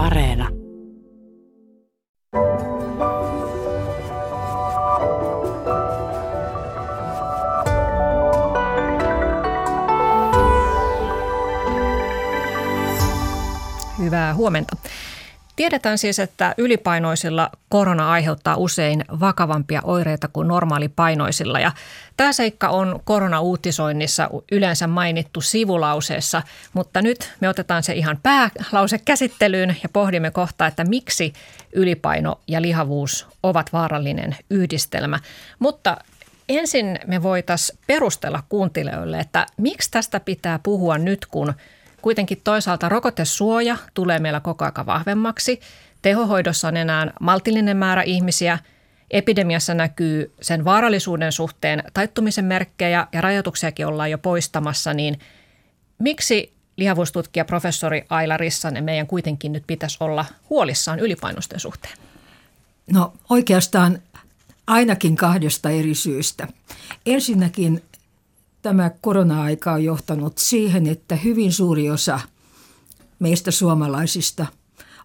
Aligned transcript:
Areena. 0.00 0.48
Hyvää 13.98 14.34
huomenta. 14.34 14.76
Tiedetään 15.60 15.98
siis, 15.98 16.18
että 16.18 16.54
ylipainoisilla 16.58 17.50
korona 17.68 18.10
aiheuttaa 18.10 18.56
usein 18.56 19.04
vakavampia 19.20 19.80
oireita 19.84 20.28
kuin 20.28 20.48
normaalipainoisilla. 20.48 21.60
Ja 21.60 21.72
tämä 22.16 22.32
seikka 22.32 22.68
on 22.68 23.00
korona-uutisoinnissa 23.04 24.30
yleensä 24.52 24.86
mainittu 24.86 25.40
sivulauseessa, 25.40 26.42
mutta 26.72 27.02
nyt 27.02 27.32
me 27.40 27.48
otetaan 27.48 27.82
se 27.82 27.92
ihan 27.92 28.18
päälause 28.22 28.98
käsittelyyn 28.98 29.76
ja 29.82 29.88
pohdimme 29.88 30.30
kohta, 30.30 30.66
että 30.66 30.84
miksi 30.84 31.32
ylipaino 31.72 32.40
ja 32.48 32.62
lihavuus 32.62 33.26
ovat 33.42 33.72
vaarallinen 33.72 34.36
yhdistelmä. 34.50 35.20
Mutta 35.58 35.96
ensin 36.48 36.98
me 37.06 37.22
voitaisiin 37.22 37.78
perustella 37.86 38.42
kuuntelijoille, 38.48 39.20
että 39.20 39.46
miksi 39.56 39.90
tästä 39.90 40.20
pitää 40.20 40.60
puhua 40.62 40.98
nyt, 40.98 41.26
kun– 41.26 41.54
Kuitenkin 42.02 42.40
toisaalta 42.44 42.88
rokotesuoja 42.88 43.76
tulee 43.94 44.18
meillä 44.18 44.40
koko 44.40 44.64
aika 44.64 44.86
vahvemmaksi. 44.86 45.60
Tehohoidossa 46.02 46.68
on 46.68 46.76
enää 46.76 47.12
maltillinen 47.20 47.76
määrä 47.76 48.02
ihmisiä. 48.02 48.58
Epidemiassa 49.10 49.74
näkyy 49.74 50.32
sen 50.40 50.64
vaarallisuuden 50.64 51.32
suhteen 51.32 51.82
taittumisen 51.94 52.44
merkkejä 52.44 53.06
ja 53.12 53.20
rajoituksiakin 53.20 53.86
ollaan 53.86 54.10
jo 54.10 54.18
poistamassa, 54.18 54.94
niin 54.94 55.18
miksi 55.98 56.52
lihavuustutkija 56.76 57.44
professori 57.44 58.04
Aila 58.10 58.36
Rissanen 58.36 58.84
meidän 58.84 59.06
kuitenkin 59.06 59.52
nyt 59.52 59.64
pitäisi 59.66 59.96
olla 60.00 60.24
huolissaan 60.50 61.00
ylipainosten 61.00 61.60
suhteen? 61.60 61.94
No 62.92 63.12
oikeastaan 63.30 63.98
ainakin 64.66 65.16
kahdesta 65.16 65.70
eri 65.70 65.94
syystä. 65.94 66.48
Ensinnäkin 67.06 67.82
tämä 68.62 68.90
korona-aika 69.00 69.72
on 69.72 69.84
johtanut 69.84 70.38
siihen, 70.38 70.86
että 70.86 71.16
hyvin 71.16 71.52
suuri 71.52 71.90
osa 71.90 72.20
meistä 73.18 73.50
suomalaisista 73.50 74.46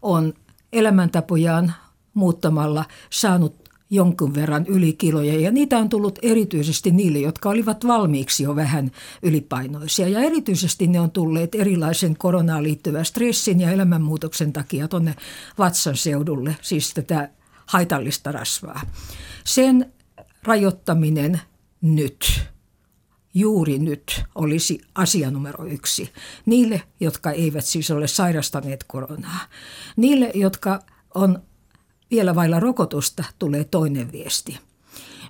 on 0.01 0.33
elämäntapojaan 0.73 1.73
muuttamalla 2.13 2.85
saanut 3.09 3.65
jonkun 3.89 4.35
verran 4.35 4.65
ylikiloja 4.67 5.39
ja 5.39 5.51
niitä 5.51 5.77
on 5.77 5.89
tullut 5.89 6.19
erityisesti 6.21 6.91
niille, 6.91 7.19
jotka 7.19 7.49
olivat 7.49 7.87
valmiiksi 7.87 8.43
jo 8.43 8.55
vähän 8.55 8.91
ylipainoisia. 9.23 10.07
Ja 10.07 10.19
erityisesti 10.19 10.87
ne 10.87 10.99
on 10.99 11.11
tulleet 11.11 11.55
erilaisen 11.55 12.17
koronaan 12.17 12.63
liittyvän 12.63 13.05
stressin 13.05 13.61
ja 13.61 13.71
elämänmuutoksen 13.71 14.53
takia 14.53 14.87
tuonne 14.87 15.15
vatsan 15.57 15.97
seudulle, 15.97 16.57
siis 16.61 16.93
tätä 16.93 17.29
haitallista 17.65 18.31
rasvaa. 18.31 18.81
Sen 19.43 19.93
rajoittaminen 20.43 21.41
nyt– 21.81 22.25
juuri 23.35 23.79
nyt 23.79 24.23
olisi 24.35 24.81
asia 24.95 25.31
numero 25.31 25.65
yksi. 25.65 26.09
Niille, 26.45 26.81
jotka 26.99 27.31
eivät 27.31 27.65
siis 27.65 27.91
ole 27.91 28.07
sairastaneet 28.07 28.83
koronaa. 28.83 29.39
Niille, 29.97 30.31
jotka 30.33 30.79
on 31.15 31.39
vielä 32.11 32.35
vailla 32.35 32.59
rokotusta, 32.59 33.23
tulee 33.39 33.63
toinen 33.63 34.11
viesti. 34.11 34.59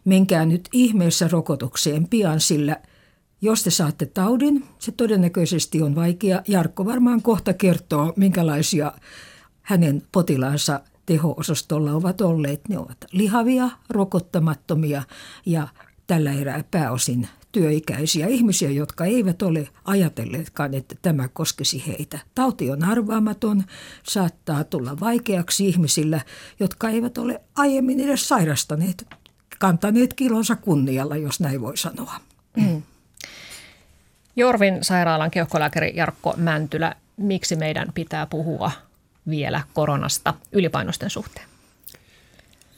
Menkää 0.06 0.46
nyt 0.46 0.70
ihmeessä 0.72 1.28
rokotukseen 1.28 2.08
pian, 2.08 2.40
sillä 2.40 2.82
jos 3.42 3.64
te 3.64 3.70
saatte 3.70 4.06
taudin, 4.06 4.64
se 4.80 4.92
todennäköisesti 4.92 5.82
on 5.82 5.96
vaikea. 5.96 6.42
Jarkko 6.48 6.86
varmaan 6.86 7.22
kohta 7.22 7.54
kertoo, 7.54 8.14
minkälaisia 8.16 8.92
hänen 9.62 10.04
potilaansa 10.12 10.82
teho-osastolla 11.06 11.92
ovat 11.92 12.22
olleet. 12.22 12.70
Ne 12.70 12.80
ovat 12.80 12.98
lihavia, 13.12 13.70
rokottamattomia 13.90 15.04
ja 15.46 15.68
tällä 16.08 16.32
erää 16.34 16.64
pääosin 16.72 17.28
työikäisiä 17.56 18.28
ihmisiä, 18.28 18.70
jotka 18.70 19.06
eivät 19.06 19.42
ole 19.42 19.68
ajatelleetkaan, 19.86 20.74
että 20.74 20.96
tämä 21.02 21.28
koskisi 21.28 21.84
heitä. 21.88 22.20
Tauti 22.36 22.72
on 22.72 22.84
arvaamaton, 22.84 23.64
saattaa 24.04 24.64
tulla 24.64 25.00
vaikeaksi 25.00 25.68
ihmisillä, 25.68 26.22
jotka 26.60 26.90
eivät 26.90 27.18
ole 27.18 27.42
aiemmin 27.56 28.00
edes 28.00 28.28
sairastaneet, 28.28 29.08
kantaneet 29.60 30.14
kilonsa 30.14 30.56
kunnialla, 30.56 31.18
jos 31.18 31.40
näin 31.40 31.62
voi 31.62 31.78
sanoa. 31.78 32.14
Mm. 32.58 32.82
Jorvin 34.36 34.84
sairaalan 34.84 35.32
keuhkolääkäri 35.32 35.92
Jarkko 35.96 36.34
Mäntylä, 36.38 36.96
miksi 37.18 37.56
meidän 37.56 37.88
pitää 37.94 38.26
puhua 38.26 38.72
vielä 39.30 39.64
koronasta 39.74 40.34
ylipainosten 40.52 41.10
suhteen? 41.10 41.48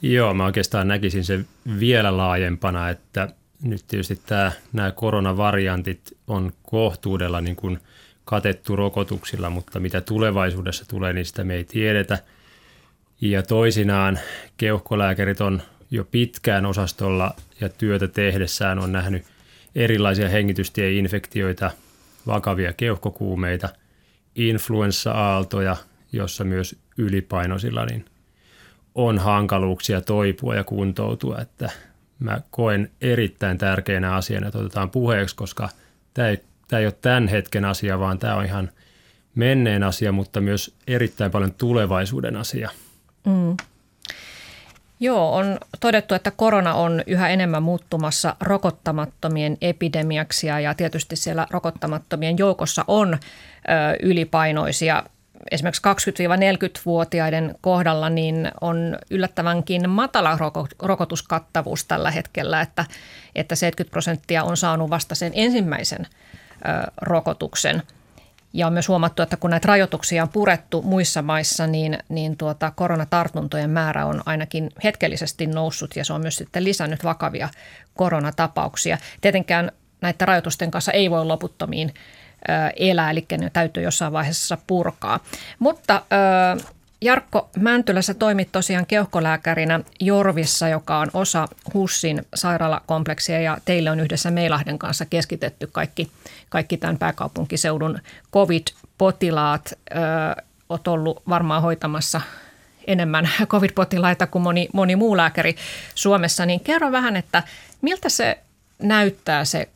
Joo, 0.02 0.34
mä 0.34 0.44
oikeastaan 0.44 0.88
näkisin 0.88 1.24
sen 1.24 1.46
vielä 1.80 2.16
laajempana, 2.16 2.90
että 2.90 3.28
nyt 3.62 3.84
tietysti 3.88 4.20
tämä, 4.26 4.52
nämä 4.72 4.92
koronavariantit 4.92 6.16
on 6.26 6.52
kohtuudella 6.62 7.40
niin 7.40 7.56
kuin 7.56 7.78
katettu 8.24 8.76
rokotuksilla, 8.76 9.50
mutta 9.50 9.80
mitä 9.80 10.00
tulevaisuudessa 10.00 10.84
tulee, 10.88 11.12
niin 11.12 11.26
sitä 11.26 11.44
me 11.44 11.54
ei 11.54 11.64
tiedetä. 11.64 12.18
Ja 13.20 13.42
toisinaan 13.42 14.18
keuhkolääkärit 14.56 15.40
on 15.40 15.62
jo 15.90 16.04
pitkään 16.04 16.66
osastolla 16.66 17.34
ja 17.60 17.68
työtä 17.68 18.08
tehdessään 18.08 18.78
on 18.78 18.92
nähnyt 18.92 19.24
erilaisia 19.74 20.28
hengitystieinfektioita, 20.28 21.70
vakavia 22.26 22.72
keuhkokuumeita, 22.72 23.68
influenssa-aaltoja, 24.34 25.76
jossa 26.12 26.44
myös 26.44 26.76
ylipainoisilla 26.98 27.86
niin 27.86 28.04
on 28.94 29.18
hankaluuksia 29.18 30.00
toipua 30.00 30.54
ja 30.54 30.64
kuntoutua, 30.64 31.38
että– 31.38 31.70
mä 32.18 32.40
koen 32.50 32.90
erittäin 33.00 33.58
tärkeänä 33.58 34.14
asiana, 34.14 34.46
että 34.46 34.58
otetaan 34.58 34.90
puheeksi, 34.90 35.36
koska 35.36 35.68
tämä 36.14 36.28
ei, 36.28 36.38
tämä 36.68 36.80
ei 36.80 36.86
ole 36.86 36.94
tämän 37.02 37.28
hetken 37.28 37.64
asia, 37.64 37.98
vaan 37.98 38.18
tämä 38.18 38.34
on 38.34 38.44
ihan 38.44 38.70
menneen 39.34 39.82
asia, 39.82 40.12
mutta 40.12 40.40
myös 40.40 40.74
erittäin 40.86 41.30
paljon 41.30 41.54
tulevaisuuden 41.54 42.36
asia. 42.36 42.70
Mm. 43.26 43.56
Joo, 45.00 45.34
on 45.34 45.58
todettu, 45.80 46.14
että 46.14 46.30
korona 46.30 46.74
on 46.74 47.02
yhä 47.06 47.28
enemmän 47.28 47.62
muuttumassa 47.62 48.36
rokottamattomien 48.40 49.56
epidemiaksi 49.60 50.46
ja 50.46 50.74
tietysti 50.74 51.16
siellä 51.16 51.46
rokottamattomien 51.50 52.38
joukossa 52.38 52.84
on 52.86 53.14
ö, 53.14 53.18
ylipainoisia 54.02 55.02
esimerkiksi 55.50 55.82
20-40-vuotiaiden 55.82 57.54
kohdalla 57.60 58.10
niin 58.10 58.50
on 58.60 58.98
yllättävänkin 59.10 59.90
matala 59.90 60.38
rokotuskattavuus 60.82 61.84
tällä 61.84 62.10
hetkellä, 62.10 62.60
että, 62.60 62.84
että 63.34 63.54
70 63.54 63.90
prosenttia 63.90 64.44
on 64.44 64.56
saanut 64.56 64.90
vasta 64.90 65.14
sen 65.14 65.32
ensimmäisen 65.34 66.06
ö, 66.06 66.90
rokotuksen. 67.02 67.82
Ja 68.52 68.66
on 68.66 68.72
myös 68.72 68.88
huomattu, 68.88 69.22
että 69.22 69.36
kun 69.36 69.50
näitä 69.50 69.68
rajoituksia 69.68 70.22
on 70.22 70.28
purettu 70.28 70.82
muissa 70.82 71.22
maissa, 71.22 71.66
niin, 71.66 71.98
niin 72.08 72.36
tuota, 72.36 72.70
koronatartuntojen 72.70 73.70
määrä 73.70 74.06
on 74.06 74.22
ainakin 74.26 74.70
hetkellisesti 74.84 75.46
noussut 75.46 75.96
ja 75.96 76.04
se 76.04 76.12
on 76.12 76.20
myös 76.20 76.36
sitten 76.36 76.64
lisännyt 76.64 77.04
vakavia 77.04 77.48
koronatapauksia. 77.94 78.98
Tietenkään 79.20 79.72
näiden 80.00 80.28
rajoitusten 80.28 80.70
kanssa 80.70 80.92
ei 80.92 81.10
voi 81.10 81.26
loputtomiin 81.26 81.94
elää, 82.76 83.10
eli 83.10 83.26
ne 83.38 83.50
täytyy 83.50 83.82
jossain 83.82 84.12
vaiheessa 84.12 84.58
purkaa. 84.66 85.20
Mutta 85.58 86.02
Jarkko 87.00 87.50
Mäntylä, 87.56 88.02
sä 88.02 88.14
toimit 88.14 88.52
tosiaan 88.52 88.86
keuhkolääkärinä 88.86 89.80
Jorvissa, 90.00 90.68
joka 90.68 90.98
on 90.98 91.10
osa 91.14 91.48
HUSSin 91.74 92.26
sairaalakompleksia 92.34 93.40
ja 93.40 93.58
teille 93.64 93.90
on 93.90 94.00
yhdessä 94.00 94.30
Meilahden 94.30 94.78
kanssa 94.78 95.06
keskitetty 95.06 95.68
kaikki, 95.72 96.10
kaikki 96.48 96.76
tämän 96.76 96.98
pääkaupunkiseudun 96.98 97.98
COVID-potilaat. 98.32 99.72
Oot 100.68 100.88
ollut 100.88 101.22
varmaan 101.28 101.62
hoitamassa 101.62 102.20
enemmän 102.86 103.28
COVID-potilaita 103.52 104.26
kuin 104.26 104.42
moni, 104.42 104.68
moni 104.72 104.96
muu 104.96 105.16
lääkäri 105.16 105.56
Suomessa, 105.94 106.46
niin 106.46 106.60
kerro 106.60 106.92
vähän, 106.92 107.16
että 107.16 107.42
miltä 107.82 108.08
se 108.08 108.38
näyttää 108.82 109.44
se 109.44 109.68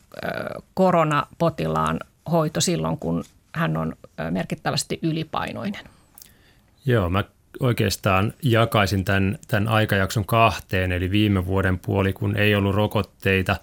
koronapotilaan 0.73 1.99
hoito 2.31 2.61
silloin, 2.61 2.97
kun 2.97 3.23
hän 3.55 3.77
on 3.77 3.95
merkittävästi 4.31 4.99
ylipainoinen? 5.01 5.85
Joo, 6.85 7.09
mä 7.09 7.23
oikeastaan 7.59 8.33
jakaisin 8.43 9.05
tämän, 9.05 9.39
tämän 9.47 9.67
aikajakson 9.67 10.25
kahteen, 10.25 10.91
eli 10.91 11.11
viime 11.11 11.45
vuoden 11.45 11.79
puoli, 11.79 12.13
kun 12.13 12.35
ei 12.35 12.55
ollut 12.55 12.75
rokotteita, 12.75 13.55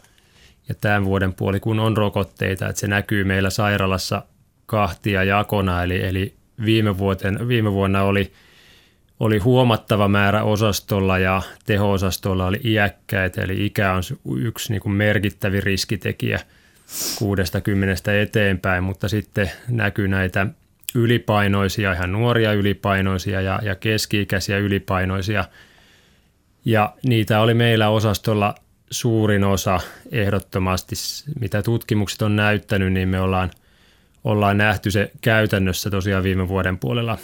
ja 0.68 0.74
tämän 0.74 1.04
vuoden 1.04 1.34
puoli, 1.34 1.60
kun 1.60 1.80
on 1.80 1.96
rokotteita, 1.96 2.68
että 2.68 2.80
se 2.80 2.86
näkyy 2.86 3.24
meillä 3.24 3.50
sairaalassa 3.50 4.22
kahtia 4.66 5.24
jakona, 5.24 5.82
eli, 5.82 6.06
eli 6.06 6.34
viime, 6.64 6.98
vuoten, 6.98 7.48
viime 7.48 7.72
vuonna 7.72 8.02
oli, 8.02 8.32
oli 9.20 9.38
huomattava 9.38 10.08
määrä 10.08 10.42
osastolla 10.42 11.18
ja 11.18 11.42
teho-osastolla 11.66 12.46
oli 12.46 12.60
iäkkäitä, 12.64 13.42
eli 13.42 13.66
ikä 13.66 13.92
on 13.92 14.02
yksi 14.36 14.72
niin 14.72 14.82
kuin 14.82 14.92
merkittävin 14.92 15.62
riskitekijä– 15.62 16.40
60 17.18 18.20
eteenpäin, 18.20 18.84
mutta 18.84 19.08
sitten 19.08 19.50
näkyy 19.68 20.08
näitä 20.08 20.46
ylipainoisia, 20.94 21.92
ihan 21.92 22.12
nuoria 22.12 22.52
ylipainoisia 22.52 23.40
ja, 23.40 23.60
ja 23.62 23.74
keski-ikäisiä 23.74 24.58
ylipainoisia. 24.58 25.44
Ja 26.64 26.94
niitä 27.02 27.40
oli 27.40 27.54
meillä 27.54 27.88
osastolla 27.88 28.54
suurin 28.90 29.44
osa 29.44 29.80
ehdottomasti, 30.12 30.94
mitä 31.40 31.62
tutkimukset 31.62 32.22
on 32.22 32.36
näyttänyt, 32.36 32.92
niin 32.92 33.08
me 33.08 33.20
ollaan, 33.20 33.50
ollaan 34.24 34.58
nähty 34.58 34.90
se 34.90 35.10
käytännössä 35.20 35.90
tosiaan 35.90 36.22
viime 36.22 36.48
vuoden 36.48 36.78
puolella. 36.78 37.18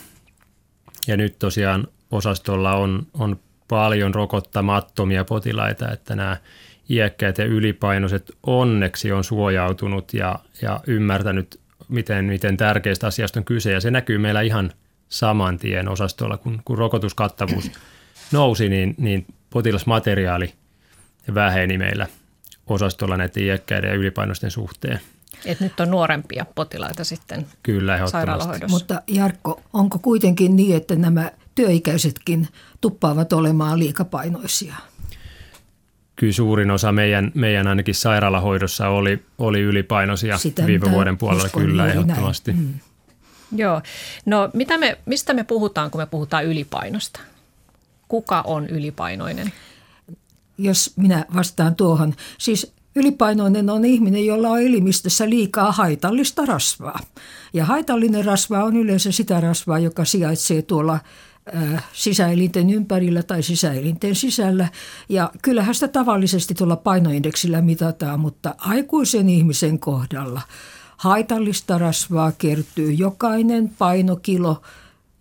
Ja 1.06 1.16
nyt 1.16 1.38
tosiaan 1.38 1.88
osastolla 2.10 2.76
on, 2.76 3.06
on 3.14 3.40
paljon 3.68 4.14
rokottamattomia 4.14 5.24
potilaita, 5.24 5.92
että 5.92 6.16
nämä 6.16 6.36
iäkkäät 6.91 7.38
ja 7.38 7.44
ylipainoiset 7.44 8.33
onneksi 8.43 9.12
on 9.12 9.25
suojautunut 9.25 10.15
ja, 10.15 10.38
ja 10.62 10.81
ymmärtänyt, 10.87 11.61
miten, 11.88 12.25
miten 12.25 12.56
tärkeistä 12.56 13.06
asiasta 13.06 13.41
on 13.41 13.44
kyse. 13.44 13.73
Ja 13.73 13.81
se 13.81 13.91
näkyy 13.91 14.19
meillä 14.19 14.41
ihan 14.41 14.73
saman 15.09 15.59
tien 15.59 15.88
osastolla, 15.88 16.37
kun, 16.37 16.61
kun 16.65 16.79
rokotuskattavuus 16.79 17.71
nousi, 18.33 18.69
niin, 18.69 18.94
niin 18.99 19.27
potilasmateriaali 19.50 20.55
väheni 21.35 21.79
meillä 21.79 22.06
osastolla 22.67 23.17
näiden 23.17 23.43
iäkkäiden 23.43 23.88
ja 23.88 23.94
ylipainoisten 23.94 24.50
suhteen. 24.50 25.00
Et 25.44 25.61
nyt 25.61 25.81
on 25.81 25.91
nuorempia 25.91 26.47
potilaita 26.55 27.05
sitten 27.05 27.47
Kyllä, 27.62 28.06
sairaalahoidossa. 28.06 28.77
Mutta 28.77 29.03
Jarkko, 29.06 29.62
onko 29.73 29.99
kuitenkin 29.99 30.56
niin, 30.56 30.77
että 30.77 30.97
nämä 30.97 31.31
työikäisetkin 31.55 32.49
tuppaavat 32.81 33.33
olemaan 33.33 33.79
liikapainoisia? 33.79 34.75
Kyllä 36.16 36.32
suurin 36.32 36.70
osa 36.70 36.92
meidän, 36.92 37.32
meidän 37.34 37.66
ainakin 37.66 37.94
sairaalahoidossa 37.94 38.88
oli, 38.88 39.22
oli 39.38 39.60
ylipainoisia 39.60 40.38
Sitä 40.38 40.66
viime 40.66 40.90
vuoden 40.90 41.18
puolella 41.18 41.48
kyllä 41.48 41.86
ehdottomasti. 41.86 42.52
Mm. 42.52 42.74
Joo. 43.56 43.82
No 44.26 44.50
mitä 44.52 44.78
me, 44.78 44.98
mistä 45.06 45.34
me 45.34 45.44
puhutaan, 45.44 45.90
kun 45.90 46.00
me 46.00 46.06
puhutaan 46.06 46.44
ylipainosta? 46.44 47.20
Kuka 48.08 48.42
on 48.46 48.66
ylipainoinen? 48.66 49.52
Jos 50.58 50.92
minä 50.96 51.24
vastaan 51.34 51.76
tuohon. 51.76 52.14
Siis 52.38 52.76
Ylipainoinen 52.96 53.70
on 53.70 53.84
ihminen, 53.84 54.26
jolla 54.26 54.48
on 54.48 54.60
elimistössä 54.60 55.30
liikaa 55.30 55.72
haitallista 55.72 56.46
rasvaa. 56.46 57.00
Ja 57.52 57.64
haitallinen 57.64 58.24
rasva 58.24 58.64
on 58.64 58.76
yleensä 58.76 59.12
sitä 59.12 59.40
rasvaa, 59.40 59.78
joka 59.78 60.04
sijaitsee 60.04 60.62
tuolla 60.62 60.98
sisäelinten 61.93 62.70
ympärillä 62.70 63.22
tai 63.22 63.43
sisäelinten 63.43 64.14
sisällä. 64.14 64.69
Ja 65.08 65.31
kyllähän 65.43 65.75
sitä 65.75 65.88
tavallisesti 65.88 66.54
tuolla 66.54 66.76
painoindeksillä 66.76 67.60
mitataan, 67.60 68.20
mutta 68.20 68.54
aikuisen 68.58 69.28
ihmisen 69.28 69.78
kohdalla 69.78 70.43
haitallista 70.96 71.78
rasvaa 71.78 72.32
kertyy 72.32 72.93
jokainen 72.93 73.69
painokilo, 73.78 74.62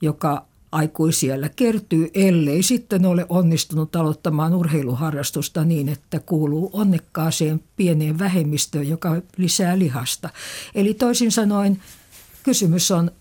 joka 0.01 0.45
aikuisiellä 0.72 1.50
kertyy, 1.50 2.10
ellei 2.13 2.63
sitten 2.63 3.06
ole 3.06 3.25
onnistunut 3.30 3.95
aloittamaan 3.95 4.54
urheiluharrastusta 4.54 5.66
niin, 5.66 5.89
että 5.89 6.19
kuuluu 6.19 6.69
onnekkaaseen 6.74 7.63
pieneen 7.78 8.19
vähemmistöön, 8.19 8.88
joka 8.88 9.21
lisää 9.38 9.80
lihasta. 9.80 10.30
Eli 10.75 10.94
toisin 10.94 11.31
sanoen 11.31 11.81
kysymys 12.44 12.92
on 12.92 13.12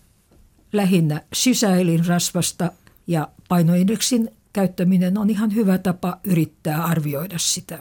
lähinnä 0.73 1.21
sisäelinrasvasta 1.33 2.71
ja 3.07 3.27
painoindeksin 3.49 4.29
käyttäminen 4.53 5.17
on 5.17 5.29
ihan 5.29 5.55
hyvä 5.55 5.77
tapa 5.77 6.17
yrittää 6.23 6.83
arvioida 6.83 7.37
sitä. 7.37 7.79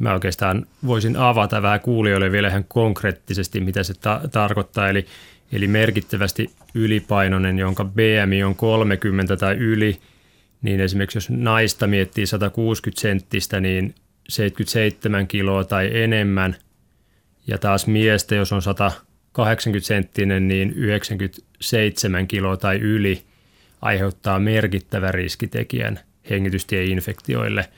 Mä 0.00 0.12
oikeastaan 0.12 0.66
voisin 0.86 1.16
avata 1.16 1.62
vähän 1.62 1.80
kuulijoille 1.80 2.32
vielä 2.32 2.48
ihan 2.48 2.64
konkreettisesti, 2.68 3.60
mitä 3.60 3.82
se 3.82 3.94
ta- 3.94 4.20
tarkoittaa. 4.32 4.88
Eli, 4.88 5.06
eli 5.52 5.66
merkittävästi 5.66 6.50
ylipainoinen, 6.74 7.58
jonka 7.58 7.84
BMI 7.84 8.44
on 8.44 8.54
30 8.54 9.36
tai 9.36 9.54
yli, 9.54 9.98
niin 10.62 10.80
esimerkiksi 10.80 11.16
jos 11.16 11.30
naista 11.30 11.86
miettii 11.86 12.26
160 12.26 13.00
senttistä, 13.00 13.60
niin 13.60 13.94
77 14.28 15.26
kiloa 15.26 15.64
tai 15.64 16.02
enemmän. 16.02 16.56
Ja 17.46 17.58
taas 17.58 17.86
miestä, 17.86 18.34
jos 18.34 18.52
on 18.52 18.62
180 18.62 19.86
senttinen, 19.86 20.48
niin 20.48 20.72
97 20.72 22.28
kiloa 22.28 22.56
tai 22.56 22.78
yli– 22.78 23.22
aiheuttaa 23.82 24.38
merkittävän 24.38 25.14
riskitekijän 25.14 26.00
hengitystieinfektioille, 26.30 27.68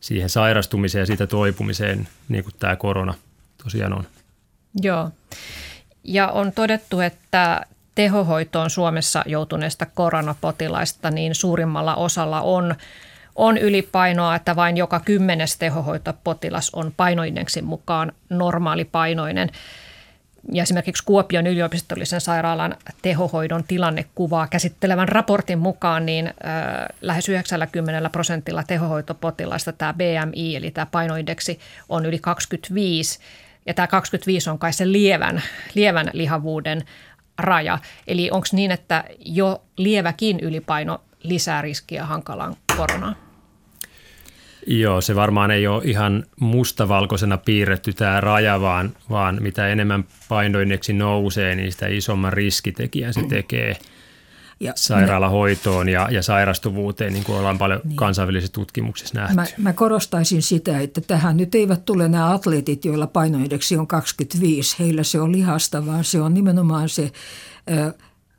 siihen 0.00 0.28
sairastumiseen 0.28 1.02
ja 1.02 1.06
siitä 1.06 1.26
toipumiseen, 1.26 2.08
niin 2.28 2.44
kuin 2.44 2.54
tämä 2.58 2.76
korona 2.76 3.14
tosiaan 3.64 3.92
on. 3.92 4.06
Joo. 4.82 5.10
Ja 6.04 6.28
on 6.28 6.52
todettu, 6.52 7.00
että 7.00 7.66
tehohoitoon 7.94 8.70
Suomessa 8.70 9.22
joutuneista 9.26 9.86
koronapotilaista 9.86 11.10
niin 11.10 11.34
suurimmalla 11.34 11.94
osalla 11.94 12.40
on, 12.40 12.74
on 13.34 13.58
ylipainoa, 13.58 14.34
että 14.34 14.56
vain 14.56 14.76
joka 14.76 15.00
kymmenes 15.00 15.56
tehohoitopotilas 15.56 16.70
on 16.74 16.92
painoindeksin 16.96 17.64
mukaan 17.64 18.12
normaalipainoinen. 18.30 19.50
Ja 20.52 20.62
esimerkiksi 20.62 21.04
Kuopion 21.04 21.46
yliopistollisen 21.46 22.20
sairaalan 22.20 22.76
tehohoidon 23.02 23.64
tilannekuvaa 23.64 24.46
käsittelevän 24.46 25.08
raportin 25.08 25.58
mukaan 25.58 26.06
niin 26.06 26.26
äh, 26.26 26.34
lähes 27.00 27.28
90 27.28 28.10
prosentilla 28.10 28.62
tehohoitopotilaista 28.62 29.72
tämä 29.72 29.94
BMI 29.94 30.56
eli 30.56 30.70
tämä 30.70 30.86
painoindeksi 30.86 31.60
on 31.88 32.06
yli 32.06 32.18
25 32.18 33.18
ja 33.66 33.74
tämä 33.74 33.86
25 33.86 34.50
on 34.50 34.58
kai 34.58 34.72
se 34.72 34.92
lievän, 34.92 35.42
lievän 35.74 36.10
lihavuuden 36.12 36.82
raja. 37.38 37.78
Eli 38.06 38.30
onko 38.30 38.46
niin, 38.52 38.70
että 38.70 39.04
jo 39.18 39.62
lieväkin 39.76 40.40
ylipaino 40.40 41.00
lisää 41.22 41.62
riskiä 41.62 42.06
hankalaan 42.06 42.56
koronaan? 42.76 43.16
Joo, 44.66 45.00
se 45.00 45.14
varmaan 45.14 45.50
ei 45.50 45.66
ole 45.66 45.82
ihan 45.84 46.24
mustavalkoisena 46.40 47.38
piirretty 47.38 47.92
tämä 47.92 48.20
raja, 48.20 48.60
vaan, 48.60 48.92
vaan 49.10 49.38
mitä 49.40 49.68
enemmän 49.68 50.04
painoindeksi 50.28 50.92
nousee, 50.92 51.54
niin 51.54 51.72
sitä 51.72 51.86
isomman 51.86 52.32
riskitekijän 52.32 53.14
se 53.14 53.22
tekee 53.22 53.76
ja 54.62 54.72
sairaalahoitoon 54.76 55.88
ja, 55.88 56.08
ja 56.10 56.22
sairastuvuuteen, 56.22 57.12
niin 57.12 57.24
kuin 57.24 57.38
ollaan 57.38 57.58
paljon 57.58 57.80
niin. 57.84 57.96
kansainvälisessä 57.96 58.52
tutkimuksissa 58.52 59.18
nähty. 59.18 59.34
Mä, 59.34 59.46
mä 59.58 59.72
korostaisin 59.72 60.42
sitä, 60.42 60.80
että 60.80 61.00
tähän 61.00 61.36
nyt 61.36 61.54
eivät 61.54 61.84
tule 61.84 62.08
nämä 62.08 62.32
atleetit, 62.32 62.84
joilla 62.84 63.06
painoindeksi 63.06 63.76
on 63.76 63.86
25. 63.86 64.76
Heillä 64.78 65.02
se 65.02 65.20
on 65.20 65.32
lihasta, 65.32 65.86
vaan 65.86 66.04
se 66.04 66.20
on 66.20 66.34
nimenomaan 66.34 66.88
se 66.88 67.12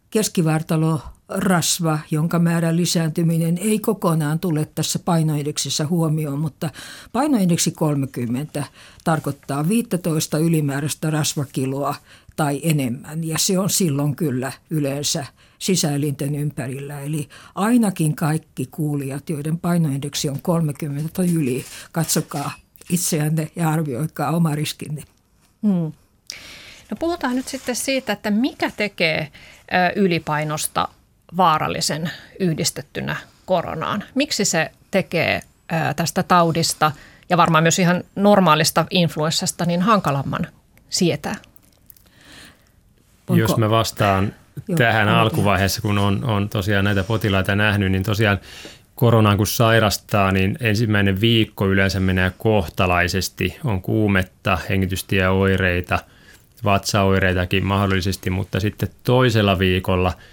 keskivartalo 0.10 1.02
rasva, 1.36 2.00
jonka 2.12 2.40
määrän 2.40 2.78
lisääntyminen 2.78 3.58
ei 3.58 3.80
kokonaan 3.80 4.40
tule 4.40 4.70
tässä 4.76 5.00
painoindeksissä 5.00 5.88
huomioon, 5.88 6.40
mutta 6.40 6.70
painoindeksi 7.14 7.72
30 7.72 8.64
tarkoittaa 9.04 9.68
15 9.68 10.38
ylimääräistä 10.38 11.10
rasvakiloa 11.10 11.96
tai 12.36 12.60
enemmän 12.64 13.24
ja 13.24 13.38
se 13.38 13.60
on 13.60 13.70
silloin 13.70 14.16
kyllä 14.16 14.52
yleensä 14.70 15.26
sisäelinten 15.60 16.36
ympärillä. 16.36 17.00
Eli 17.00 17.30
ainakin 17.56 18.16
kaikki 18.16 18.68
kuulijat, 18.72 19.30
joiden 19.30 19.60
painoindeksi 19.60 20.30
on 20.30 20.42
30 20.42 21.10
tai 21.14 21.34
yli, 21.34 21.66
katsokaa 21.92 22.52
itseänne 22.90 23.52
ja 23.56 23.70
arvioikaa 23.70 24.36
oma 24.36 24.56
riskinne. 24.56 25.04
Hmm. 25.62 25.92
No 26.90 26.98
puhutaan 27.00 27.36
nyt 27.36 27.48
sitten 27.48 27.76
siitä, 27.76 28.14
että 28.14 28.32
mikä 28.32 28.72
tekee 28.78 29.32
ylipainosta 29.96 30.88
vaarallisen 31.38 32.12
yhdistettynä 32.40 33.16
koronaan. 33.46 34.04
Miksi 34.16 34.46
se 34.46 34.72
tekee 34.92 35.42
tästä 35.96 36.24
taudista 36.24 36.92
ja 37.30 37.38
varmaan 37.38 37.64
myös 37.64 37.80
ihan 37.80 38.04
normaalista 38.16 38.86
influenssasta 38.90 39.66
niin 39.66 39.82
hankalamman 39.82 40.48
sietää? 40.90 41.36
Onko? 43.28 43.42
Jos 43.42 43.58
mä 43.58 43.70
vastaan 43.70 44.34
Joo, 44.68 44.78
tähän 44.78 45.08
on, 45.08 45.16
alkuvaiheessa, 45.16 45.82
kun 45.82 45.98
on, 45.98 46.24
on 46.24 46.50
tosiaan 46.50 46.86
näitä 46.86 47.04
potilaita 47.04 47.56
nähnyt, 47.56 47.92
niin 47.92 48.04
tosiaan 48.04 48.40
koronaan 48.96 49.38
kun 49.38 49.48
sairastaa, 49.48 50.32
niin 50.32 50.58
ensimmäinen 50.60 51.22
viikko 51.22 51.68
yleensä 51.68 52.00
menee 52.00 52.32
kohtalaisesti. 52.38 53.58
On 53.64 53.82
kuumetta, 53.82 54.58
hengitystieoireita, 54.70 56.00
vatsaoireitakin 56.64 57.66
mahdollisesti, 57.66 58.30
mutta 58.30 58.60
sitten 58.60 58.90
toisella 59.04 59.60
viikolla– 59.60 60.14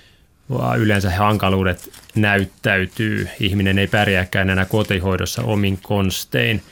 yleensä 0.78 1.10
hankaluudet 1.10 1.90
näyttäytyy. 2.14 3.28
Ihminen 3.40 3.78
ei 3.78 3.86
pärjääkään 3.86 4.50
enää 4.50 4.64
kotihoidossa 4.64 5.42
omin 5.42 5.78
konstein. 5.82 6.62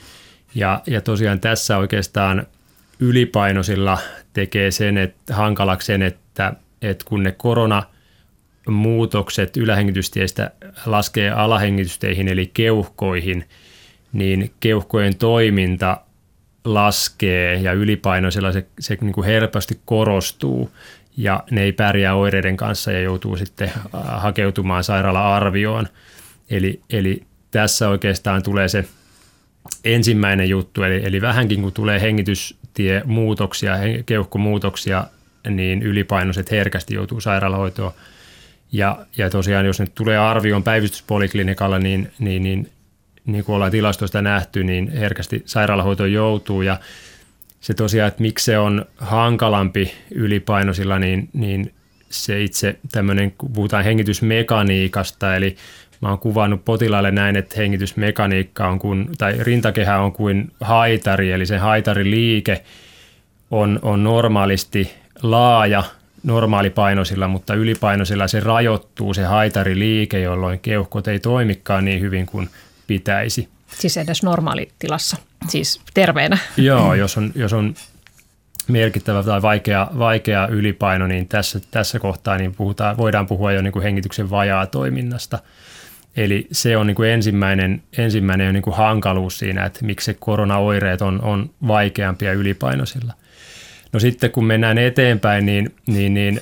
Ja, 0.54 0.82
ja 0.86 1.00
tosiaan 1.00 1.40
tässä 1.40 1.76
oikeastaan 1.76 2.46
ylipainoisilla 3.00 3.98
tekee 4.32 4.70
sen, 4.70 4.98
että 4.98 5.34
hankalaksi 5.34 5.86
sen, 5.86 6.02
että, 6.02 6.52
että 6.82 7.04
kun 7.08 7.22
ne 7.22 7.32
korona 7.32 7.82
muutokset 8.68 9.56
ylähengitystiestä 9.56 10.50
laskee 10.86 11.30
alahengitysteihin 11.30 12.28
eli 12.28 12.50
keuhkoihin, 12.54 13.44
niin 14.12 14.52
keuhkojen 14.60 15.16
toiminta 15.16 16.00
laskee 16.64 17.54
ja 17.54 17.72
ylipainoisella 17.72 18.52
se, 18.52 18.66
se 18.80 18.98
niin 19.00 19.12
kuin 19.12 19.26
helposti 19.26 19.80
korostuu 19.84 20.70
ja 21.18 21.42
ne 21.50 21.62
ei 21.62 21.72
pärjää 21.72 22.14
oireiden 22.14 22.56
kanssa 22.56 22.92
ja 22.92 23.00
joutuu 23.00 23.36
sitten 23.36 23.72
hakeutumaan 23.92 24.84
sairaala-arvioon. 24.84 25.88
Eli, 26.50 26.80
eli 26.90 27.22
tässä 27.50 27.88
oikeastaan 27.88 28.42
tulee 28.42 28.68
se 28.68 28.84
ensimmäinen 29.84 30.48
juttu, 30.48 30.82
eli, 30.82 31.00
eli 31.04 31.20
vähänkin 31.20 31.62
kun 31.62 31.72
tulee 31.72 32.00
hengitystiemuutoksia, 32.00 33.74
keuhkomuutoksia, 34.06 35.04
niin 35.48 35.82
ylipainoiset 35.82 36.50
herkästi 36.50 36.94
joutuu 36.94 37.20
sairaalahoitoon. 37.20 37.92
Ja, 38.72 39.06
ja 39.16 39.30
tosiaan, 39.30 39.66
jos 39.66 39.80
nyt 39.80 39.94
tulee 39.94 40.18
arvioon 40.18 40.62
päivystyspoliklinikalla, 40.62 41.78
niin, 41.78 42.12
niin, 42.18 42.42
niin, 42.42 42.70
niin 43.26 43.44
kuin 43.44 43.56
ollaan 43.56 43.70
tilastoista 43.70 44.22
nähty, 44.22 44.64
niin 44.64 44.92
herkästi 44.92 45.42
sairaalahoitoon 45.46 46.12
joutuu. 46.12 46.62
Ja 46.62 46.80
se 47.60 47.74
tosiaan, 47.74 48.08
että 48.08 48.22
miksi 48.22 48.44
se 48.44 48.58
on 48.58 48.86
hankalampi 48.98 49.94
ylipainoisilla, 50.10 50.98
niin, 50.98 51.28
niin 51.32 51.74
se 52.10 52.42
itse 52.42 52.78
tämmöinen, 52.92 53.32
puhutaan 53.54 53.84
hengitysmekaniikasta, 53.84 55.36
eli 55.36 55.56
Mä 56.00 56.08
oon 56.08 56.18
kuvannut 56.18 56.64
potilaille 56.64 57.10
näin, 57.10 57.36
että 57.36 57.54
hengitysmekaniikka 57.56 58.68
on 58.68 58.78
kuin, 58.78 59.08
tai 59.18 59.34
rintakehä 59.38 59.98
on 59.98 60.12
kuin 60.12 60.52
haitari, 60.60 61.32
eli 61.32 61.46
se 61.46 61.58
haitariliike 61.58 62.62
on, 63.50 63.78
on 63.82 64.04
normaalisti 64.04 64.94
laaja 65.22 65.84
normaalipainoisilla, 66.22 67.28
mutta 67.28 67.54
ylipainoisilla 67.54 68.28
se 68.28 68.40
rajoittuu 68.40 69.14
se 69.14 69.24
haitariliike, 69.24 70.20
jolloin 70.20 70.60
keuhkot 70.60 71.08
ei 71.08 71.18
toimikaan 71.18 71.84
niin 71.84 72.00
hyvin 72.00 72.26
kuin 72.26 72.48
pitäisi. 72.86 73.48
Siis 73.74 73.96
edes 73.96 74.22
normaalitilassa, 74.22 75.16
siis 75.48 75.80
terveenä. 75.94 76.38
Joo, 76.56 76.94
jos 76.94 77.16
on, 77.16 77.32
jos 77.34 77.52
on 77.52 77.74
merkittävä 78.68 79.22
tai 79.22 79.42
vaikea, 79.42 79.90
vaikea 79.98 80.46
ylipaino, 80.46 81.06
niin 81.06 81.28
tässä, 81.28 81.60
tässä 81.70 81.98
kohtaa 81.98 82.38
niin 82.38 82.54
puhutaan, 82.54 82.96
voidaan 82.96 83.26
puhua 83.26 83.52
jo 83.52 83.62
niin 83.62 83.72
kuin 83.72 83.82
hengityksen 83.82 84.30
vajaa 84.30 84.66
toiminnasta. 84.66 85.38
Eli 86.16 86.46
se 86.52 86.76
on 86.76 86.86
niin 86.86 86.94
kuin 86.94 87.10
ensimmäinen, 87.10 87.82
ensimmäinen 87.98 88.54
niin 88.54 88.62
kuin 88.62 88.76
hankaluus 88.76 89.38
siinä, 89.38 89.64
että 89.64 89.84
miksi 89.84 90.16
koronaoireet 90.20 91.02
on, 91.02 91.22
on 91.22 91.50
vaikeampia 91.66 92.32
ylipainoisilla. 92.32 93.14
No 93.92 94.00
sitten 94.00 94.30
kun 94.30 94.44
mennään 94.44 94.78
eteenpäin, 94.78 95.46
niin, 95.46 95.74
niin, 95.86 96.14
niin 96.14 96.40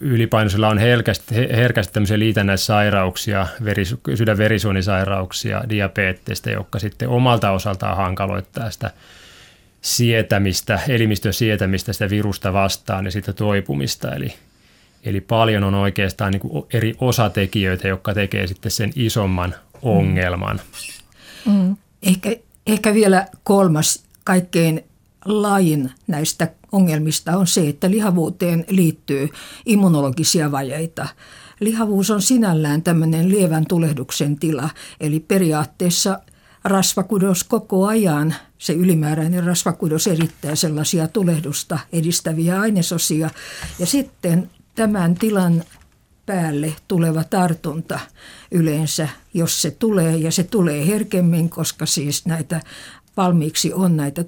ylipainoisilla 0.00 0.68
on 0.68 0.78
herkästi, 0.78 1.34
herkästi 1.34 1.92
tämmöisiä 1.92 2.18
liitännäissairauksia, 2.18 3.46
veris, 3.64 3.94
sydänverisuonisairauksia, 4.14 5.64
diabeettista, 5.68 6.50
jotka 6.50 6.78
sitten 6.78 7.08
omalta 7.08 7.50
osaltaan 7.50 7.96
hankaloittaa 7.96 8.70
sitä 8.70 8.90
sietämistä, 9.80 10.80
elimistön 10.88 11.32
sietämistä 11.32 11.92
sitä 11.92 12.10
virusta 12.10 12.52
vastaan 12.52 13.04
ja 13.04 13.10
sitä 13.10 13.32
toipumista. 13.32 14.14
Eli, 14.14 14.34
Eli 15.04 15.20
paljon 15.20 15.64
on 15.64 15.74
oikeastaan 15.74 16.32
niin 16.32 16.64
eri 16.72 16.94
osatekijöitä, 17.00 17.88
jotka 17.88 18.14
tekee 18.14 18.46
sitten 18.46 18.70
sen 18.70 18.92
isomman 18.96 19.54
ongelman. 19.82 20.60
Mm. 21.44 21.76
Ehkä, 22.02 22.36
ehkä 22.66 22.94
vielä 22.94 23.26
kolmas 23.44 24.04
kaikkein 24.24 24.84
lain 25.24 25.90
näistä 26.06 26.52
ongelmista 26.72 27.36
on 27.36 27.46
se, 27.46 27.68
että 27.68 27.90
lihavuuteen 27.90 28.64
liittyy 28.68 29.28
immunologisia 29.66 30.52
vajeita. 30.52 31.08
Lihavuus 31.60 32.10
on 32.10 32.22
sinällään 32.22 32.82
tämmöinen 32.82 33.28
lievän 33.28 33.66
tulehduksen 33.66 34.38
tila, 34.38 34.70
eli 35.00 35.20
periaatteessa 35.20 36.20
rasvakudos 36.64 37.44
koko 37.44 37.86
ajan, 37.86 38.34
se 38.58 38.72
ylimääräinen 38.72 39.44
rasvakudos 39.44 40.06
erittää 40.06 40.54
sellaisia 40.54 41.08
tulehdusta 41.08 41.78
edistäviä 41.92 42.60
ainesosia. 42.60 43.30
Ja 43.78 43.86
sitten 43.86 44.50
tämän 44.74 45.14
tilan 45.14 45.64
päälle 46.26 46.72
tuleva 46.88 47.24
tartunta 47.24 48.00
yleensä, 48.50 49.08
jos 49.34 49.62
se 49.62 49.70
tulee, 49.70 50.16
ja 50.16 50.32
se 50.32 50.42
tulee 50.42 50.86
herkemmin, 50.86 51.50
koska 51.50 51.86
siis 51.86 52.26
näitä 52.26 52.60
valmiiksi 53.16 53.72
on 53.72 53.96
näitä 53.96 54.24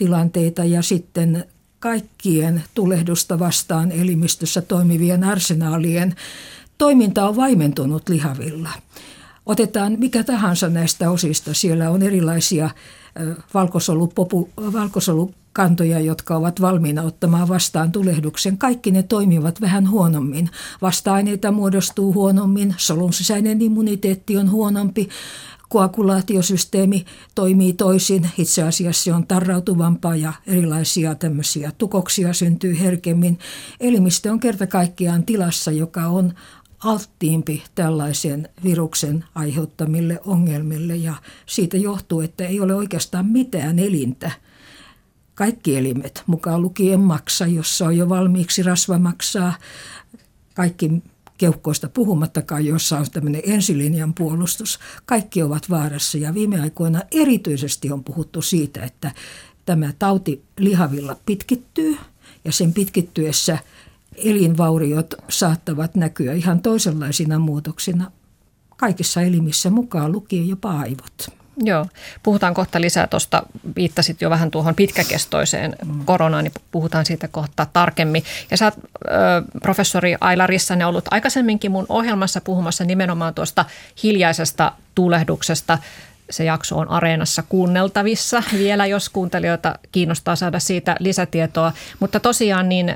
tulehdustilanteita 0.00 0.64
ja 0.64 0.82
sitten 0.82 1.44
kaikkien 1.78 2.62
tulehdusta 2.74 3.38
vastaan 3.38 3.92
elimistössä 3.92 4.60
toimivien 4.60 5.24
arsenaalien 5.24 6.14
toiminta 6.78 7.28
on 7.28 7.36
vaimentunut 7.36 8.08
lihavilla. 8.08 8.70
Otetaan 9.46 9.96
mikä 9.98 10.24
tahansa 10.24 10.68
näistä 10.68 11.10
osista. 11.10 11.54
Siellä 11.54 11.90
on 11.90 12.02
erilaisia 12.02 12.70
valkosolupopu, 13.54 14.48
valkosolu 14.72 15.34
kantoja, 15.52 16.00
jotka 16.00 16.36
ovat 16.36 16.60
valmiina 16.60 17.02
ottamaan 17.02 17.48
vastaan 17.48 17.92
tulehduksen. 17.92 18.58
Kaikki 18.58 18.90
ne 18.90 19.02
toimivat 19.02 19.60
vähän 19.60 19.90
huonommin. 19.90 20.50
Vasta-aineita 20.82 21.52
muodostuu 21.52 22.14
huonommin, 22.14 22.74
solun 22.76 23.12
sisäinen 23.12 23.62
immuniteetti 23.62 24.36
on 24.36 24.50
huonompi, 24.50 25.08
koagulaatiosysteemi 25.70 27.04
toimii 27.34 27.72
toisin. 27.72 28.30
Itse 28.38 28.62
asiassa 28.62 29.04
se 29.04 29.12
on 29.12 29.26
tarrautuvampaa 29.26 30.16
ja 30.16 30.32
erilaisia 30.46 31.14
tämmöisiä 31.14 31.72
tukoksia 31.78 32.32
syntyy 32.32 32.80
herkemmin. 32.80 33.38
Elimistö 33.80 34.32
on 34.32 34.40
kerta 34.40 34.66
kaikkiaan 34.66 35.24
tilassa, 35.24 35.70
joka 35.70 36.06
on 36.06 36.34
alttiimpi 36.84 37.62
tällaisen 37.74 38.48
viruksen 38.64 39.24
aiheuttamille 39.34 40.20
ongelmille 40.26 40.96
ja 40.96 41.14
siitä 41.46 41.76
johtuu, 41.76 42.20
että 42.20 42.46
ei 42.46 42.60
ole 42.60 42.74
oikeastaan 42.74 43.26
mitään 43.26 43.78
elintä– 43.78 44.30
kaikki 45.40 45.76
elimet, 45.76 46.22
mukaan 46.26 46.62
lukien 46.62 47.00
maksa, 47.00 47.46
jossa 47.46 47.86
on 47.86 47.96
jo 47.96 48.08
valmiiksi 48.08 48.62
rasva 48.62 48.98
maksaa, 48.98 49.54
kaikki 50.54 51.02
keuhkoista 51.40 51.88
puhumattakaan, 51.88 52.66
jossa 52.66 52.98
on 52.98 53.06
tämmöinen 53.12 53.42
ensilinjan 53.44 54.14
puolustus. 54.14 54.78
Kaikki 55.06 55.42
ovat 55.42 55.70
vaarassa 55.70 56.18
ja 56.18 56.34
viime 56.34 56.60
aikoina 56.60 57.02
erityisesti 57.10 57.92
on 57.92 58.04
puhuttu 58.04 58.42
siitä, 58.42 58.84
että 58.84 59.10
tämä 59.66 59.92
tauti 59.98 60.42
lihavilla 60.58 61.16
pitkittyy 61.26 61.96
ja 62.44 62.52
sen 62.52 62.72
pitkittyessä 62.72 63.58
elinvauriot 64.16 65.14
saattavat 65.28 65.94
näkyä 65.94 66.32
ihan 66.32 66.62
toisenlaisina 66.62 67.38
muutoksina 67.38 68.10
kaikissa 68.76 69.22
elimissä 69.22 69.70
mukaan 69.70 70.12
lukien 70.12 70.48
jopa 70.48 70.70
aivot. 70.70 71.39
Joo, 71.64 71.86
puhutaan 72.22 72.54
kohta 72.54 72.80
lisää 72.80 73.06
tuosta, 73.06 73.42
viittasit 73.76 74.20
jo 74.20 74.30
vähän 74.30 74.50
tuohon 74.50 74.74
pitkäkestoiseen 74.74 75.76
mm. 75.84 76.04
koronaan, 76.04 76.44
niin 76.44 76.52
puhutaan 76.70 77.06
siitä 77.06 77.28
kohta 77.28 77.66
tarkemmin. 77.72 78.24
Ja 78.50 78.56
sä 78.56 78.64
oot, 78.64 78.74
professori 79.62 80.16
Aila 80.20 80.46
Rissanen, 80.46 80.86
ollut 80.86 81.08
aikaisemminkin 81.10 81.70
mun 81.70 81.86
ohjelmassa 81.88 82.40
puhumassa 82.40 82.84
nimenomaan 82.84 83.34
tuosta 83.34 83.64
hiljaisesta 84.02 84.72
tulehduksesta. 84.94 85.78
Se 86.30 86.44
jakso 86.44 86.78
on 86.78 86.90
Areenassa 86.90 87.42
kuunneltavissa 87.48 88.42
vielä, 88.52 88.86
jos 88.86 89.08
kuuntelijoita 89.08 89.78
kiinnostaa 89.92 90.36
saada 90.36 90.58
siitä 90.58 90.96
lisätietoa. 90.98 91.72
Mutta 92.00 92.20
tosiaan 92.20 92.68
niin 92.68 92.94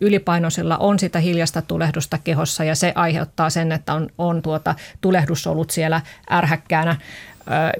ylipainoisilla 0.00 0.76
on 0.76 0.98
sitä 0.98 1.18
hiljasta 1.18 1.62
tulehdusta 1.62 2.18
kehossa 2.18 2.64
ja 2.64 2.74
se 2.74 2.92
aiheuttaa 2.94 3.50
sen, 3.50 3.72
että 3.72 3.94
on, 3.94 4.08
on 4.18 4.42
tuota 4.42 4.74
tulehdusolut 5.00 5.70
siellä 5.70 6.00
ärhäkkäänä 6.30 6.96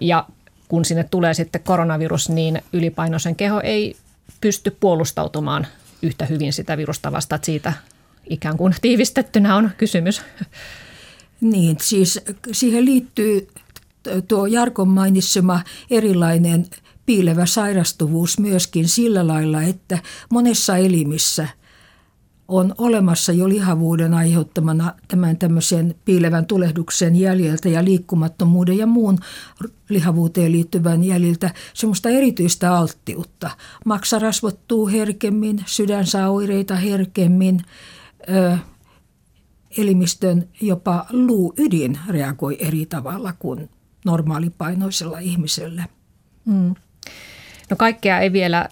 ja 0.01 0.27
kun 0.69 0.85
sinne 0.85 1.05
tulee 1.05 1.35
sitten 1.35 1.63
koronavirus, 1.63 2.29
niin 2.29 2.63
ylipainoisen 2.73 3.37
keho 3.37 3.61
ei 3.61 3.97
pysty 4.41 4.77
puolustautumaan 4.81 5.67
yhtä 6.03 6.27
hyvin 6.27 6.53
sitä 6.53 6.77
virusta 6.77 7.13
vastaan. 7.13 7.41
Siitä 7.45 7.73
ikään 8.31 8.57
kuin 8.57 8.75
tiivistettynä 8.83 9.57
on 9.57 9.71
kysymys. 9.79 10.23
Niin, 11.41 11.77
siis 11.81 12.21
siihen 12.53 12.85
liittyy 12.85 13.49
tuo 14.29 14.47
Jarkon 14.47 14.89
mainitsema 14.89 15.63
erilainen 15.91 16.67
piilevä 17.07 17.47
sairastuvuus 17.47 18.39
myöskin 18.39 18.89
sillä 18.89 19.27
lailla, 19.27 19.63
että 19.63 19.99
monessa 20.31 20.77
elimissä– 20.77 21.49
on 22.49 22.75
olemassa 22.79 23.33
jo 23.33 23.49
lihavuuden 23.49 24.15
aiheuttamana 24.15 24.95
tämän 25.09 25.37
tämmöisen 25.37 25.95
piilevän 26.05 26.47
tulehduksen 26.47 27.17
jäljeltä 27.17 27.69
ja 27.69 27.85
liikkumattomuuden 27.85 28.79
ja 28.79 28.87
muun 28.87 29.19
lihavuuteen 29.89 30.53
liittyvän 30.53 31.05
jäljiltä 31.05 31.51
semmoista 31.75 32.09
erityistä 32.09 32.77
alttiutta. 32.77 33.51
Maksa 33.85 34.19
rasvottuu 34.19 34.89
herkemmin, 34.89 35.65
sydän 35.67 36.07
saa 36.07 36.31
oireita 36.31 36.77
herkemmin, 36.77 37.61
ö, 38.29 38.59
elimistön 39.79 40.49
jopa 40.61 41.07
luuydin 41.11 41.99
reagoi 42.09 42.57
eri 42.61 42.87
tavalla 42.87 43.33
kuin 43.39 43.71
normaalipainoisella 44.05 45.19
ihmisellä. 45.19 45.85
Mm. 46.45 46.75
No 47.71 47.77
kaikkea 47.77 48.21
ei 48.21 48.33
vielä 48.33 48.69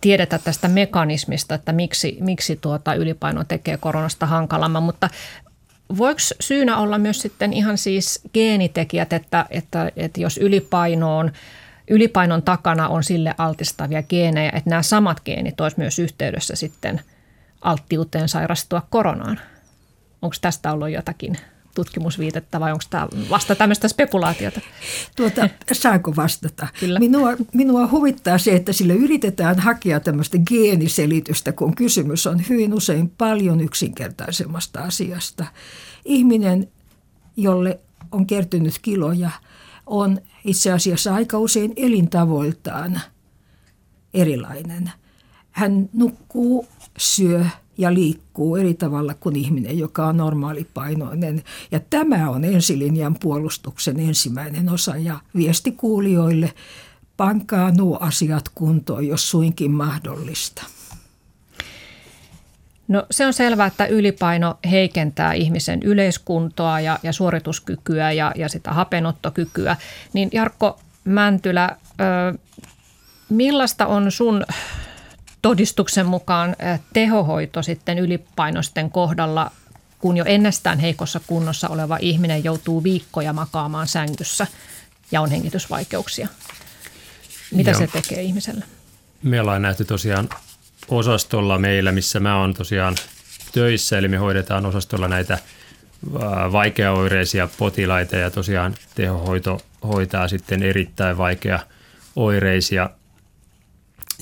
tiedetä 0.00 0.38
tästä 0.38 0.68
mekanismista, 0.68 1.54
että 1.54 1.72
miksi, 1.72 2.16
miksi 2.20 2.56
tuota 2.56 2.94
ylipaino 2.94 3.44
tekee 3.44 3.76
koronasta 3.76 4.26
hankalamman, 4.26 4.82
mutta 4.82 5.10
voiko 5.98 6.20
syynä 6.40 6.76
olla 6.78 6.98
myös 6.98 7.20
sitten 7.20 7.52
ihan 7.52 7.78
siis 7.78 8.20
geenitekijät, 8.34 9.12
että, 9.12 9.46
että, 9.50 9.92
että 9.96 10.20
jos 10.20 10.38
ylipainoon 10.38 11.32
Ylipainon 11.90 12.42
takana 12.42 12.88
on 12.88 13.04
sille 13.04 13.34
altistavia 13.38 14.02
geenejä, 14.02 14.52
että 14.54 14.70
nämä 14.70 14.82
samat 14.82 15.20
geenit 15.24 15.60
olisivat 15.60 15.78
myös 15.78 15.98
yhteydessä 15.98 16.56
sitten 16.56 17.00
alttiuteen 17.60 18.28
sairastua 18.28 18.82
koronaan. 18.90 19.40
Onko 20.22 20.36
tästä 20.40 20.72
ollut 20.72 20.90
jotakin 20.90 21.38
tutkimusviitettä 21.74 22.60
vai 22.60 22.72
onko 22.72 22.84
tämä 22.90 23.08
vasta 23.30 23.54
tämmöistä 23.54 23.88
spekulaatiota? 23.88 24.60
Tuota, 25.16 25.48
saanko 25.72 26.16
vastata? 26.16 26.66
Kyllä. 26.80 26.98
Minua, 26.98 27.30
minua 27.54 27.88
huvittaa 27.90 28.38
se, 28.38 28.54
että 28.54 28.72
sille 28.72 28.94
yritetään 28.94 29.58
hakea 29.58 30.00
tämmöistä 30.00 30.38
geeniselitystä, 30.48 31.52
kun 31.52 31.74
kysymys 31.74 32.26
on 32.26 32.42
hyvin 32.48 32.74
usein 32.74 33.10
paljon 33.18 33.60
yksinkertaisemmasta 33.60 34.80
asiasta. 34.80 35.44
Ihminen, 36.04 36.68
jolle 37.36 37.80
on 38.12 38.26
kertynyt 38.26 38.78
kiloja, 38.82 39.30
on 39.86 40.20
itse 40.44 40.72
asiassa 40.72 41.14
aika 41.14 41.38
usein 41.38 41.72
elintavoiltaan 41.76 43.00
erilainen. 44.14 44.92
Hän 45.50 45.88
nukkuu, 45.92 46.66
syö 46.98 47.44
ja 47.78 47.94
liikkuu 47.94 48.21
eri 48.60 48.74
tavalla 48.74 49.14
kuin 49.14 49.36
ihminen, 49.36 49.78
joka 49.78 50.06
on 50.06 50.16
normaalipainoinen. 50.16 51.42
Ja 51.70 51.80
tämä 51.90 52.30
on 52.30 52.44
ensilinjan 52.44 53.16
puolustuksen 53.20 54.00
ensimmäinen 54.00 54.68
osa 54.68 54.96
ja 54.96 55.20
viesti 55.36 55.72
kuulijoille, 55.72 56.52
pankaa 57.16 57.70
nuo 57.70 57.98
asiat 58.00 58.44
kuntoon, 58.54 59.06
jos 59.06 59.30
suinkin 59.30 59.70
mahdollista. 59.70 60.62
No 62.88 63.06
se 63.10 63.26
on 63.26 63.32
selvää, 63.32 63.66
että 63.66 63.86
ylipaino 63.86 64.58
heikentää 64.70 65.32
ihmisen 65.32 65.82
yleiskuntoa 65.82 66.80
ja, 66.80 66.98
ja 67.02 67.12
suorituskykyä 67.12 68.12
ja, 68.12 68.32
ja 68.36 68.48
sitä 68.48 68.72
hapenottokykyä. 68.72 69.76
Niin 70.12 70.28
Jarkko 70.32 70.80
Mäntylä, 71.04 71.76
ö, 72.00 72.38
millaista 73.28 73.86
on 73.86 74.12
sun 74.12 74.44
todistuksen 75.42 76.06
mukaan 76.06 76.56
tehohoito 76.92 77.62
sitten 77.62 77.98
ylipainosten 77.98 78.90
kohdalla, 78.90 79.50
kun 79.98 80.16
jo 80.16 80.24
ennestään 80.24 80.78
heikossa 80.78 81.20
kunnossa 81.26 81.68
oleva 81.68 81.98
ihminen 82.00 82.44
joutuu 82.44 82.82
viikkoja 82.82 83.32
makaamaan 83.32 83.86
sängyssä 83.86 84.46
ja 85.12 85.20
on 85.20 85.30
hengitysvaikeuksia. 85.30 86.28
Mitä 87.52 87.70
Joo. 87.70 87.78
se 87.78 87.86
tekee 87.86 88.22
ihmiselle? 88.22 88.64
Me 89.22 89.40
ollaan 89.40 89.62
nähty 89.62 89.84
tosiaan 89.84 90.28
osastolla 90.88 91.58
meillä, 91.58 91.92
missä 91.92 92.20
mä 92.20 92.40
oon 92.40 92.54
tosiaan 92.54 92.94
töissä, 93.52 93.98
eli 93.98 94.08
me 94.08 94.16
hoidetaan 94.16 94.66
osastolla 94.66 95.08
näitä 95.08 95.38
vaikeaoireisia 96.52 97.48
potilaita 97.58 98.16
ja 98.16 98.30
tosiaan 98.30 98.74
tehohoito 98.94 99.60
hoitaa 99.82 100.28
sitten 100.28 100.62
erittäin 100.62 101.18
vaikea 101.18 101.60
oireisia 102.16 102.90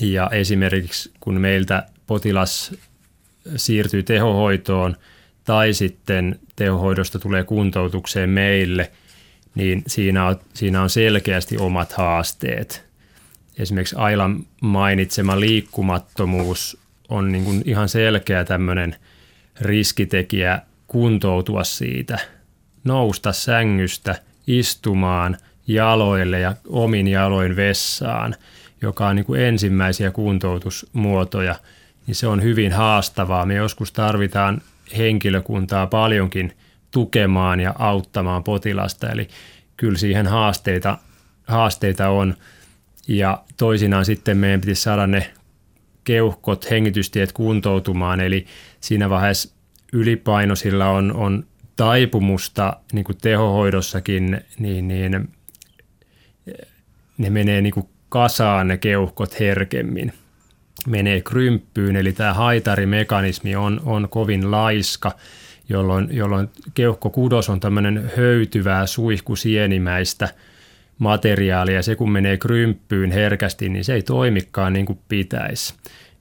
ja 0.01 0.29
esimerkiksi 0.31 1.11
kun 1.19 1.41
meiltä 1.41 1.85
potilas 2.07 2.73
siirtyy 3.55 4.03
tehohoitoon 4.03 4.95
tai 5.43 5.73
sitten 5.73 6.39
tehohoidosta 6.55 7.19
tulee 7.19 7.43
kuntoutukseen 7.43 8.29
meille, 8.29 8.91
niin 9.55 9.83
siinä 9.87 10.27
on, 10.27 10.39
siinä 10.53 10.81
on 10.81 10.89
selkeästi 10.89 11.57
omat 11.57 11.91
haasteet. 11.91 12.85
Esimerkiksi 13.59 13.95
Ailan 13.95 14.45
mainitsema 14.61 15.39
liikkumattomuus 15.39 16.77
on 17.09 17.31
niin 17.31 17.43
kuin 17.43 17.61
ihan 17.65 17.89
selkeä 17.89 18.43
tämmöinen 18.45 18.95
riskitekijä 19.61 20.61
kuntoutua 20.87 21.63
siitä, 21.63 22.19
nousta 22.83 23.33
sängystä, 23.33 24.15
istumaan 24.47 25.37
jaloille 25.67 26.39
ja 26.39 26.55
omin 26.67 27.07
jaloin 27.07 27.55
vessaan– 27.55 28.35
joka 28.81 29.07
on 29.07 29.15
niin 29.15 29.25
kuin 29.25 29.41
ensimmäisiä 29.41 30.11
kuntoutusmuotoja, 30.11 31.55
niin 32.07 32.15
se 32.15 32.27
on 32.27 32.43
hyvin 32.43 32.71
haastavaa. 32.71 33.45
Me 33.45 33.55
joskus 33.55 33.91
tarvitaan 33.91 34.61
henkilökuntaa 34.97 35.87
paljonkin 35.87 36.53
tukemaan 36.91 37.59
ja 37.59 37.75
auttamaan 37.79 38.43
potilasta, 38.43 39.09
eli 39.09 39.27
kyllä 39.77 39.97
siihen 39.97 40.27
haasteita, 40.27 40.97
haasteita 41.47 42.09
on. 42.09 42.35
Ja 43.07 43.43
toisinaan 43.57 44.05
sitten 44.05 44.37
meidän 44.37 44.61
pitäisi 44.61 44.81
saada 44.81 45.07
ne 45.07 45.31
keuhkot, 46.03 46.69
hengitystiet 46.69 47.31
kuntoutumaan, 47.31 48.19
eli 48.19 48.45
siinä 48.79 49.09
vaiheessa 49.09 49.55
ylipainoisilla 49.93 50.89
on, 50.89 51.13
on 51.13 51.45
taipumusta 51.75 52.73
niin 52.93 53.03
kuin 53.03 53.17
tehohoidossakin, 53.21 54.41
niin, 54.59 54.87
niin 54.87 55.29
ne 57.17 57.29
menee 57.29 57.61
niin 57.61 57.73
kuin 57.73 57.89
kasaan 58.11 58.67
ne 58.67 58.77
keuhkot 58.77 59.39
herkemmin. 59.39 60.13
Menee 60.87 61.21
krymppyyn, 61.21 61.95
eli 61.95 62.13
tämä 62.13 62.33
haitarimekanismi 62.33 63.55
on, 63.55 63.81
on 63.85 64.09
kovin 64.09 64.51
laiska, 64.51 65.11
jolloin, 65.69 66.07
jolloin 66.11 66.49
keuhkokudos 66.73 67.49
on 67.49 67.59
tämmöinen 67.59 68.11
höytyvää 68.17 68.85
suihkusienimäistä 68.85 70.29
materiaalia, 70.97 71.81
se 71.81 71.95
kun 71.95 72.11
menee 72.11 72.37
krymppyyn 72.37 73.11
herkästi, 73.11 73.69
niin 73.69 73.83
se 73.83 73.93
ei 73.93 74.01
toimikaan 74.01 74.73
niin 74.73 74.85
kuin 74.85 74.99
pitäisi. 75.07 75.73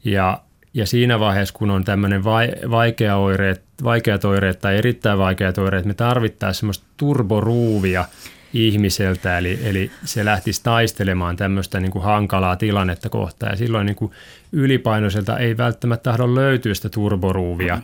Ja, 0.04 0.42
ja 0.74 0.86
siinä 0.86 1.20
vaiheessa, 1.20 1.54
kun 1.54 1.70
on 1.70 1.84
tämmöinen 1.84 2.24
vaikea 2.70 3.16
oireet, 3.16 3.62
vaikeat 3.84 4.24
oireet 4.24 4.60
tai 4.60 4.76
erittäin 4.76 5.18
vaikeat 5.18 5.58
oireet, 5.58 5.84
me 5.84 5.94
tarvittaisiin 5.94 6.60
semmoista 6.60 6.86
turboruuvia, 6.96 8.04
ihmiseltä, 8.52 9.38
eli, 9.38 9.58
eli 9.62 9.90
se 10.04 10.24
lähtisi 10.24 10.62
taistelemaan 10.62 11.36
tämmöistä 11.36 11.80
niin 11.80 11.92
kuin 11.92 12.04
hankalaa 12.04 12.56
tilannetta 12.56 13.08
kohtaan. 13.08 13.52
Ja 13.52 13.56
silloin 13.56 13.86
niin 13.86 13.96
kuin 13.96 14.12
ylipainoiselta 14.52 15.38
ei 15.38 15.56
välttämättä 15.56 16.10
tahdo 16.10 16.34
löytyä 16.34 16.74
sitä 16.74 16.88
turboruuvia, 16.88 17.82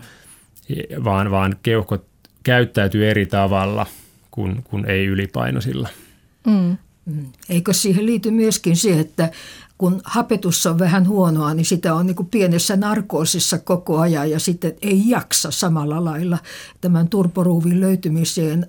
vaan, 1.05 1.31
vaan 1.31 1.57
keuhkot 1.63 2.07
käyttäytyy 2.43 3.11
eri 3.11 3.27
tavalla 3.27 3.87
kuin, 4.31 4.63
kuin 4.63 4.85
ei 4.91 5.07
ylipainoisilla. 5.07 5.89
Mm. 6.47 6.77
mm. 7.05 7.27
Eikö 7.49 7.73
siihen 7.73 8.07
liity 8.07 8.31
myöskin 8.31 8.77
se, 8.77 9.01
että 9.01 9.31
kun 9.79 10.01
hapetus 10.05 10.67
on 10.67 10.79
vähän 10.79 11.09
huonoa, 11.09 11.55
niin 11.55 11.65
sitä 11.65 11.95
on 11.95 12.07
niin 12.07 12.17
kuin 12.17 12.29
pienessä 12.29 12.77
narkoosissa 12.77 13.59
koko 13.59 13.99
ajan 13.99 14.31
ja 14.31 14.41
sitten 14.41 14.75
ei 14.83 15.03
jaksa 15.09 15.51
samalla 15.51 16.05
lailla 16.05 16.39
tämän 16.81 17.09
turboruuvin 17.09 17.81
löytymiseen 17.81 18.67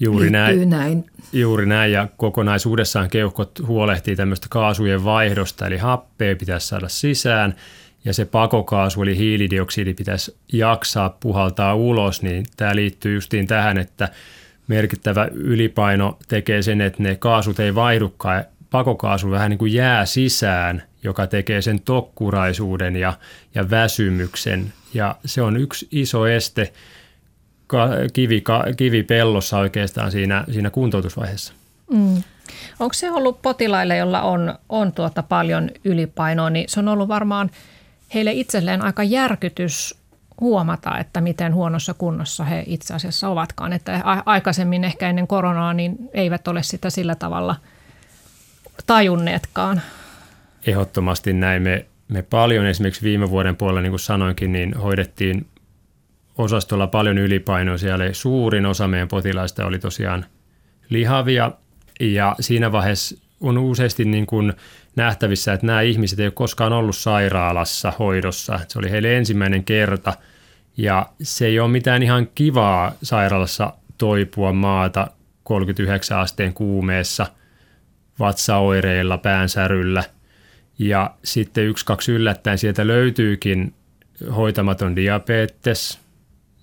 Juuri 0.00 0.30
näin, 0.30 0.70
näin. 0.70 1.04
Juuri 1.32 1.66
näin. 1.66 1.92
Ja 1.92 2.08
kokonaisuudessaan 2.16 3.10
keuhkot 3.10 3.50
huolehtii 3.66 4.16
tämmöistä 4.16 4.46
kaasujen 4.50 5.04
vaihdosta, 5.04 5.66
eli 5.66 5.76
happea 5.76 6.36
pitäisi 6.36 6.66
saada 6.66 6.88
sisään. 6.88 7.54
Ja 8.04 8.14
se 8.14 8.24
pakokaasu 8.24 9.02
eli 9.02 9.16
hiilidioksidi 9.16 9.94
pitäisi 9.94 10.36
jaksaa 10.52 11.16
puhaltaa 11.20 11.74
ulos, 11.74 12.22
niin 12.22 12.46
tämä 12.56 12.76
liittyy 12.76 13.14
justiin 13.14 13.46
tähän, 13.46 13.78
että 13.78 14.08
merkittävä 14.66 15.28
ylipaino 15.32 16.18
tekee 16.28 16.62
sen, 16.62 16.80
että 16.80 17.02
ne 17.02 17.16
kaasut 17.16 17.60
ei 17.60 17.74
vaihdukaan, 17.74 18.44
pakokaasu 18.70 19.30
vähän 19.30 19.50
niin 19.50 19.58
kuin 19.58 19.72
jää 19.72 20.06
sisään, 20.06 20.82
joka 21.02 21.26
tekee 21.26 21.62
sen 21.62 21.80
tokkuraisuuden 21.80 22.96
ja, 22.96 23.12
ja 23.54 23.70
väsymyksen. 23.70 24.72
Ja 24.94 25.16
se 25.24 25.42
on 25.42 25.56
yksi 25.56 25.88
iso 25.90 26.26
este– 26.26 26.72
kivi, 28.12 28.44
kivi 28.76 29.02
pellossa 29.02 29.58
oikeastaan 29.58 30.10
siinä, 30.10 30.44
siinä 30.52 30.70
kuntoutusvaiheessa. 30.70 31.52
Mm. 31.92 32.22
Onko 32.80 32.92
se 32.92 33.10
ollut 33.10 33.42
potilaille, 33.42 33.96
jolla 33.96 34.22
on, 34.22 34.54
on 34.68 34.92
tuota 34.92 35.22
paljon 35.22 35.70
ylipainoa, 35.84 36.50
niin 36.50 36.68
se 36.68 36.80
on 36.80 36.88
ollut 36.88 37.08
varmaan 37.08 37.50
heille 38.14 38.32
itselleen 38.32 38.82
aika 38.82 39.02
järkytys 39.02 40.00
huomata, 40.40 40.98
että 40.98 41.20
miten 41.20 41.54
huonossa 41.54 41.94
kunnossa 41.94 42.44
he 42.44 42.64
itse 42.66 42.94
asiassa 42.94 43.28
ovatkaan. 43.28 43.72
Että 43.72 44.02
aikaisemmin 44.26 44.84
ehkä 44.84 45.08
ennen 45.08 45.26
koronaa 45.26 45.74
niin 45.74 45.96
eivät 46.14 46.48
ole 46.48 46.62
sitä 46.62 46.90
sillä 46.90 47.14
tavalla 47.14 47.56
tajunneetkaan. 48.86 49.82
Ehdottomasti 50.66 51.32
näin. 51.32 51.62
Me, 51.62 51.86
me 52.08 52.22
paljon 52.22 52.66
esimerkiksi 52.66 53.02
viime 53.02 53.30
vuoden 53.30 53.56
puolella, 53.56 53.80
niin 53.80 53.92
kuin 53.92 54.00
sanoinkin, 54.00 54.52
niin 54.52 54.74
hoidettiin 54.74 55.46
osastolla 56.40 56.86
paljon 56.86 57.18
ylipainoisia, 57.18 57.94
eli 57.94 58.14
suurin 58.14 58.66
osa 58.66 58.88
meidän 58.88 59.08
potilaista 59.08 59.66
oli 59.66 59.78
tosiaan 59.78 60.26
lihavia. 60.88 61.52
Ja 62.00 62.36
siinä 62.40 62.72
vaiheessa 62.72 63.16
on 63.40 63.58
useasti 63.58 64.04
niin 64.04 64.26
kuin 64.26 64.52
nähtävissä, 64.96 65.52
että 65.52 65.66
nämä 65.66 65.80
ihmiset 65.80 66.20
ei 66.20 66.26
ole 66.26 66.32
koskaan 66.32 66.72
ollut 66.72 66.96
sairaalassa 66.96 67.92
hoidossa. 67.98 68.60
Se 68.68 68.78
oli 68.78 68.90
heille 68.90 69.16
ensimmäinen 69.16 69.64
kerta. 69.64 70.12
Ja 70.76 71.06
se 71.22 71.46
ei 71.46 71.60
ole 71.60 71.68
mitään 71.70 72.02
ihan 72.02 72.28
kivaa 72.34 72.92
sairaalassa 73.02 73.72
toipua 73.98 74.52
maata 74.52 75.06
39 75.44 76.18
asteen 76.18 76.54
kuumeessa, 76.54 77.26
vatsaoireilla, 78.18 79.18
päänsäryllä. 79.18 80.04
Ja 80.78 81.14
sitten 81.24 81.64
yksi, 81.64 81.84
kaksi 81.84 82.12
yllättäen 82.12 82.58
sieltä 82.58 82.86
löytyykin 82.86 83.74
hoitamaton 84.36 84.96
diabetes– 84.96 85.98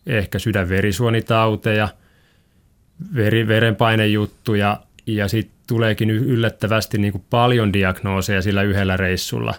ehkä 0.08 0.40
sydänverisuonitauteja, 0.40 1.90
veri, 3.16 3.48
verenpainejuttuja 3.48 4.80
ja 5.08 5.28
sitten 5.28 5.58
tuleekin 5.68 6.10
yllättävästi 6.10 6.98
niin 6.98 7.12
kuin 7.12 7.24
paljon 7.30 7.74
diagnooseja 7.74 8.42
sillä 8.42 8.64
yhdellä 8.64 8.98
reissulla. 8.98 9.54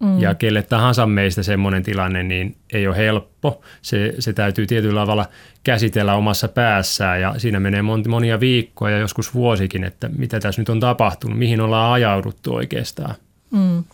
Mm. 0.00 0.18
Ja 0.18 0.34
kelle 0.34 0.62
tahansa 0.62 1.06
meistä 1.06 1.42
semmoinen 1.42 1.82
tilanne, 1.82 2.22
niin 2.22 2.56
ei 2.72 2.86
ole 2.86 2.96
helppo. 2.96 3.62
Se, 3.82 4.14
se 4.18 4.32
täytyy 4.32 4.66
tietyllä 4.66 5.00
tavalla 5.00 5.26
käsitellä 5.64 6.14
omassa 6.14 6.48
päässään 6.48 7.20
ja 7.20 7.34
siinä 7.38 7.60
menee 7.60 7.82
monia 8.08 8.40
viikkoja 8.40 8.94
ja 8.94 9.00
joskus 9.00 9.34
vuosikin, 9.34 9.84
että 9.84 10.10
mitä 10.18 10.40
tässä 10.40 10.60
nyt 10.60 10.68
on 10.68 10.80
tapahtunut, 10.80 11.38
mihin 11.38 11.60
ollaan 11.60 11.92
ajauduttu 11.92 12.54
oikeastaan. 12.54 13.14
Mm. 13.50 13.84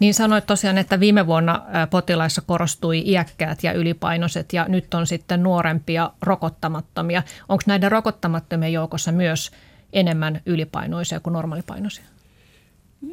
Niin 0.00 0.14
sanoit 0.14 0.46
tosiaan, 0.46 0.78
että 0.78 1.00
viime 1.00 1.26
vuonna 1.26 1.62
potilaissa 1.90 2.42
korostui 2.46 3.02
iäkkäät 3.06 3.62
ja 3.62 3.72
ylipainoiset 3.72 4.52
ja 4.52 4.66
nyt 4.68 4.94
on 4.94 5.06
sitten 5.06 5.42
nuorempia 5.42 6.10
rokottamattomia. 6.22 7.22
Onko 7.48 7.62
näiden 7.66 7.92
rokottamattomien 7.92 8.72
joukossa 8.72 9.12
myös 9.12 9.50
enemmän 9.92 10.40
ylipainoisia 10.46 11.20
kuin 11.20 11.32
normaalipainoisia? 11.32 12.04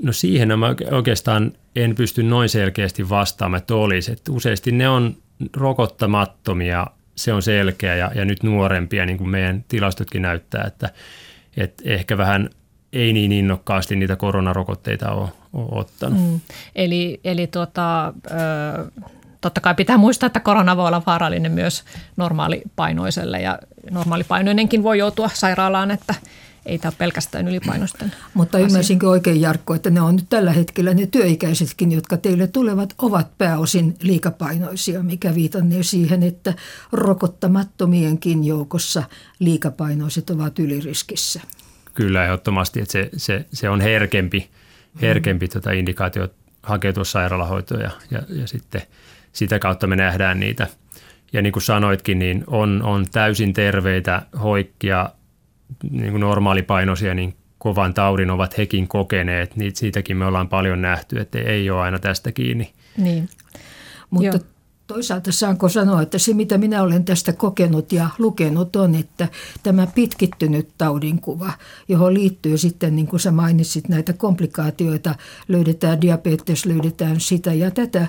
No 0.02 0.12
siihen 0.12 0.60
mä 0.60 0.76
oikeastaan 0.92 1.52
en 1.76 1.96
pysty 1.96 2.24
noin 2.24 2.50
selkeästi 2.50 3.10
vastaamaan, 3.10 3.58
että 3.62 3.76
olisi. 3.76 4.12
Että 4.12 4.32
useasti 4.32 4.72
ne 4.72 4.90
on 4.90 5.16
rokottamattomia, 5.56 6.88
se 7.16 7.34
on 7.34 7.42
selkeä 7.42 7.96
ja, 7.96 8.12
ja 8.16 8.26
nyt 8.26 8.44
nuorempia, 8.44 9.06
niin 9.06 9.18
kuin 9.18 9.30
meidän 9.30 9.66
tilastotkin 9.68 10.22
näyttää, 10.22 10.64
että, 10.64 10.90
että 11.58 11.84
ehkä 11.86 12.18
vähän 12.18 12.50
ei 12.94 13.14
niin 13.14 13.32
innokkaasti 13.32 13.96
niitä 13.96 14.16
koronarokotteita 14.16 15.12
ole, 15.12 15.30
ole 15.56 15.80
ottanut. 15.80 16.20
Mm. 16.20 16.40
Eli, 16.76 17.20
eli 17.24 17.48
tuota, 17.48 18.14
totta 19.42 19.62
kai 19.62 19.76
pitää 19.76 19.98
muistaa, 19.98 20.28
että 20.28 20.40
korona 20.40 20.78
voi 20.78 20.88
olla 20.88 21.04
vaarallinen 21.06 21.52
myös 21.52 21.84
normaalipainoiselle 22.18 23.42
ja 23.42 23.60
normaalipainoinenkin 23.92 24.84
voi 24.84 24.98
joutua 24.98 25.30
sairaalaan, 25.34 25.92
että– 25.92 26.16
ei 26.66 26.80
tämä 26.80 26.90
ole 26.90 26.96
pelkästään 26.98 27.48
ylipainosten 27.48 28.14
Mutta 28.34 28.60
ymmärsinkö 28.60 29.10
oikein 29.10 29.42
Jarkko, 29.42 29.74
että 29.74 29.90
ne 29.90 30.02
on 30.02 30.16
nyt 30.16 30.26
tällä 30.30 30.52
hetkellä 30.52 30.94
ne 30.94 31.08
työikäisetkin, 31.08 31.92
jotka 31.92 32.18
teille 32.18 32.48
tulevat, 32.48 32.94
ovat 32.98 33.38
pääosin 33.38 33.96
liikapainoisia, 34.02 35.04
mikä 35.04 35.36
viitannee 35.36 35.84
siihen, 35.84 36.24
että 36.24 36.54
rokottamattomienkin 36.92 38.44
joukossa 38.44 39.04
liikapainoiset 39.40 40.30
ovat 40.30 40.60
yliriskissä. 40.60 41.42
Kyllä 41.94 42.26
ehdottomasti, 42.26 42.80
että 42.80 42.92
se, 42.92 43.10
se, 43.18 43.46
se 43.54 43.70
on 43.70 43.82
herkempi, 43.82 44.50
herkempi 45.02 45.48
tota 45.48 45.72
indikaatio 45.72 46.28
hakeutua 46.64 47.04
sairaalahoitoon 47.04 47.82
ja, 47.82 47.92
ja, 48.12 48.22
ja 48.30 48.48
sitten 48.48 48.82
sitä 49.32 49.60
kautta 49.60 49.88
me 49.88 49.96
nähdään 49.96 50.40
niitä. 50.40 50.68
Ja 51.34 51.42
niin 51.42 51.54
kuin 51.54 51.64
sanoitkin, 51.64 52.20
niin 52.20 52.44
on, 52.48 52.82
on 52.84 53.06
täysin 53.12 53.54
terveitä 53.54 54.22
hoikkia 54.44 55.10
niin 55.92 56.12
kuin 56.12 56.22
normaalipainoisia, 56.22 57.14
niin 57.14 57.36
kovan 57.58 57.94
taudin 57.94 58.30
ovat 58.30 58.58
hekin 58.58 58.88
kokeneet. 58.88 59.56
Niin 59.56 59.76
siitäkin 59.76 60.18
me 60.18 60.26
ollaan 60.26 60.50
paljon 60.50 60.82
nähty, 60.82 61.20
että 61.20 61.40
ei 61.40 61.70
ole 61.70 61.82
aina 61.82 62.00
tästä 62.00 62.32
kiinni. 62.32 62.74
Niin. 62.98 63.30
Mutta 64.10 64.38
Joo. 64.38 64.46
Toisaalta 64.88 65.32
saanko 65.32 65.70
sanoa, 65.70 66.02
että 66.02 66.18
se 66.18 66.34
mitä 66.34 66.58
minä 66.58 66.84
olen 66.84 67.06
tästä 67.06 67.34
kokenut 67.34 67.92
ja 67.92 68.10
lukenut 68.18 68.76
on, 68.76 68.96
että 68.96 69.28
tämä 69.64 69.88
pitkittynyt 69.88 70.70
taudinkuva, 70.78 71.54
johon 71.88 72.14
liittyy 72.14 72.58
sitten, 72.58 72.96
niin 72.96 73.08
kuin 73.08 73.20
sä 73.20 73.32
mainitsit, 73.32 73.90
näitä 73.90 74.14
komplikaatioita, 74.14 75.16
löydetään 75.48 76.02
diabetes, 76.02 76.66
löydetään 76.66 77.20
sitä 77.20 77.54
ja 77.54 77.72
tätä, 77.72 78.08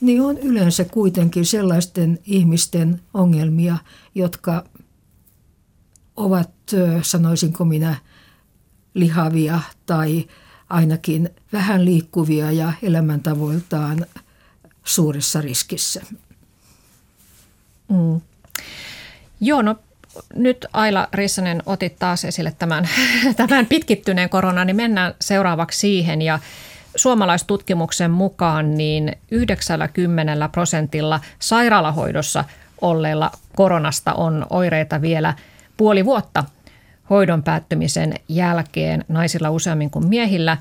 niin 0.00 0.22
on 0.22 0.38
yleensä 0.38 0.84
kuitenkin 0.84 1.46
sellaisten 1.46 2.18
ihmisten 2.26 3.00
ongelmia, 3.14 3.76
jotka 4.14 4.64
ovat, 6.16 6.50
sanoisinko 7.02 7.64
minä, 7.64 7.96
lihavia 8.94 9.60
tai 9.86 10.26
ainakin 10.68 11.30
vähän 11.52 11.84
liikkuvia 11.84 12.52
ja 12.52 12.72
elämäntavoiltaan 12.82 14.06
suuressa 14.84 15.40
riskissä. 15.40 16.02
Mm. 17.88 18.20
Joo, 19.40 19.62
no 19.62 19.76
nyt 20.34 20.66
Aila 20.72 21.08
Rissanen 21.12 21.62
otit 21.66 21.98
taas 21.98 22.24
esille 22.24 22.54
tämän, 22.58 22.88
tämän 23.36 23.66
pitkittyneen 23.66 24.28
koronan, 24.28 24.66
niin 24.66 24.76
mennään 24.76 25.14
seuraavaksi 25.20 25.78
siihen. 25.78 26.22
Ja 26.22 26.38
suomalaistutkimuksen 26.96 28.10
mukaan 28.10 28.74
niin 28.74 29.16
90 29.30 30.48
prosentilla 30.48 31.20
sairaalahoidossa 31.38 32.44
olleilla 32.80 33.30
koronasta 33.56 34.14
on 34.14 34.46
oireita 34.50 35.00
vielä– 35.00 35.34
puoli 35.76 36.04
vuotta 36.04 36.44
hoidon 37.10 37.42
päättymisen 37.42 38.14
jälkeen 38.28 39.04
naisilla 39.08 39.50
useammin 39.50 39.90
kuin 39.90 40.06
miehillä. 40.06 40.56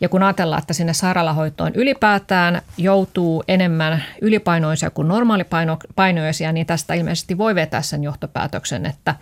Ja 0.00 0.08
kun 0.08 0.22
ajatellaan, 0.22 0.62
että 0.62 0.74
sinne 0.74 0.94
sairaalahoitoon 0.94 1.72
ylipäätään 1.74 2.62
joutuu 2.76 3.44
enemmän 3.48 4.04
ylipainoisia 4.20 4.90
kuin 4.90 5.08
normaalipainoisia, 5.08 6.52
niin 6.52 6.66
tästä 6.66 6.94
ilmeisesti 6.94 7.38
voi 7.38 7.54
vetää 7.54 7.82
sen 7.82 8.04
johtopäätöksen, 8.04 8.86
että, 8.86 9.14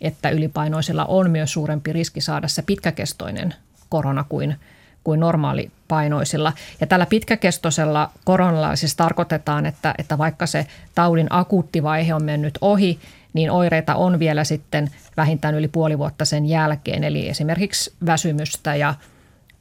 että 0.00 0.30
ylipainoisilla 0.30 1.04
on 1.04 1.30
myös 1.30 1.52
suurempi 1.52 1.92
riski 1.92 2.20
saada 2.20 2.48
se 2.48 2.62
pitkäkestoinen 2.62 3.54
korona 3.88 4.24
kuin, 4.28 4.56
kuin 5.04 5.20
normaalipainoisilla. 5.20 6.52
Ja 6.80 6.86
tällä 6.86 7.06
pitkäkestoisella 7.06 8.10
koronalla 8.24 8.76
siis 8.76 8.96
tarkoitetaan, 8.96 9.66
että, 9.66 9.94
että 9.98 10.18
vaikka 10.18 10.46
se 10.46 10.66
taudin 10.94 11.26
akuutti 11.30 11.82
vaihe 11.82 12.14
on 12.14 12.24
mennyt 12.24 12.58
ohi, 12.60 12.98
niin 13.32 13.50
oireita 13.50 13.94
on 13.94 14.18
vielä 14.18 14.44
sitten 14.44 14.90
vähintään 15.16 15.54
yli 15.54 15.68
puoli 15.68 15.98
vuotta 15.98 16.24
sen 16.24 16.46
jälkeen. 16.46 17.04
Eli 17.04 17.28
esimerkiksi 17.28 17.92
väsymystä 18.06 18.74
ja 18.74 18.94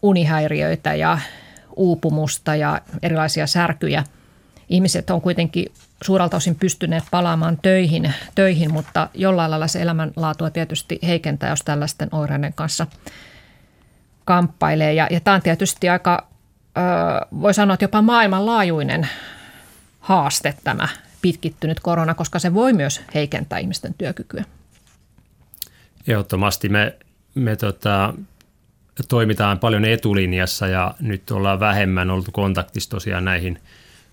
unihäiriöitä 0.05 0.95
ja 0.95 1.19
uupumusta 1.75 2.55
ja 2.55 2.81
erilaisia 3.01 3.47
särkyjä. 3.47 4.03
Ihmiset 4.69 5.09
on 5.09 5.21
kuitenkin 5.21 5.71
suuralta 6.03 6.37
osin 6.37 6.55
pystyneet 6.55 7.03
palaamaan 7.11 7.59
töihin, 7.61 8.13
töihin 8.35 8.73
mutta 8.73 9.09
jollain 9.13 9.51
lailla 9.51 9.67
se 9.67 9.81
elämänlaatua 9.81 10.49
tietysti 10.49 10.99
heikentää, 11.03 11.49
jos 11.49 11.61
tällaisten 11.61 12.09
oireiden 12.11 12.53
kanssa 12.53 12.87
kamppailee. 14.25 14.93
Ja, 14.93 15.07
ja 15.11 15.19
tämä 15.19 15.35
on 15.35 15.41
tietysti 15.41 15.89
aika, 15.89 16.27
voi 17.41 17.53
sanoa, 17.53 17.73
että 17.73 17.83
jopa 17.83 18.01
maailmanlaajuinen 18.01 19.09
haaste 19.99 20.55
tämä 20.63 20.87
pitkittynyt 21.21 21.79
korona, 21.79 22.13
koska 22.13 22.39
se 22.39 22.53
voi 22.53 22.73
myös 22.73 23.01
heikentää 23.13 23.59
ihmisten 23.59 23.93
työkykyä. 23.93 24.43
Ehdottomasti 26.07 26.69
me, 26.69 26.95
me 27.35 27.55
tota, 27.55 28.13
toimitaan 29.03 29.59
paljon 29.59 29.85
etulinjassa 29.85 30.67
ja 30.67 30.93
nyt 30.99 31.31
ollaan 31.31 31.59
vähemmän 31.59 32.11
oltu 32.11 32.31
kontaktissa 32.31 32.89
tosiaan 32.89 33.25
näihin 33.25 33.59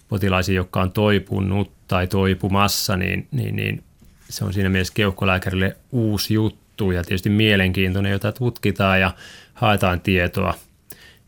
potilaisiin, 0.08 0.56
jotka 0.56 0.80
on 0.80 0.92
toipunut 0.92 1.72
tai 1.88 2.06
toipumassa, 2.06 2.96
niin, 2.96 3.28
niin, 3.30 3.56
niin 3.56 3.82
se 4.28 4.44
on 4.44 4.52
siinä 4.52 4.68
mielessä 4.68 4.94
keuhkolääkärille 4.94 5.76
uusi 5.92 6.34
juttu 6.34 6.90
ja 6.90 7.04
tietysti 7.04 7.30
mielenkiintoinen, 7.30 8.12
jota 8.12 8.32
tutkitaan 8.32 9.00
ja 9.00 9.14
haetaan 9.54 10.00
tietoa– 10.00 10.54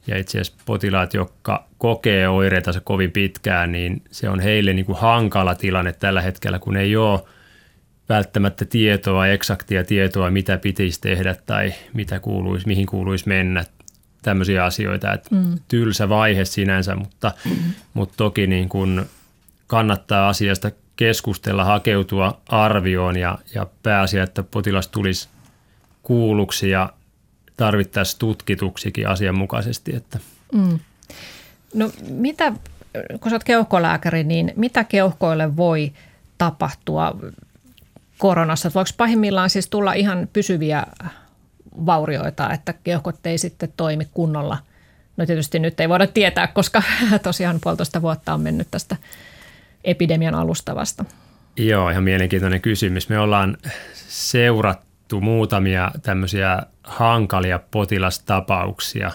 ja 0.07 0.19
itse 0.19 0.41
asiassa 0.41 0.63
potilaat, 0.67 1.15
jotka 1.15 1.67
kokee 1.79 2.29
oireita 2.29 2.81
kovin 2.85 3.13
pitkään, 3.13 3.73
niin 3.73 4.03
se 4.11 4.29
on 4.29 4.41
heille 4.41 4.73
niin 4.73 4.87
kuin 4.87 4.99
hankala 4.99 5.55
tilanne 5.55 5.93
tällä 5.93 6.23
hetkellä, 6.23 6.59
kun 6.59 6.77
ei 6.77 6.97
ole 6.97 7.21
välttämättä 8.09 8.65
tietoa, 8.65 9.27
eksaktia 9.27 9.85
tietoa, 9.85 10.31
mitä 10.31 10.59
pitäisi 10.59 11.01
tehdä 11.01 11.37
tai 11.47 11.75
mitä 11.93 12.21
kuuluisi, 12.21 12.67
mihin 12.67 12.87
kuuluisi 12.87 13.29
mennä. 13.29 13.65
Tämmöisiä 14.23 14.65
asioita, 14.65 15.13
että 15.13 15.35
mm. 15.35 15.59
tylsä 15.69 16.09
vaihe 16.09 16.45
sinänsä, 16.45 16.97
mutta, 16.97 17.33
mm. 17.45 17.57
mutta 17.95 18.15
toki 18.17 18.47
niin 18.47 18.69
kuin 18.69 19.05
kannattaa 19.67 20.29
asiasta 20.29 20.71
keskustella, 20.97 21.65
hakeutua 21.65 22.41
arvioon 22.49 23.17
ja, 23.17 23.39
ja 23.55 23.67
pääasia, 23.83 24.23
että 24.23 24.43
potilas 24.43 24.89
tulisi 24.89 25.29
kuulluksi 26.03 26.71
ja 26.71 26.93
tarvittaisiin 27.57 28.19
tutkituksikin 28.19 29.09
asianmukaisesti. 29.09 29.97
Että. 29.97 30.19
Mm. 30.53 30.79
No 31.75 31.91
mitä, 32.09 32.53
kun 33.21 33.33
oot 33.33 33.45
keuhkolääkäri, 33.45 34.25
niin 34.25 34.53
mitä 34.57 34.85
keuhkoille 34.85 35.57
voi 35.57 35.93
tapahtua 36.39 37.17
koronassa? 38.19 38.71
Voiko 38.75 38.91
pahimmillaan 38.97 39.51
siis 39.51 39.69
tulla 39.69 39.93
ihan 39.93 40.29
pysyviä 40.33 40.87
vaurioita, 41.87 42.53
että 42.53 42.75
keuhkot 42.85 43.27
ei 43.27 43.39
sitten 43.39 43.73
toimi 43.77 44.09
kunnolla? 44.15 44.59
No 45.17 45.27
tietysti 45.27 45.59
nyt 45.59 45.81
ei 45.81 45.89
voida 45.89 46.07
tietää, 46.07 46.47
koska 46.47 46.83
tosiaan 47.23 47.59
puolitoista 47.63 48.03
vuotta 48.03 48.35
on 48.35 48.41
mennyt 48.41 48.69
tästä 48.71 48.97
epidemian 49.85 50.35
alustavasta. 50.35 51.05
Joo, 51.57 51.91
ihan 51.91 52.05
mielenkiintoinen 52.05 52.61
kysymys. 52.61 53.09
Me 53.09 53.19
ollaan 53.19 53.57
seurattu 53.95 55.21
muutamia 55.21 55.91
tämmöisiä 56.03 56.63
hankalia 56.83 57.61
potilastapauksia 57.71 59.11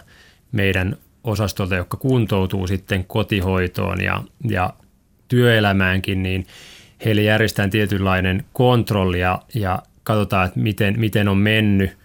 meidän 0.52 0.98
osastolta, 1.24 1.76
jotka 1.76 1.98
kuntoutuu 1.98 2.68
sitten 2.68 3.06
kotihoitoon 3.06 4.04
ja, 4.04 4.24
ja 4.50 4.74
työelämäänkin, 5.28 6.24
niin 6.24 6.48
heille 7.06 7.22
järjestetään 7.22 7.70
tietynlainen 7.70 8.46
kontrolli 8.54 9.20
ja, 9.20 9.42
ja 9.54 9.80
katsotaan, 10.04 10.48
että 10.48 10.60
miten, 10.60 11.00
miten 11.00 11.28
on 11.28 11.38
mennyt. 11.38 11.98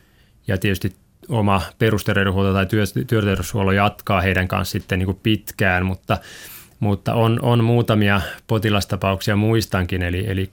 Ja 0.48 0.58
tietysti 0.58 0.92
oma 1.28 1.62
perusterveydenhuolto 1.78 2.52
tai 2.52 2.66
työterveyshuolto 3.06 3.72
jatkaa 3.72 4.20
heidän 4.20 4.48
kanssa 4.48 4.72
sitten 4.72 4.98
niin 4.98 5.06
kuin 5.06 5.20
pitkään, 5.22 5.86
mutta, 5.86 6.18
mutta 6.80 7.14
on, 7.14 7.38
on 7.42 7.64
muutamia 7.64 8.20
potilastapauksia 8.46 9.36
muistankin, 9.36 10.02
eli, 10.02 10.24
eli 10.30 10.50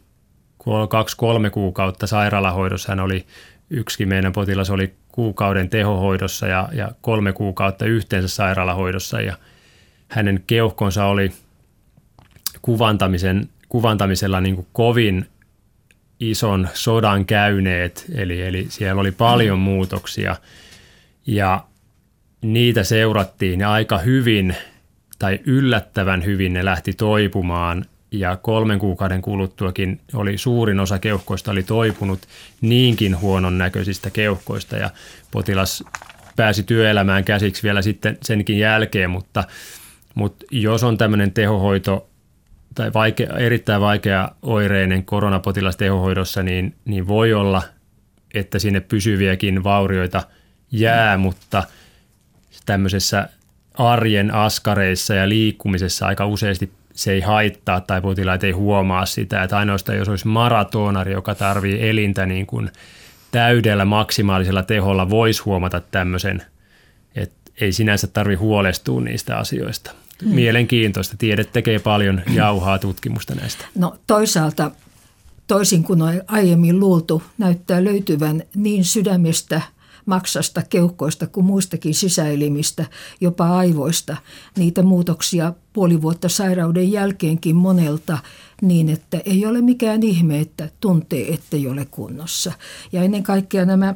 kaksi-kolme 0.90 1.50
kuukautta 1.50 2.08
sairaalahoidossa 2.08 2.92
hän 2.92 3.00
oli, 3.00 3.26
yksi 3.70 4.06
meidän 4.06 4.34
potilas 4.34 4.70
oli 4.70 4.94
kuukauden 5.08 5.70
tehohoidossa 5.70 6.48
ja, 6.48 6.70
ja 6.72 6.92
kolme 7.02 7.34
kuukautta 7.34 7.86
yhteensä 7.86 8.28
sairaalahoidossa 8.28 9.22
ja 9.22 9.38
hänen 10.08 10.44
keuhkonsa 10.48 11.06
oli 11.06 11.32
kuvantamisen, 12.62 13.50
kuvantamisella 13.72 14.42
niin 14.42 14.56
kuin 14.56 14.68
kovin 14.74 15.28
ison 16.20 16.70
sodan 16.74 17.26
käyneet, 17.26 18.06
eli, 18.16 18.42
eli 18.42 18.66
siellä 18.70 19.02
oli 19.02 19.12
paljon 19.12 19.60
mm. 19.60 19.64
muutoksia. 19.64 20.36
Ja 21.28 21.64
niitä 22.42 22.84
seurattiin 22.84 23.60
ja 23.60 23.72
aika 23.72 23.98
hyvin 23.98 24.56
tai 25.20 25.40
yllättävän 25.46 26.26
hyvin 26.26 26.54
ne 26.54 26.66
lähti 26.66 26.94
toipumaan. 26.94 27.86
Ja 28.12 28.38
kolmen 28.38 28.80
kuukauden 28.80 29.22
kuluttuakin 29.22 30.02
oli 30.14 30.38
suurin 30.38 30.80
osa 30.80 31.00
keuhkoista 31.00 31.52
oli 31.52 31.64
toipunut 31.64 32.20
niinkin 32.62 33.20
huonon 33.20 33.58
näköisistä 33.58 34.10
keuhkoista. 34.10 34.78
Ja 34.78 34.90
potilas 35.32 35.84
pääsi 36.36 36.64
työelämään 36.64 37.24
käsiksi 37.24 37.64
vielä 37.64 37.82
sitten 37.82 38.18
senkin 38.24 38.60
jälkeen, 38.60 39.10
mutta, 39.10 39.44
mutta 40.16 40.46
jos 40.52 40.84
on 40.84 40.98
tämmöinen 40.98 41.32
tehohoito 41.32 42.11
tai 42.76 42.94
vaikea, 42.94 43.38
erittäin 43.38 43.82
vaikea 43.82 44.30
oireinen 44.42 45.06
koronapotilas 45.06 45.78
tehohoidossa, 45.78 46.44
niin, 46.44 46.76
niin 46.86 47.08
voi 47.08 47.34
olla, 47.34 47.64
että 48.34 48.60
sinne 48.60 48.80
pysyviäkin 48.80 49.64
vaurioita 49.64 50.24
jää, 50.72 51.18
mutta 51.18 51.64
tämmöisessä 52.66 53.30
arjen 53.74 54.34
askareissa 54.34 55.14
ja 55.14 55.30
liikkumisessa 55.30 56.08
aika 56.08 56.26
useasti 56.26 56.72
se 56.94 57.12
ei 57.12 57.22
haittaa 57.22 57.82
tai 57.82 58.02
potilaat 58.02 58.44
ei 58.44 58.52
huomaa 58.52 59.06
sitä, 59.06 59.44
että 59.44 59.58
ainoastaan 59.58 59.98
jos 59.98 60.10
olisi 60.10 60.28
maratonari, 60.28 61.12
joka 61.12 61.36
tarvii 61.36 61.90
elintä 61.90 62.26
niin 62.26 62.46
kuin 62.46 62.72
täydellä 63.32 63.86
maksimaalisella 63.86 64.64
teholla, 64.64 65.10
voisi 65.10 65.42
huomata 65.42 65.82
tämmöisen, 65.92 66.42
että 67.16 67.52
ei 67.62 67.72
sinänsä 67.72 68.08
tarvi 68.08 68.36
huolestua 68.36 69.02
niistä 69.02 69.38
asioista. 69.38 69.92
Hmm. 70.22 70.36
Mielenkiintoista. 70.36 71.18
Tiede 71.18 71.44
tekee 71.44 71.80
paljon 71.80 72.22
jauhaa 72.34 72.80
tutkimusta 72.80 73.36
näistä. 73.36 73.66
No 73.76 73.96
toisaalta 74.08 74.72
toisin 75.48 75.84
kuin 75.84 76.02
on 76.02 76.22
aiemmin 76.28 76.80
luultu, 76.80 77.24
näyttää 77.38 77.84
löytyvän 77.84 78.44
niin 78.56 78.86
sydämestä– 78.86 79.62
maksasta, 80.06 80.62
keuhkoista 80.70 81.28
kuin 81.28 81.46
muistakin 81.46 81.94
sisäelimistä, 81.94 82.86
jopa 83.22 83.58
aivoista. 83.58 84.18
Niitä 84.58 84.84
muutoksia 84.84 85.54
puoli 85.74 86.02
vuotta 86.02 86.30
sairauden 86.30 86.92
jälkeenkin 86.92 87.56
monelta 87.56 88.18
niin, 88.62 88.90
että 88.90 89.22
ei 89.26 89.46
ole 89.46 89.62
mikään 89.62 90.04
ihme, 90.04 90.40
että 90.40 90.70
tuntee, 90.80 91.34
ettei 91.34 91.68
ole 91.68 91.88
kunnossa. 91.92 92.52
Ja 92.92 93.04
ennen 93.04 93.24
kaikkea 93.24 93.66
nämä 93.66 93.96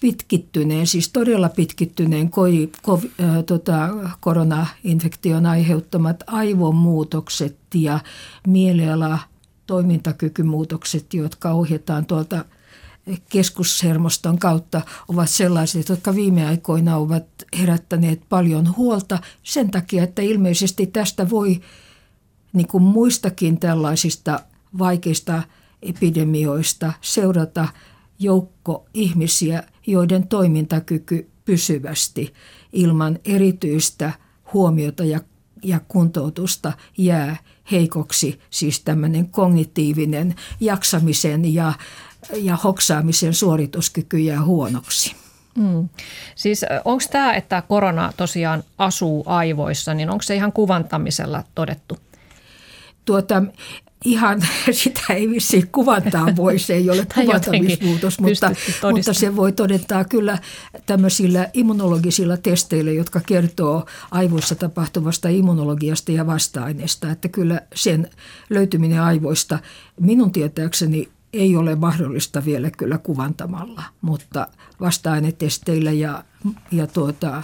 pitkittyneen, 0.00 0.86
siis 0.86 1.08
todella 1.08 1.48
pitkittyneen 1.48 2.30
koi, 2.30 2.70
ko, 2.82 3.00
äh, 3.20 3.44
tota, 3.46 3.88
koronainfektion 4.20 5.46
aiheuttamat 5.46 6.24
aivomuutokset 6.26 7.56
ja 7.74 8.00
mieliala 8.46 9.18
toimintakykymuutokset, 9.66 11.14
jotka 11.14 11.50
ohjataan 11.50 12.06
tuolta– 12.06 12.44
keskushermoston 13.28 14.38
kautta 14.38 14.80
ovat 15.08 15.30
sellaiset, 15.30 15.88
jotka 15.88 16.14
viime 16.14 16.46
aikoina 16.46 16.96
ovat 16.96 17.26
herättäneet 17.58 18.22
paljon 18.28 18.76
huolta 18.76 19.18
sen 19.42 19.70
takia, 19.70 20.02
että 20.02 20.22
ilmeisesti 20.22 20.86
tästä 20.86 21.30
voi 21.30 21.60
niin 22.52 22.68
kuin 22.68 22.82
muistakin 22.82 23.60
tällaisista 23.60 24.40
vaikeista 24.78 25.42
epidemioista 25.82 26.92
seurata 27.00 27.68
joukko 28.18 28.86
ihmisiä, 28.94 29.62
joiden 29.86 30.28
toimintakyky 30.28 31.30
pysyvästi 31.44 32.34
ilman 32.72 33.18
erityistä 33.24 34.12
huomiota 34.52 35.04
ja, 35.04 35.20
ja 35.62 35.80
kuntoutusta 35.88 36.72
jää 36.98 37.36
heikoksi, 37.70 38.40
siis 38.50 38.80
tämmöinen 38.80 39.28
kognitiivinen 39.28 40.34
jaksamisen 40.60 41.54
ja 41.54 41.72
ja 42.34 42.56
hoksaamisen 42.56 43.34
suorituskyky 43.34 44.18
jää 44.18 44.44
huonoksi. 44.44 45.16
Mm. 45.54 45.88
Siis 46.34 46.64
onko 46.84 47.04
tämä, 47.10 47.34
että 47.34 47.62
korona 47.62 48.12
tosiaan 48.16 48.62
asuu 48.78 49.22
aivoissa, 49.26 49.94
niin 49.94 50.10
onko 50.10 50.22
se 50.22 50.34
ihan 50.34 50.52
kuvantamisella 50.52 51.44
todettu? 51.54 51.98
Tuota, 53.04 53.42
ihan 54.04 54.42
sitä 54.70 55.14
ei 55.14 55.30
vissiin 55.30 55.68
kuvantaa 55.72 56.36
voi, 56.36 56.58
se 56.58 56.74
ei 56.74 56.90
ole 56.90 57.06
kuvantamismuutos, 57.14 58.20
mutta, 58.20 58.50
mutta 58.94 59.12
se 59.12 59.36
voi 59.36 59.52
todentaa 59.52 60.04
kyllä 60.04 60.38
tämmöisillä 60.86 61.48
immunologisilla 61.54 62.36
testeillä, 62.36 62.90
jotka 62.90 63.20
kertoo 63.26 63.86
aivoissa 64.10 64.54
tapahtuvasta 64.54 65.28
immunologiasta 65.28 66.12
ja 66.12 66.26
vasta-aineesta, 66.26 67.10
että 67.10 67.28
kyllä 67.28 67.60
sen 67.74 68.10
löytyminen 68.50 69.02
aivoista 69.02 69.58
minun 70.00 70.32
tietääkseni 70.32 71.08
ei 71.32 71.56
ole 71.56 71.74
mahdollista 71.74 72.44
vielä 72.44 72.70
kyllä 72.70 72.98
kuvantamalla, 72.98 73.82
mutta 74.00 74.48
vasta-ainetesteillä 74.80 75.92
ja, 75.92 76.24
ja 76.70 76.86
tuota, 76.86 77.42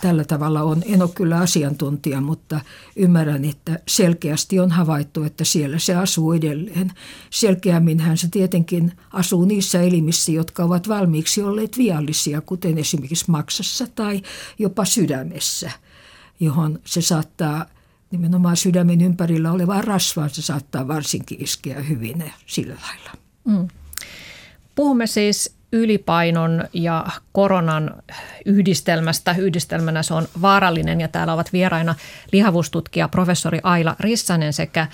tällä 0.00 0.24
tavalla 0.24 0.62
on. 0.62 0.82
En 0.86 1.02
ole 1.02 1.10
kyllä 1.14 1.38
asiantuntija, 1.38 2.20
mutta 2.20 2.60
ymmärrän, 2.96 3.44
että 3.44 3.78
selkeästi 3.88 4.60
on 4.60 4.70
havaittu, 4.70 5.22
että 5.22 5.44
siellä 5.44 5.78
se 5.78 5.94
asuu 5.94 6.32
edelleen. 6.32 6.92
Selkeämminhän 7.30 8.18
se 8.18 8.28
tietenkin 8.30 8.92
asuu 9.12 9.44
niissä 9.44 9.80
elimissä, 9.80 10.32
jotka 10.32 10.64
ovat 10.64 10.88
valmiiksi 10.88 11.42
olleet 11.42 11.78
viallisia, 11.78 12.40
kuten 12.40 12.78
esimerkiksi 12.78 13.30
maksassa 13.30 13.86
tai 13.94 14.22
jopa 14.58 14.84
sydämessä, 14.84 15.70
johon 16.40 16.78
se 16.84 17.02
saattaa– 17.02 17.66
nimenomaan 18.14 18.56
sydämen 18.56 19.00
ympärillä 19.00 19.52
olevaa 19.52 19.82
rasvaa, 19.82 20.28
se 20.28 20.42
saattaa 20.42 20.88
varsinkin 20.88 21.44
iskeä 21.44 21.82
hyvin 21.82 22.32
sillä 22.46 22.74
lailla. 22.74 23.10
Mm. 23.44 23.68
Puhumme 24.74 25.06
siis 25.06 25.53
ylipainon 25.74 26.64
ja 26.72 27.06
koronan 27.32 27.94
yhdistelmästä. 28.44 29.34
Yhdistelmänä 29.38 30.02
se 30.02 30.14
on 30.14 30.28
vaarallinen 30.42 31.00
ja 31.00 31.08
täällä 31.08 31.32
ovat 31.32 31.52
vieraina 31.52 31.94
lihavustutkija 32.32 33.08
professori 33.08 33.58
Aila 33.62 33.96
Rissanen 34.00 34.52
sekä 34.52 34.86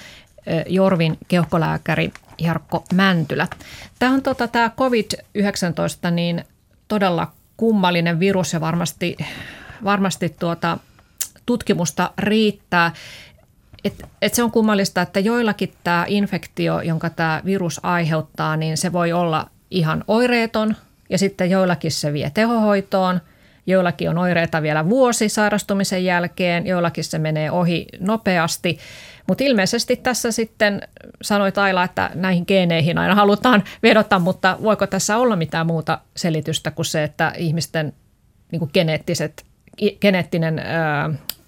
Jorvin 0.68 1.18
keuhkolääkäri 1.28 2.12
Jarkko 2.38 2.84
Mäntylä. 2.94 3.48
Tämä 3.98 4.12
on 4.12 4.22
tota, 4.22 4.48
tämä 4.48 4.70
COVID-19 4.76 6.10
niin 6.10 6.44
todella 6.88 7.32
kummallinen 7.56 8.20
virus 8.20 8.52
ja 8.52 8.60
varmasti, 8.60 9.16
varmasti 9.84 10.28
tuota, 10.28 10.78
tutkimusta 11.46 12.10
riittää. 12.18 12.92
Et, 13.84 14.02
et 14.22 14.34
se 14.34 14.42
on 14.42 14.50
kummallista, 14.50 15.02
että 15.02 15.20
joillakin 15.20 15.72
tämä 15.84 16.04
infektio, 16.08 16.80
jonka 16.80 17.10
tämä 17.10 17.42
virus 17.44 17.80
aiheuttaa, 17.82 18.56
niin 18.56 18.76
se 18.76 18.92
voi 18.92 19.12
olla 19.12 19.50
ihan 19.70 20.04
oireeton 20.08 20.76
ja 21.10 21.18
sitten 21.18 21.50
joillakin 21.50 21.92
se 21.92 22.12
vie 22.12 22.30
tehohoitoon, 22.34 23.20
joillakin 23.66 24.10
on 24.10 24.18
oireita 24.18 24.62
vielä 24.62 24.88
vuosi 24.88 25.28
sairastumisen 25.28 26.04
jälkeen, 26.04 26.66
joillakin 26.66 27.04
se 27.04 27.18
menee 27.18 27.50
ohi 27.50 27.86
nopeasti. 28.00 28.78
Mutta 29.26 29.44
ilmeisesti 29.44 29.96
tässä 29.96 30.32
sitten 30.32 30.80
sanoit 31.22 31.58
Aila, 31.58 31.84
että 31.84 32.10
näihin 32.14 32.44
geeneihin 32.46 32.98
aina 32.98 33.14
halutaan 33.14 33.64
vedota, 33.82 34.18
mutta 34.18 34.58
voiko 34.62 34.86
tässä 34.86 35.16
olla 35.16 35.36
mitään 35.36 35.66
muuta 35.66 35.98
selitystä 36.16 36.70
kuin 36.70 36.86
se, 36.86 37.04
että 37.04 37.32
ihmisten 37.38 37.92
niin 38.52 38.70
geneettiset, 38.72 39.44
geneettinen 40.00 40.62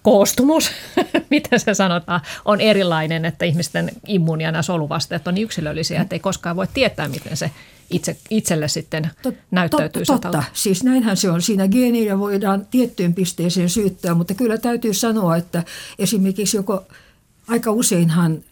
koostumus, 0.03 0.73
miten 1.31 1.61
se 1.61 1.75
sanotaan, 1.75 2.21
on 2.45 2.61
erilainen, 2.61 3.25
että 3.25 3.45
ihmisten 3.45 3.91
immuuni 4.07 4.45
ja 4.45 4.63
soluvasteet 4.63 5.29
on 5.29 5.35
niin 5.35 5.45
yksilöllisiä, 5.45 6.03
että 6.03 6.15
ei 6.15 6.21
koskaan 6.21 6.57
voi 6.57 6.67
tietää, 6.75 7.09
miten 7.09 7.37
se 7.37 7.51
itse, 7.93 8.17
itselle 8.31 8.69
sitten 8.69 9.11
Tot, 9.23 9.35
näyttäytyy. 9.51 10.05
Totta, 10.05 10.31
totta. 10.31 10.45
siis 10.53 10.85
näinhän 10.85 11.17
se 11.17 11.31
on. 11.31 11.43
Siinä 11.43 11.69
geeniä 11.69 12.19
voidaan 12.19 12.67
tiettyyn 12.71 13.15
pisteeseen 13.15 13.71
syyttää, 13.71 14.15
mutta 14.15 14.35
kyllä 14.35 14.59
täytyy 14.59 14.95
sanoa, 14.95 15.37
että 15.37 15.65
esimerkiksi 15.99 16.57
joko 16.57 16.85
aika 17.49 17.71
useinhan 17.71 18.45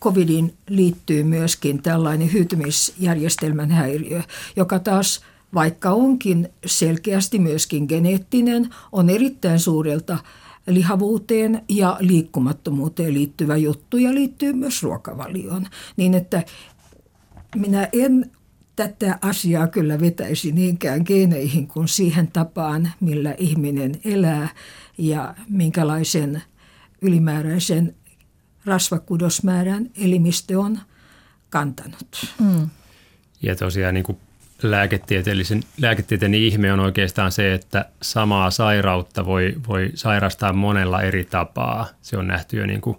covidin 0.00 0.54
liittyy 0.68 1.22
myöskin 1.22 1.82
tällainen 1.82 2.32
hyytymisjärjestelmän 2.32 3.70
häiriö, 3.70 4.22
joka 4.56 4.78
taas 4.78 5.20
vaikka 5.54 5.90
onkin 5.90 6.48
selkeästi 6.66 7.38
myöskin 7.38 7.84
geneettinen, 7.88 8.74
on 8.92 9.10
erittäin 9.10 9.60
suurelta– 9.60 10.18
lihavuuteen 10.66 11.62
ja 11.68 11.96
liikkumattomuuteen 12.00 13.14
liittyvä 13.14 13.56
juttu 13.56 13.96
ja 13.96 14.14
liittyy 14.14 14.52
myös 14.52 14.82
ruokavalioon. 14.82 15.66
Niin 15.96 16.14
että 16.14 16.42
minä 17.56 17.88
en 17.92 18.30
tätä 18.76 19.18
asiaa 19.22 19.66
kyllä 19.66 20.00
vetäisi 20.00 20.52
niinkään 20.52 21.02
geeneihin 21.06 21.68
kuin 21.68 21.88
siihen 21.88 22.28
tapaan, 22.28 22.92
millä 23.00 23.34
ihminen 23.38 23.92
elää 24.04 24.48
ja 24.98 25.34
minkälaisen 25.48 26.42
ylimääräisen 27.02 27.94
rasvakudosmäärän 28.64 29.90
elimistö 30.04 30.60
on 30.60 30.78
kantanut. 31.50 32.26
Mm. 32.40 32.68
Ja 33.42 33.56
tosiaan 33.56 33.94
niin 33.94 34.04
kuin 34.04 34.18
lääketieteellisen, 34.62 35.62
lääketieteen 35.80 36.34
ihme 36.34 36.72
on 36.72 36.80
oikeastaan 36.80 37.32
se, 37.32 37.54
että 37.54 37.84
samaa 38.02 38.50
sairautta 38.50 39.26
voi, 39.26 39.54
voi 39.68 39.90
sairastaa 39.94 40.52
monella 40.52 41.02
eri 41.02 41.24
tapaa. 41.24 41.88
Se 42.02 42.16
on 42.16 42.26
nähty 42.26 42.56
jo 42.56 42.66
niin 42.66 42.80
kuin 42.80 42.96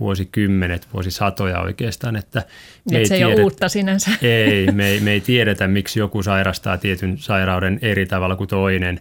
vuosikymmenet, 0.00 0.88
vuosisatoja 0.94 1.60
oikeastaan. 1.60 2.16
Että 2.16 2.42
me 2.90 2.98
ei 2.98 3.06
se 3.06 3.14
ei 3.14 3.20
tiedetä, 3.20 3.40
ole 3.40 3.44
uutta 3.44 3.68
sinänsä. 3.68 4.10
Ei, 4.22 4.72
me 4.72 4.88
ei, 4.88 5.00
me 5.00 5.10
ei 5.10 5.20
tiedetä, 5.20 5.68
miksi 5.68 5.98
joku 5.98 6.22
sairastaa 6.22 6.78
tietyn 6.78 7.18
sairauden 7.18 7.78
eri 7.82 8.06
tavalla 8.06 8.36
kuin 8.36 8.48
toinen. 8.48 9.00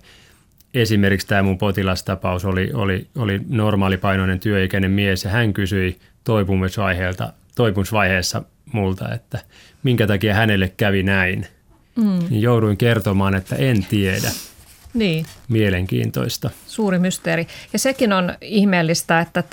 Esimerkiksi 0.74 1.28
tämä 1.28 1.44
mun 1.44 1.58
potilastapaus 1.58 2.46
oli, 2.46 2.72
oli, 2.74 3.08
oli 3.16 3.42
normaalipainoinen 3.50 4.40
työikäinen 4.40 4.92
mies 4.92 5.24
ja 5.24 5.30
hän 5.30 5.54
kysyi 5.54 5.98
toipumisvaiheelta, 6.24 7.34
toipumisvaiheessa 7.56 8.44
multa, 8.74 9.14
että 9.14 9.40
minkä 9.84 10.08
takia 10.08 10.34
hänelle 10.34 10.74
kävi 10.78 11.04
näin– 11.04 11.48
mm. 11.98 12.20
niin 12.30 12.42
jouduin 12.42 12.78
kertomaan, 12.78 13.36
että 13.36 13.56
en 13.56 13.86
tiedä. 13.86 14.32
Niin. 14.94 15.26
Mielenkiintoista. 15.48 16.50
Suuri 16.68 17.00
mysteeri. 17.00 17.48
Ja 17.74 17.80
sekin 17.80 18.14
on 18.14 18.34
ihmeellistä, 18.42 19.20
että 19.20 19.44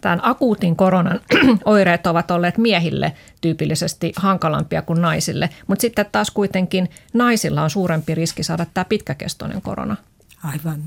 tämän 0.00 0.20
akuutin 0.22 0.76
koronan 0.76 1.20
oireet 1.64 2.06
ovat 2.06 2.30
olleet 2.30 2.58
miehille 2.58 3.12
tyypillisesti 3.40 4.12
hankalampia 4.16 4.82
kuin 4.82 5.02
naisille. 5.02 5.50
Mutta 5.66 5.80
sitten 5.80 6.06
taas 6.12 6.30
kuitenkin 6.30 6.90
naisilla 7.12 7.62
on 7.62 7.70
suurempi 7.70 8.14
riski 8.14 8.42
saada 8.42 8.66
tämä 8.74 8.84
pitkäkestoinen 8.84 9.62
korona. 9.62 9.96
Aivan. 10.44 10.84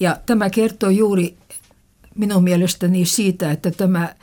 Ja 0.00 0.16
tämä 0.26 0.50
kertoo 0.50 0.90
juuri 0.90 1.36
minun 2.14 2.44
mielestäni 2.44 3.04
siitä, 3.04 3.50
että 3.50 3.70
tämä, 3.70 4.14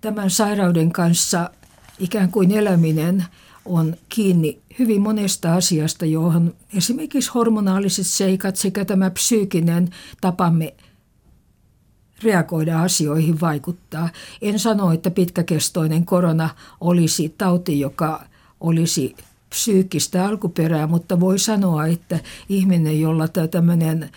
tämän 0.00 0.30
sairauden 0.30 0.92
kanssa 0.92 1.50
ikään 1.98 2.30
kuin 2.30 2.52
eläminen– 2.52 3.24
on 3.64 3.96
kiinni 4.08 4.61
hyvin 4.78 5.00
monesta 5.00 5.54
asiasta, 5.54 6.06
johon 6.06 6.54
esimerkiksi 6.76 7.30
hormonaaliset 7.34 8.06
seikat 8.06 8.56
sekä 8.56 8.84
tämä 8.84 9.10
psyykkinen 9.10 9.90
tapamme 10.20 10.74
reagoida 12.22 12.82
asioihin 12.82 13.40
vaikuttaa. 13.40 14.08
En 14.42 14.58
sano, 14.58 14.92
että 14.92 15.10
pitkäkestoinen 15.10 16.04
korona 16.04 16.50
olisi 16.80 17.34
tauti, 17.38 17.80
joka 17.80 18.24
olisi 18.60 19.16
psyykkistä 19.50 20.26
alkuperää, 20.26 20.86
mutta 20.86 21.20
voi 21.20 21.38
sanoa, 21.38 21.86
että 21.86 22.20
ihminen, 22.48 23.00
jolla 23.00 23.28
tämmöinen 23.28 24.10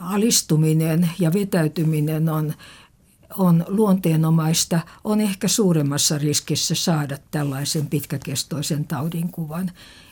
alistuminen 0.00 1.10
ja 1.18 1.32
vetäytyminen 1.32 2.28
on 2.28 2.54
on 3.38 3.64
luonteenomaista, 3.68 4.80
on 5.04 5.20
ehkä 5.20 5.48
suuremmassa 5.48 6.18
riskissä 6.18 6.74
saada 6.74 7.18
tällaisen 7.30 7.86
pitkäkestoisen 7.86 8.84
taudin 8.84 9.28
kuvan. 9.32 9.70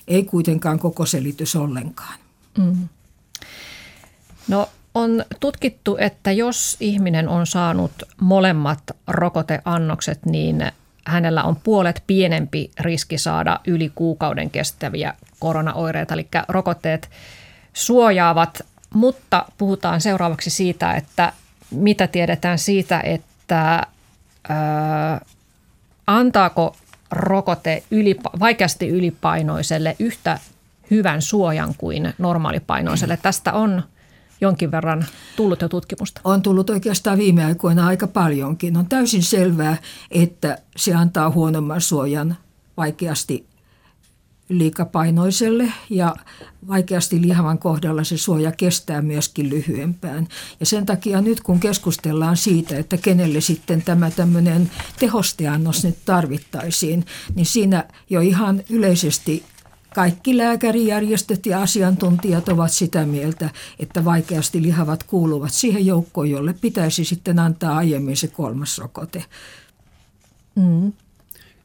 Ei 0.09 0.25
kuitenkaan 0.25 0.79
koko 0.79 1.07
selitys 1.07 1.57
ollenkaan. 1.57 2.19
Mm. 2.59 2.89
No 4.49 4.69
on 4.95 5.25
tutkittu, 5.41 5.97
että 6.01 6.33
jos 6.33 6.77
ihminen 6.81 7.29
on 7.29 7.47
saanut 7.47 7.93
molemmat 8.21 8.83
rokoteannokset, 9.07 10.27
niin 10.27 10.73
hänellä 11.07 11.43
on 11.43 11.57
puolet 11.57 12.03
pienempi 12.07 12.71
riski 12.81 13.19
saada 13.19 13.61
yli 13.67 13.93
kuukauden 13.95 14.51
kestäviä 14.51 15.15
koronaoireita. 15.39 16.15
Eli 16.15 16.29
rokotteet 16.49 17.11
suojaavat, 17.73 18.61
mutta 18.95 19.45
puhutaan 19.59 20.01
seuraavaksi 20.01 20.51
siitä, 20.51 20.95
että 20.95 21.33
mitä 21.71 22.07
tiedetään 22.07 22.59
siitä, 22.59 23.01
että 23.01 23.87
ö, 24.51 24.55
antaako 26.07 26.77
rokote 27.11 27.83
ylipa- 27.91 28.41
vaikeasti 28.41 28.89
ylipainoiselle 28.89 29.97
yhtä 29.99 30.39
hyvän 30.91 31.23
suojan 31.23 31.75
kuin 31.79 32.15
normaalipainoiselle. 32.19 33.19
Tästä 33.23 33.53
on 33.53 33.83
jonkin 34.41 34.71
verran 34.71 35.05
tullut 35.37 35.61
jo 35.61 35.69
tutkimusta. 35.69 36.21
On 36.25 36.43
tullut 36.43 36.71
oikeastaan 36.71 37.19
viime 37.19 37.45
aikoina 37.45 37.87
aika 37.87 38.07
paljonkin. 38.07 38.77
On 38.77 38.87
täysin 38.87 39.23
selvää, 39.23 39.77
että 40.11 40.59
se 40.77 40.95
antaa 40.95 41.31
huonomman 41.31 41.81
suojan 41.81 42.37
vaikeasti 42.77 43.50
liikapainoiselle 44.51 45.73
ja 45.91 46.17
vaikeasti 46.69 47.23
lihavan 47.23 47.59
kohdalla 47.59 48.05
se 48.05 48.19
suoja 48.19 48.53
kestää 48.53 49.03
myöskin 49.03 49.51
lyhyempään. 49.51 50.29
Ja 50.61 50.67
sen 50.67 50.87
takia 50.87 51.21
nyt 51.21 51.41
kun 51.41 51.61
keskustellaan 51.61 52.37
siitä, 52.37 52.79
että 52.79 52.97
kenelle 52.97 53.41
sitten 53.41 53.83
tämä 53.83 54.11
tämmöinen 54.11 54.71
tehosteannos 54.99 55.85
nyt 55.85 55.99
tarvittaisiin, 56.05 57.05
niin 57.35 57.47
siinä 57.47 57.85
jo 58.11 58.21
ihan 58.21 58.63
yleisesti 58.71 59.45
kaikki 59.95 60.37
lääkärijärjestöt 60.37 61.47
ja 61.47 61.63
asiantuntijat 61.63 62.49
ovat 62.49 62.73
sitä 62.73 63.07
mieltä, 63.07 63.51
että 63.79 64.05
vaikeasti 64.05 64.63
lihavat 64.63 65.03
kuuluvat 65.03 65.53
siihen 65.53 65.87
joukkoon, 65.87 66.31
jolle 66.31 66.53
pitäisi 66.53 67.05
sitten 67.05 67.39
antaa 67.39 67.77
aiemmin 67.77 68.17
se 68.17 68.29
kolmas 68.29 68.79
rokote. 68.79 69.25
Mm. 70.55 70.93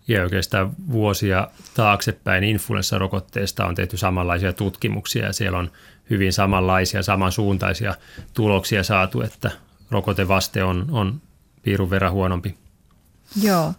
Ja 0.07 0.23
oikeastaan 0.23 0.71
vuosia 0.91 1.47
taaksepäin 1.73 2.43
influenssarokotteesta 2.43 3.65
on 3.65 3.75
tehty 3.75 3.97
samanlaisia 3.97 4.53
tutkimuksia 4.53 5.25
ja 5.25 5.33
siellä 5.33 5.57
on 5.57 5.71
hyvin 6.09 6.33
samanlaisia, 6.33 7.03
samansuuntaisia 7.03 7.95
tuloksia 8.33 8.83
saatu, 8.83 9.21
että 9.21 9.51
rokotevaste 9.91 10.63
on, 10.63 10.87
on 10.91 11.21
piirun 11.63 11.89
verran 11.89 12.11
huonompi. 12.11 12.57
Joo. 13.41 13.73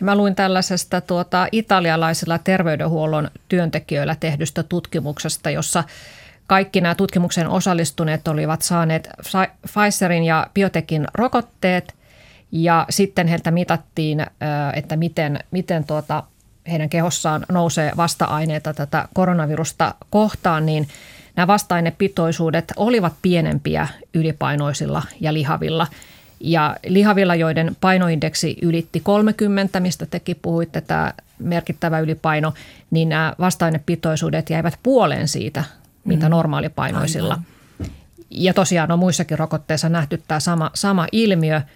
Ja 0.00 0.04
mä 0.04 0.16
luin 0.16 0.34
tällaisesta 0.34 1.00
tuota, 1.00 1.46
italialaisilla 1.52 2.38
terveydenhuollon 2.38 3.30
työntekijöillä 3.48 4.16
tehdystä 4.20 4.62
tutkimuksesta, 4.62 5.50
jossa 5.50 5.84
kaikki 6.46 6.80
nämä 6.80 6.94
tutkimuksen 6.94 7.48
osallistuneet 7.48 8.28
olivat 8.28 8.62
saaneet 8.62 9.08
Pfizerin 9.72 10.24
ja 10.24 10.46
Biotekin 10.54 11.06
rokotteet– 11.14 11.94
ja 12.54 12.86
sitten 12.90 13.26
heiltä 13.26 13.50
mitattiin, 13.50 14.26
että 14.74 14.96
miten, 14.96 15.38
miten 15.50 15.84
tuota, 15.84 16.22
heidän 16.70 16.88
kehossaan 16.88 17.46
nousee 17.48 17.92
vasta-aineita 17.96 18.74
tätä 18.74 19.08
koronavirusta 19.14 19.94
kohtaan, 20.10 20.66
niin 20.66 20.88
nämä 21.36 21.46
vasta-ainepitoisuudet 21.46 22.72
olivat 22.76 23.12
pienempiä 23.22 23.88
ylipainoisilla 24.14 25.02
ja 25.20 25.32
lihavilla. 25.32 25.86
Ja 26.40 26.76
lihavilla, 26.86 27.34
joiden 27.34 27.76
painoindeksi 27.80 28.56
ylitti 28.62 29.00
30, 29.00 29.80
mistä 29.80 30.06
tekin 30.06 30.38
puhuitte, 30.42 30.80
tämä 30.80 31.12
merkittävä 31.38 31.98
ylipaino, 31.98 32.54
niin 32.90 33.08
nämä 33.08 33.34
vasta-ainepitoisuudet 33.38 34.50
jäivät 34.50 34.78
puoleen 34.82 35.28
siitä, 35.28 35.64
mitä 36.04 36.26
mm. 36.26 36.30
normaalipainoisilla. 36.30 37.34
Aivan. 37.34 37.46
Ja 38.30 38.54
tosiaan 38.54 38.92
on 38.92 38.98
muissakin 38.98 39.38
rokotteissa 39.38 39.88
nähty 39.88 40.22
tämä 40.28 40.40
sama, 40.40 40.70
sama 40.74 41.06
ilmiö– 41.12 41.60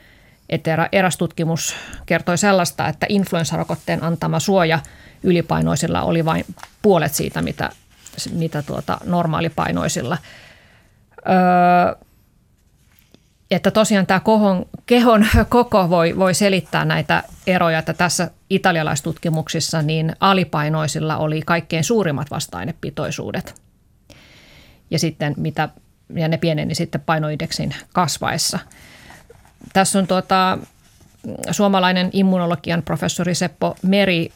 että 0.49 0.89
eräs 0.93 1.17
tutkimus 1.17 1.77
kertoi 2.07 2.39
sellaista, 2.39 2.89
että 2.89 3.07
influenssarokotteen 3.09 4.05
antama 4.05 4.41
suoja 4.41 4.79
ylipainoisilla 5.23 6.03
oli 6.03 6.25
vain 6.25 6.45
puolet 6.83 7.15
siitä, 7.15 7.43
mitä, 7.43 7.71
mitä 8.33 8.63
tuota 8.63 8.99
normaalipainoisilla. 9.05 10.19
Öö, 11.29 12.07
että 13.51 13.71
tosiaan 13.71 14.07
tämä 14.07 14.21
kohon, 14.21 14.67
kehon 14.87 15.27
koko 15.49 15.91
voi, 15.91 16.17
voi 16.17 16.35
selittää 16.35 16.85
näitä 16.85 17.23
eroja, 17.47 17.79
että 17.79 17.95
tässä 17.95 18.31
italialaistutkimuksissa 18.51 19.83
niin 19.83 20.17
alipainoisilla 20.21 21.17
oli 21.17 21.43
kaikkein 21.43 21.85
suurimmat 21.85 22.31
vasta-ainepitoisuudet. 22.31 23.63
Ja 24.91 24.99
sitten 24.99 25.35
mitä, 25.37 25.69
ja 26.15 26.29
ne 26.29 26.37
pieneni 26.37 26.75
sitten 26.75 27.01
painoindeksin 27.01 27.75
kasvaessa– 27.93 28.59
tässä 29.73 29.99
on 29.99 30.07
tuota, 30.07 30.59
suomalainen 31.51 32.11
immunologian 32.13 32.83
professori 32.83 33.35
Seppo 33.35 33.77
Meri 33.83 34.33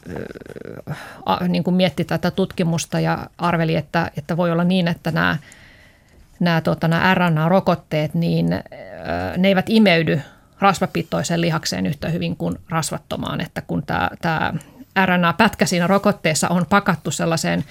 äh, 1.28 1.48
niin 1.48 1.64
kuin 1.64 1.74
mietti 1.74 2.04
tätä 2.04 2.30
tutkimusta 2.30 3.00
ja 3.00 3.26
arveli, 3.38 3.76
että, 3.76 4.10
että 4.16 4.36
voi 4.36 4.52
olla 4.52 4.64
niin, 4.64 4.88
että 4.88 5.10
nämä, 5.10 5.36
nämä, 6.40 6.60
tuota, 6.60 6.88
nämä 6.88 7.14
RNA-rokotteet, 7.14 8.14
niin 8.14 8.52
äh, 8.52 8.60
ne 9.36 9.48
eivät 9.48 9.66
imeydy 9.68 10.20
rasvapitoiseen 10.60 11.40
lihakseen 11.40 11.86
yhtä 11.86 12.08
hyvin 12.08 12.36
kuin 12.36 12.58
rasvattomaan, 12.68 13.40
että 13.40 13.62
kun 13.62 13.82
tämä, 13.86 14.10
tämä 14.20 14.54
RNA-pätkä 15.06 15.66
siinä 15.66 15.86
rokotteessa 15.86 16.48
on 16.48 16.66
pakattu 16.68 17.10
sellaiseen 17.10 17.64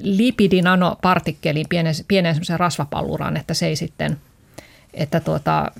lipidinanopartikkeliin, 0.00 1.66
pienen, 1.68 1.94
pienen 2.08 2.36
rasvapalluraan, 2.56 3.36
että 3.36 3.54
se 3.54 3.66
ei 3.66 3.76
sitten, 3.76 4.16
että 4.94 5.20
tuota, 5.20 5.72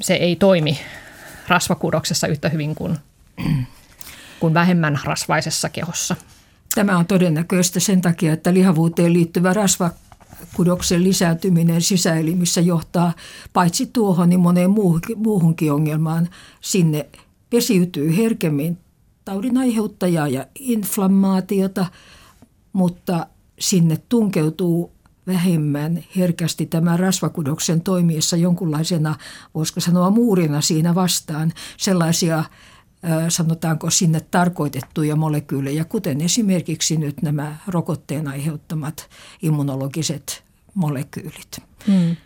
se 0.00 0.14
ei 0.14 0.36
toimi 0.36 0.78
rasvakudoksessa 1.48 2.26
yhtä 2.26 2.48
hyvin 2.48 2.74
kuin, 2.74 2.98
kuin 4.40 4.54
vähemmän 4.54 5.00
rasvaisessa 5.04 5.68
kehossa. 5.68 6.16
Tämä 6.74 6.98
on 6.98 7.06
todennäköistä 7.06 7.80
sen 7.80 8.00
takia, 8.00 8.32
että 8.32 8.54
lihavuuteen 8.54 9.12
liittyvä 9.12 9.52
rasvakudoksen 9.52 11.04
lisääntyminen 11.04 11.82
sisäelimissä 11.82 12.60
johtaa 12.60 13.12
paitsi 13.52 13.86
tuohon, 13.86 14.28
niin 14.28 14.40
moneen 14.40 14.70
muuhunkin 15.16 15.72
ongelmaan. 15.72 16.28
Sinne 16.60 17.06
pesiytyy 17.50 18.16
herkemmin 18.16 18.78
taudin 19.24 19.58
aiheuttajaa 19.58 20.28
ja 20.28 20.46
inflammaatiota, 20.58 21.86
mutta 22.72 23.26
sinne 23.58 23.98
tunkeutuu 24.08 24.95
vähemmän 25.26 26.04
herkästi 26.16 26.66
tämä 26.66 26.96
rasvakudoksen 26.96 27.80
toimiessa 27.80 28.36
jonkunlaisena, 28.36 29.14
voisiko 29.54 29.80
sanoa 29.80 30.10
muurina 30.10 30.60
siinä 30.60 30.94
vastaan, 30.94 31.52
sellaisia 31.76 32.44
sanotaanko 33.28 33.90
sinne 33.90 34.20
tarkoitettuja 34.30 35.16
molekyylejä, 35.16 35.84
kuten 35.84 36.20
esimerkiksi 36.20 36.96
nyt 36.96 37.22
nämä 37.22 37.56
rokotteen 37.66 38.28
aiheuttamat 38.28 39.08
immunologiset 39.42 40.44
molekyylit. 40.74 41.62
Hmm. 41.86 42.16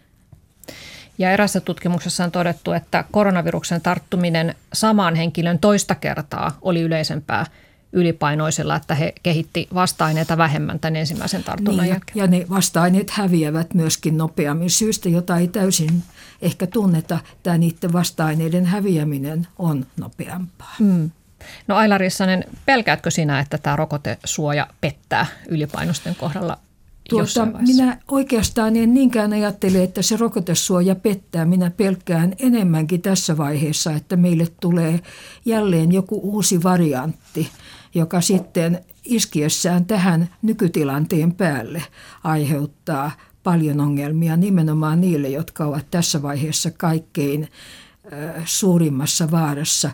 Ja 1.18 1.30
erässä 1.30 1.61
tutkimuksessa 1.61 2.24
on 2.24 2.30
todettu, 2.30 2.72
että 2.72 3.05
koronaviruksen 3.11 3.80
tarttuminen 3.80 4.55
samaan 4.72 5.14
henkilön 5.14 5.59
toista 5.59 5.94
kertaa 5.94 6.59
oli 6.62 6.80
yleisempää 6.80 7.46
ylipainoisilla, 7.93 8.76
että 8.76 8.95
he 8.95 9.12
kehitti 9.22 9.68
vasta-aineita 9.74 10.36
vähemmän 10.36 10.80
tämän 10.80 10.97
ensimmäisen 10.97 11.45
tartunnan 11.45 11.84
niin, 11.84 11.91
jälkeen. 11.91 12.16
Ja 12.18 12.26
ne 12.26 12.47
vasta-aineet 12.51 13.11
häviävät 13.11 13.74
myöskin 13.74 14.18
nopeammin 14.18 14.70
syystä, 14.70 15.09
jota 15.09 15.36
ei 15.36 15.49
täysin 15.49 16.03
ehkä 16.43 16.66
tunneta. 16.66 17.18
Tämä 17.43 17.59
niiden 17.59 17.93
vasta-aineiden 17.93 18.66
häviäminen 18.66 19.47
on 19.59 19.86
nopeampaa. 19.97 20.74
Mm. 20.78 21.11
No 21.66 21.76
Aila 21.76 21.99
Rissanen, 21.99 22.45
pelkäätkö 22.66 23.11
sinä, 23.11 23.41
että 23.41 23.59
tämä 23.59 23.76
rokotesuoja 23.76 24.66
pettää 24.80 25.26
ylipainosten 25.49 26.14
kohdalla 26.14 26.59
Tuota, 27.11 27.47
minä 27.47 27.99
oikeastaan 28.09 28.76
en 28.76 28.95
niinkään 28.95 29.32
ajattele, 29.32 29.82
että 29.82 30.03
se 30.03 30.16
rokotesuoja 30.16 30.95
pettää. 30.95 31.45
Minä 31.45 31.70
pelkään 31.70 32.34
enemmänkin 32.38 33.03
tässä 33.03 33.36
vaiheessa, 33.36 33.93
että 33.93 34.16
meille 34.16 34.47
tulee 34.61 35.01
jälleen 35.45 35.93
joku 35.93 36.20
uusi 36.22 36.62
variantti, 36.62 37.51
joka 37.95 38.20
sitten 38.20 38.84
iskiessään 39.05 39.86
tähän 39.86 40.28
nykytilanteen 40.43 41.34
päälle 41.34 41.82
aiheuttaa 42.24 43.11
paljon 43.43 43.80
ongelmia 43.80 44.36
nimenomaan 44.36 45.01
niille, 45.01 45.28
jotka 45.28 45.64
ovat 45.64 45.86
tässä 45.91 46.22
vaiheessa 46.22 46.70
kaikkein 46.70 47.49
suurimmassa 48.45 49.30
vaarassa. 49.30 49.91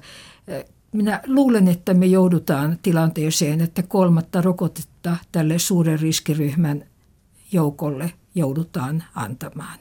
Minä 0.92 1.20
luulen, 1.26 1.68
että 1.68 1.94
me 1.94 2.06
joudutaan 2.06 2.78
tilanteeseen, 2.82 3.60
että 3.60 3.82
kolmatta 3.82 4.40
rokotetta 4.40 5.16
tälle 5.32 5.58
suuren 5.58 6.00
riskiryhmän 6.00 6.84
joukolle 7.52 8.12
joudutaan 8.34 9.04
antamaan. 9.14 9.78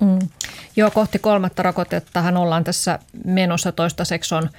Mm. 0.00 0.28
Joo, 0.76 0.90
kohti 0.90 1.18
kolmatta 1.18 1.62
rokotettahan 1.62 2.36
ollaan 2.36 2.64
tässä 2.64 2.98
menossa 3.24 3.72
toistaiseksi 3.72 4.34
on 4.34 4.50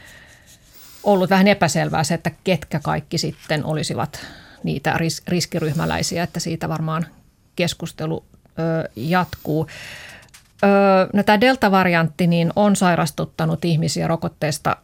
ollut 1.03 1.29
vähän 1.29 1.47
epäselvää 1.47 2.03
se, 2.03 2.13
että 2.13 2.31
ketkä 2.43 2.79
kaikki 2.79 3.17
sitten 3.17 3.65
olisivat 3.65 4.19
niitä 4.63 4.93
ris- 4.93 5.23
riskiryhmäläisiä, 5.27 6.23
että 6.23 6.39
siitä 6.39 6.69
varmaan 6.69 7.05
keskustelu 7.55 8.23
ö, 8.59 8.89
jatkuu. 8.95 9.67
Ö, 10.63 10.67
no, 11.13 11.23
tämä 11.23 11.41
delta-variantti 11.41 12.27
niin 12.27 12.53
on 12.55 12.75
sairastuttanut 12.75 13.65
ihmisiä 13.65 14.07
rokotteesta 14.07 14.77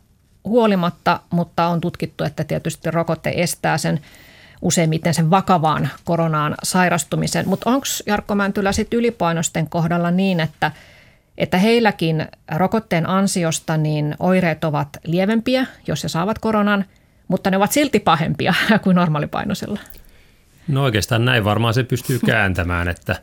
huolimatta, 0.43 1.19
mutta 1.29 1.67
on 1.67 1.81
tutkittu, 1.81 2.23
että 2.23 2.43
tietysti 2.43 2.91
rokotte 2.91 3.33
estää 3.35 3.77
sen 3.77 4.01
useimmiten 4.61 5.13
sen 5.13 5.29
vakavaan 5.29 5.89
koronaan 6.03 6.55
sairastumisen. 6.63 7.49
Mutta 7.49 7.69
onko 7.69 7.85
Jarkko 8.05 8.35
Mäntylä 8.35 8.71
sitten 8.71 8.99
ylipainosten 8.99 9.69
kohdalla 9.69 10.11
niin, 10.11 10.39
että, 10.39 10.71
että 11.37 11.57
heilläkin 11.57 12.27
rokotteen 12.55 13.09
ansiosta 13.09 13.77
niin 13.77 14.15
oireet 14.19 14.63
ovat 14.63 14.89
lievempiä, 15.05 15.65
jos 15.87 16.03
he 16.03 16.07
saavat 16.07 16.39
koronan, 16.39 16.85
mutta 17.27 17.51
ne 17.51 17.57
ovat 17.57 17.71
silti 17.71 17.99
pahempia 17.99 18.53
kuin 18.83 18.95
normaalipainoisilla? 18.95 19.79
No 20.67 20.83
oikeastaan 20.83 21.25
näin 21.25 21.43
varmaan 21.43 21.73
se 21.73 21.83
pystyy 21.83 22.19
kääntämään, 22.25 22.87
että 22.87 23.21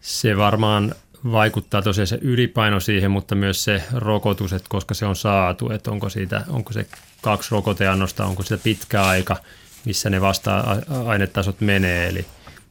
se 0.00 0.36
varmaan 0.36 0.94
vaikuttaa 1.32 1.82
tosiaan 1.82 2.06
se 2.06 2.18
ylipaino 2.20 2.80
siihen, 2.80 3.10
mutta 3.10 3.34
myös 3.34 3.64
se 3.64 3.82
rokotus, 3.92 4.52
että 4.52 4.68
koska 4.68 4.94
se 4.94 5.06
on 5.06 5.16
saatu, 5.16 5.70
että 5.70 5.90
onko, 5.90 6.08
siitä, 6.08 6.42
onko 6.48 6.72
se 6.72 6.86
kaksi 7.22 7.50
rokoteannosta, 7.50 8.24
onko 8.24 8.42
sitä 8.42 8.58
pitkä 8.64 9.02
aika– 9.02 9.36
missä 9.84 10.10
ne 10.10 10.20
vasta-ainetasot 10.20 11.60
menee. 11.60 12.08
Eli, 12.08 12.26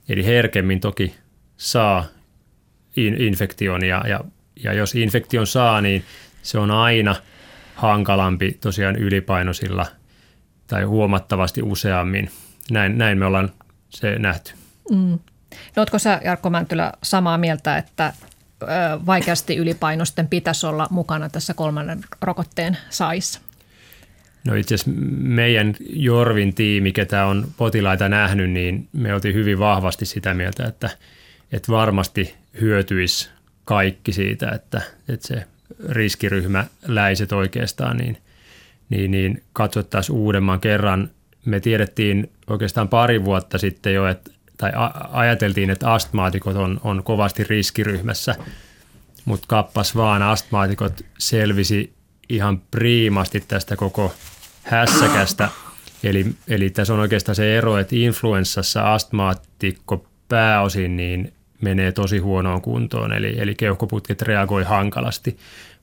eli 0.09 0.25
herkemmin 0.25 0.79
toki 0.79 1.15
saa 1.57 2.05
in, 2.95 3.21
infektion 3.21 3.85
ja, 3.85 4.03
ja, 4.07 4.23
ja 4.55 4.73
jos 4.73 4.95
infektion 4.95 5.47
saa, 5.47 5.81
niin 5.81 6.03
se 6.41 6.57
on 6.57 6.71
aina 6.71 7.15
hankalampi 7.75 8.57
tosiaan 8.61 8.95
ylipainoisilla 8.95 9.85
tai 10.67 10.83
huomattavasti 10.83 11.61
useammin. 11.61 12.29
Näin, 12.71 12.97
näin 12.97 13.17
me 13.17 13.25
ollaan 13.25 13.51
se 13.89 14.19
nähty. 14.19 14.53
Mm. 14.91 15.19
No, 15.75 15.81
oletko 15.81 15.99
sä 15.99 16.21
Jarkko 16.23 16.49
Mäntylä 16.49 16.93
samaa 17.03 17.37
mieltä, 17.37 17.77
että 17.77 18.13
vaikeasti 19.05 19.55
ylipainosten 19.55 20.27
pitäisi 20.27 20.65
olla 20.65 20.87
mukana 20.89 21.29
tässä 21.29 21.53
kolmannen 21.53 22.01
rokotteen 22.21 22.77
saissa? 22.89 23.39
No 24.47 24.55
itse 24.55 24.75
asiassa 24.75 25.01
meidän 25.17 25.75
Jorvin 25.89 26.53
tiimi, 26.53 26.91
ketä 26.91 27.25
on 27.25 27.47
potilaita 27.57 28.09
nähnyt, 28.09 28.51
niin 28.51 28.87
me 28.93 29.13
oltiin 29.13 29.35
hyvin 29.35 29.59
vahvasti 29.59 30.05
sitä 30.05 30.33
mieltä, 30.33 30.65
että, 30.65 30.89
että 31.51 31.71
varmasti 31.71 32.35
hyötyisi 32.61 33.29
kaikki 33.65 34.11
siitä, 34.11 34.49
että, 34.49 34.81
että 35.09 35.27
se 35.27 35.45
riskiryhmäläiset 35.89 37.31
oikeastaan 37.31 37.97
niin, 37.97 38.17
niin, 38.89 39.11
niin 39.11 39.43
katsottaisiin 39.53 40.15
uudemman 40.15 40.59
kerran. 40.59 41.09
Me 41.45 41.59
tiedettiin 41.59 42.31
oikeastaan 42.47 42.89
pari 42.89 43.25
vuotta 43.25 43.57
sitten 43.57 43.93
jo, 43.93 44.07
että, 44.07 44.31
tai 44.57 44.71
ajateltiin, 45.11 45.69
että 45.69 45.93
astmaatikot 45.93 46.55
on, 46.55 46.81
on 46.83 47.03
kovasti 47.03 47.43
riskiryhmässä, 47.43 48.35
mutta 49.25 49.47
kappas 49.47 49.95
vaan 49.95 50.21
astmaatikot 50.21 51.01
selvisi 51.17 51.93
ihan 52.29 52.61
priimasti 52.71 53.43
tästä 53.47 53.75
koko 53.75 54.15
hässäkästä. 54.63 55.49
Eli, 56.03 56.25
eli 56.47 56.69
tässä 56.69 56.93
on 56.93 56.99
oikeastaan 56.99 57.35
se 57.35 57.57
ero, 57.57 57.77
että 57.77 57.95
influenssassa 57.95 58.93
astmaattikko 58.93 60.07
pääosin 60.29 60.97
niin 60.97 61.33
menee 61.63 61.91
tosi 61.91 62.17
huonoon 62.17 62.61
kuntoon, 62.61 63.13
eli, 63.13 63.35
eli 63.37 63.55
keuhkoputket 63.55 64.21
reagoi 64.21 64.63
hankalasti. 64.63 65.37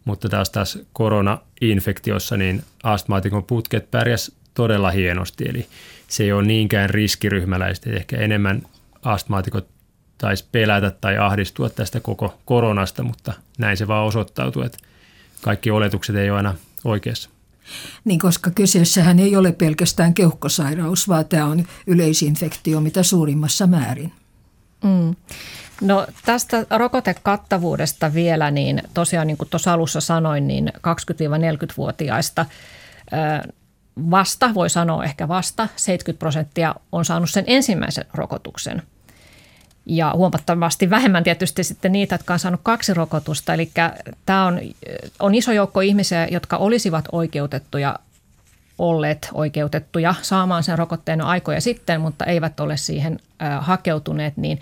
Mutta 0.05 0.29
taas 0.29 0.51
taas 0.51 0.79
koronainfektiossa 0.93 2.37
niin 2.37 2.63
astmaatikon 2.83 3.45
putket 3.45 3.91
pärjäs 3.91 4.33
todella 4.55 4.91
hienosti, 4.91 5.45
eli 5.49 5.67
se 6.09 6.25
ei 6.25 6.33
ole 6.33 6.43
niinkään 6.43 6.91
riskiryhmäläistä, 6.91 7.91
ehkä 7.91 8.17
enemmän 8.17 8.63
astmaatikot 9.03 9.69
taisi 10.19 10.45
pelätä 10.53 10.91
tai 10.91 11.19
ahdistua 11.19 11.71
tästä 11.71 12.01
koko 12.01 12.39
koronasta, 12.45 13.03
mutta 13.03 13.33
näin 13.59 13.77
se 13.77 13.89
vaan 13.89 14.07
osoittautuu, 14.07 14.63
että 14.63 14.79
kaikki 15.41 15.71
oletukset 15.71 16.17
ei 16.17 16.31
ole 16.31 16.37
aina 16.37 16.55
oikeassa. 16.85 17.31
Niin 18.05 18.19
koska 18.19 18.51
kyseessähän 18.51 19.19
ei 19.19 19.37
ole 19.37 19.53
pelkästään 19.53 20.15
keuhkosairaus, 20.15 21.09
vaan 21.09 21.27
tämä 21.27 21.45
on 21.45 21.65
yleisinfektio 21.87 22.81
mitä 22.81 23.03
suurimmassa 23.03 23.67
määrin. 23.67 24.13
Mm. 24.85 25.17
No 25.81 26.07
tästä 26.25 26.67
rokotekattavuudesta 26.71 28.15
vielä, 28.15 28.51
niin 28.51 28.83
tosiaan 28.95 29.27
niin 29.27 29.37
kuin 29.37 29.49
tuossa 29.49 29.73
alussa 29.73 30.01
sanoin, 30.01 30.47
niin 30.47 30.73
20-40-vuotiaista 30.77 32.47
vasta, 34.11 34.55
voi 34.55 34.71
sanoa 34.71 35.05
ehkä 35.05 35.29
vasta, 35.29 35.69
70 35.77 36.19
prosenttia 36.19 36.75
on 36.93 37.05
saanut 37.05 37.31
sen 37.31 37.45
ensimmäisen 37.47 38.05
rokotuksen– 38.15 38.83
ja 39.87 40.13
huomattavasti 40.17 40.91
vähemmän 40.91 41.25
tietysti 41.25 41.65
sitten 41.65 41.93
niitä, 41.93 42.15
jotka 42.15 42.33
on 42.33 42.39
saanut 42.39 42.61
kaksi 42.63 42.95
rokotusta. 42.95 43.55
Eli 43.55 43.71
tämä 44.27 44.47
on, 44.47 44.61
on 45.19 45.35
iso 45.35 45.53
joukko 45.53 45.81
ihmisiä, 45.81 46.29
jotka 46.31 46.57
olisivat 46.57 47.05
oikeutettuja 47.13 47.97
olleet 48.79 49.29
oikeutettuja 49.35 50.15
saamaan 50.23 50.63
sen 50.63 50.79
rokotteen 50.79 51.21
aikoja 51.21 51.61
sitten, 51.61 52.01
mutta 52.01 52.25
eivät 52.25 52.61
ole 52.61 52.77
siihen 52.77 53.19
hakeutuneet, 53.61 54.37
niin 54.37 54.61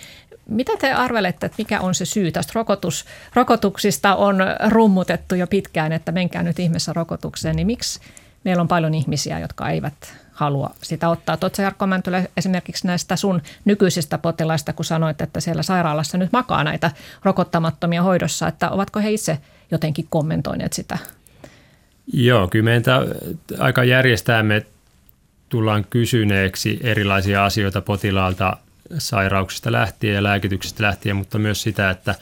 mitä 0.49 0.73
te 0.81 0.93
arvelette, 0.93 1.47
että 1.47 1.57
mikä 1.59 1.81
on 1.81 1.95
se 1.95 2.05
syy? 2.05 2.33
Tästä 2.33 2.53
rokotus, 2.55 3.05
rokotuksista 3.35 4.17
on 4.17 4.39
rummutettu 4.69 5.35
jo 5.35 5.47
pitkään, 5.47 5.93
että 5.93 6.13
menkää 6.13 6.43
nyt 6.43 6.59
ihmeessä 6.59 6.93
rokotukseen, 6.93 7.57
niin 7.57 7.67
miksi 7.67 8.01
meillä 8.45 8.61
on 8.61 8.69
paljon 8.69 8.95
ihmisiä, 8.95 9.39
jotka 9.39 9.69
eivät 9.69 9.95
halua 10.33 10.71
sitä 10.83 11.09
ottaa. 11.09 11.37
Tuotko 11.37 11.63
Jarkko 11.63 11.87
Mäntylä 11.87 12.25
esimerkiksi 12.37 12.87
näistä 12.87 13.17
sun 13.17 13.43
nykyisistä 13.65 14.19
potilaista, 14.19 14.73
kun 14.73 14.85
sanoit, 14.85 15.21
että 15.21 15.41
siellä 15.41 15.63
sairaalassa 15.63 16.19
nyt 16.19 16.33
makaa 16.33 16.65
näitä 16.65 16.91
rokottamattomia 17.25 18.03
hoidossa, 18.03 18.49
että 18.49 18.71
ovatko 18.71 19.01
he 19.01 19.11
itse 19.11 19.39
jotenkin 19.71 20.07
kommentoineet 20.11 20.73
sitä? 20.73 20.99
Joo, 22.13 22.49
kyllä 22.49 22.65
meidän 22.65 22.85
aika 23.59 23.85
järjestää 23.85 24.43
me 24.43 24.67
tullaan 25.49 25.85
kysyneeksi 25.91 26.79
erilaisia 26.83 27.45
asioita 27.45 27.81
potilaalta 27.81 28.57
sairauksista 28.99 29.73
lähtien 29.73 30.15
ja 30.15 30.23
lääkityksestä 30.23 30.83
lähtien, 30.83 31.17
mutta 31.17 31.39
myös 31.39 31.63
sitä, 31.63 31.91
että 31.91 32.15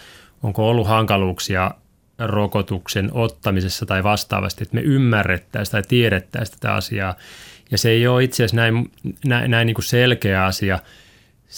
onko 0.42 0.68
ollut 0.68 0.86
hankaluuksia 0.86 1.70
rokotuksen 2.18 3.10
ottamisessa 3.12 3.86
tai 3.86 4.04
vastaavasti, 4.04 4.62
että 4.62 4.74
me 4.74 4.80
ymmärrettäisiin 4.80 5.72
tai 5.72 5.82
tiedettäisiin 5.88 6.58
tätä 6.60 6.74
asiaa. 6.74 7.14
Ja 7.70 7.78
se 7.78 7.90
ei 7.90 8.06
ole 8.06 8.24
itse 8.24 8.44
asiassa 8.44 8.56
näin, 8.56 8.90
näin, 9.24 9.50
näin 9.50 9.66
niin 9.66 9.74
kuin 9.74 9.84
selkeä 9.84 10.44
asia. 10.44 10.78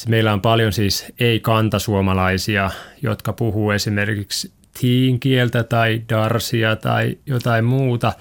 Meillä 0.09 0.33
on 0.33 0.41
paljon 0.41 0.73
siis 0.73 1.07
ei-kantasuomalaisia, 1.21 2.71
jotka 3.03 3.33
puhuu 3.33 3.71
esimerkiksi 3.71 4.53
tiin 4.81 5.21
kieltä 5.21 5.65
tai 5.65 6.03
darsia 6.09 6.77
tai 6.77 7.19
jotain 7.27 7.65
muuta. 7.65 8.13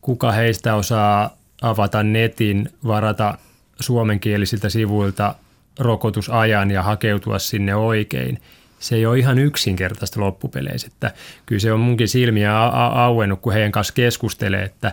Kuka 0.00 0.32
heistä 0.32 0.74
osaa 0.74 1.36
avata 1.62 2.02
netin, 2.02 2.68
varata 2.86 3.38
suomenkielisiltä 3.80 4.68
sivuilta 4.68 5.34
rokotusajan 5.80 6.70
ja 6.70 6.82
hakeutua 6.82 7.38
sinne 7.38 7.74
oikein– 7.74 8.38
se 8.80 8.96
ei 8.96 9.06
ole 9.06 9.18
ihan 9.18 9.38
yksinkertaista 9.38 10.20
loppupeleissä. 10.20 10.88
Että 10.92 11.12
kyllä 11.46 11.60
se 11.60 11.72
on 11.72 11.80
munkin 11.80 12.08
silmiä 12.08 12.66
auennut, 12.66 13.40
kun 13.40 13.52
heidän 13.52 13.72
kanssa 13.72 13.94
keskustelee, 13.94 14.62
että 14.62 14.92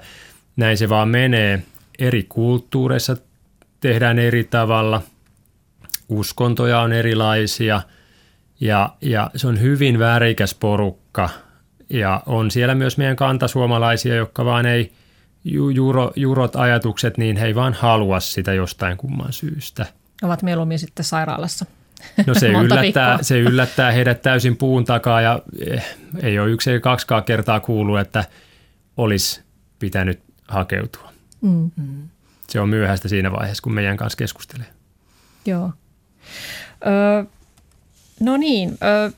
näin 0.56 0.78
se 0.78 0.90
vaan 0.90 1.10
menee. 1.10 1.64
Eri 2.00 2.26
kulttuureissa 2.30 3.18
tehdään 3.80 4.20
eri 4.20 4.44
tavalla, 4.44 5.02
uskontoja 6.10 6.80
on 6.80 6.94
erilaisia 6.94 7.82
ja, 8.60 8.90
ja 9.02 9.32
se 9.36 9.48
on 9.48 9.62
hyvin 9.62 10.00
värikäs 10.00 10.56
porukka. 10.56 11.30
Ja 11.90 12.24
on 12.26 12.52
siellä 12.52 12.76
myös 12.76 12.98
meidän 12.98 13.16
kantasuomalaisia, 13.16 14.16
jotka 14.16 14.46
vaan 14.46 14.66
ei 14.66 14.92
juro, 15.74 16.12
jurot 16.16 16.56
ajatukset, 16.56 17.18
niin 17.18 17.38
he 17.38 17.46
ei 17.46 17.56
vaan 17.56 17.74
halua 17.74 18.20
sitä 18.20 18.54
jostain 18.54 18.98
kumman 18.98 19.34
syystä. 19.34 19.86
Ovat 20.22 20.44
mieluummin 20.44 20.80
sitten 20.80 21.06
sairaalassa. 21.06 21.66
No 22.28 22.34
se 22.34 22.48
yllättää, 22.64 23.24
se 23.24 23.40
yllättää 23.40 23.92
heidät 23.92 24.22
täysin 24.22 24.58
puun 24.58 24.86
takaa 24.86 25.22
ja 25.22 25.42
eh, 25.68 25.98
ei 26.22 26.40
ole 26.40 26.50
yksi 26.50 26.72
eikä 26.72 26.84
kaksikaan 26.84 27.24
kertaa 27.24 27.60
kuullut, 27.60 28.00
että 28.00 28.26
olisi 28.98 29.42
pitänyt 29.80 30.20
hakeutua. 30.48 31.14
Mm. 31.42 31.72
Se 32.50 32.60
on 32.60 32.70
myöhäistä 32.70 33.08
siinä 33.08 33.32
vaiheessa, 33.32 33.62
kun 33.62 33.74
meidän 33.74 33.98
kanssa 33.98 34.18
keskustelee. 34.18 34.68
Joo. 35.46 35.72
Ö, 36.86 37.26
no 38.20 38.38
niin, 38.38 38.78
ö, 38.84 39.12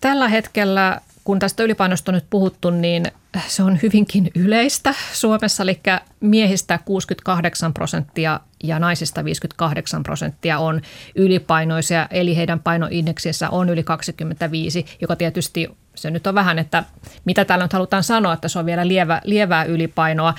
tällä 0.00 0.28
hetkellä, 0.28 1.00
kun 1.26 1.38
tästä 1.38 1.62
ylipainosta 1.62 2.10
on 2.10 2.14
nyt 2.14 2.26
puhuttu, 2.30 2.70
niin 2.70 3.06
se 3.46 3.62
on 3.62 3.78
hyvinkin 3.82 4.30
yleistä 4.34 4.94
Suomessa, 5.12 5.62
eli 5.62 5.80
miehistä 6.20 6.78
68 6.84 7.74
prosenttia 7.74 8.40
ja 8.64 8.78
naisista 8.78 9.24
58 9.24 10.02
prosenttia 10.02 10.58
on 10.58 10.80
ylipainoisia, 11.14 12.08
eli 12.10 12.36
heidän 12.36 12.60
painoindeksissä 12.60 13.50
on 13.50 13.68
yli 13.68 13.82
25, 13.82 14.86
joka 15.00 15.16
tietysti 15.16 15.68
se 15.94 16.10
nyt 16.10 16.26
on 16.26 16.34
vähän, 16.34 16.58
että 16.58 16.84
mitä 17.24 17.44
täällä 17.44 17.64
nyt 17.64 17.72
halutaan 17.72 18.04
sanoa, 18.04 18.32
että 18.32 18.48
se 18.48 18.58
on 18.58 18.66
vielä 18.66 18.88
lievä, 18.88 19.20
lievää 19.24 19.64
ylipainoa. 19.64 20.34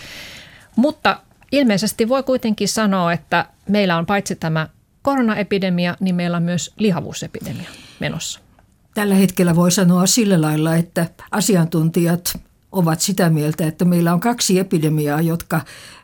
Mutta 0.75 1.19
ilmeisesti 1.51 2.09
voi 2.09 2.23
kuitenkin 2.23 2.67
sanoa, 2.67 3.13
että 3.13 3.45
meillä 3.69 3.97
on 3.97 4.05
paitsi 4.05 4.35
tämä 4.35 4.67
koronaepidemia, 5.01 5.95
niin 5.99 6.15
meillä 6.15 6.37
on 6.37 6.43
myös 6.43 6.73
lihavuusepidemia 6.77 7.69
menossa. 7.99 8.46
Tällä 8.97 9.15
hetkellä 9.15 9.55
voi 9.55 9.71
sanoa 9.71 10.05
sillä 10.05 10.41
lailla, 10.41 10.75
että 10.75 11.05
asiantuntijat 11.31 12.39
ovat 12.71 13.01
sitä 13.01 13.29
mieltä, 13.29 13.67
että 13.67 13.85
meillä 13.85 14.13
on 14.13 14.19
kaksi 14.19 14.59
epidemiaa, 14.59 15.21
jotka 15.21 15.61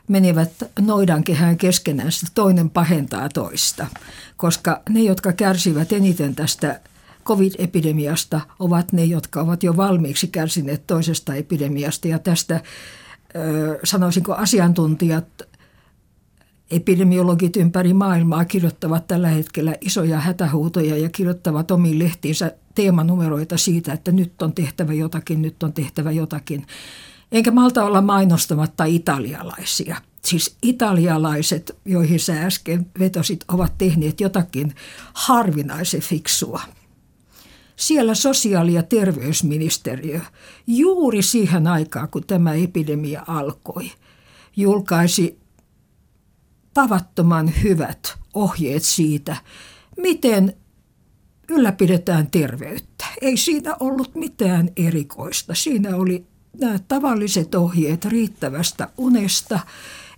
menevät 0.08 0.50
noidankehään 0.80 1.56
keskenään, 1.56 2.10
toinen 2.34 2.70
pahentaa 2.70 3.28
toista. 3.28 3.86
Koska 4.36 4.82
ne, 4.88 5.00
jotka 5.00 5.32
kärsivät 5.32 5.92
eniten 5.92 6.34
tästä 6.34 6.80
covid-epidemiasta, 7.24 8.40
ovat 8.58 8.92
ne, 8.92 9.04
jotka 9.04 9.40
ovat 9.40 9.62
jo 9.62 9.76
valmiiksi 9.76 10.26
kärsineet 10.26 10.86
toisesta 10.86 11.34
epidemiasta. 11.34 12.08
Ja 12.08 12.18
tästä 12.18 12.60
sanoisinko 13.84 14.34
asiantuntijat, 14.34 15.26
epidemiologit 16.70 17.56
ympäri 17.56 17.94
maailmaa 17.94 18.44
kirjoittavat 18.44 19.06
tällä 19.06 19.28
hetkellä 19.28 19.74
isoja 19.80 20.20
hätähuutoja 20.20 20.96
ja 20.96 21.08
kirjoittavat 21.08 21.70
omiin 21.70 21.98
lehtiinsä 21.98 22.52
teemanumeroita 22.74 23.56
siitä, 23.56 23.92
että 23.92 24.12
nyt 24.12 24.42
on 24.42 24.52
tehtävä 24.52 24.92
jotakin, 24.92 25.42
nyt 25.42 25.62
on 25.62 25.72
tehtävä 25.72 26.12
jotakin. 26.12 26.66
Enkä 27.32 27.50
malta 27.50 27.84
olla 27.84 28.00
mainostamatta 28.00 28.84
italialaisia. 28.84 29.96
Siis 30.24 30.56
italialaiset, 30.62 31.76
joihin 31.84 32.20
sä 32.20 32.42
äsken 32.42 32.86
vetosit, 32.98 33.44
ovat 33.48 33.78
tehneet 33.78 34.20
jotakin 34.20 34.74
harvinaisen 35.14 36.00
fiksua. 36.00 36.60
Siellä 37.76 38.14
sosiaali- 38.14 38.74
ja 38.74 38.82
terveysministeriö 38.82 40.20
juuri 40.66 41.22
siihen 41.22 41.66
aikaan, 41.66 42.08
kun 42.08 42.26
tämä 42.26 42.54
epidemia 42.54 43.24
alkoi, 43.26 43.90
julkaisi 44.56 45.43
tavattoman 46.74 47.52
hyvät 47.62 48.18
ohjeet 48.34 48.82
siitä, 48.82 49.36
miten 49.96 50.54
ylläpidetään 51.48 52.30
terveyttä. 52.30 53.04
Ei 53.20 53.36
siinä 53.36 53.76
ollut 53.80 54.14
mitään 54.14 54.70
erikoista. 54.76 55.54
Siinä 55.54 55.96
oli 55.96 56.26
nämä 56.60 56.78
tavalliset 56.88 57.54
ohjeet 57.54 58.04
riittävästä 58.04 58.88
unesta, 58.96 59.60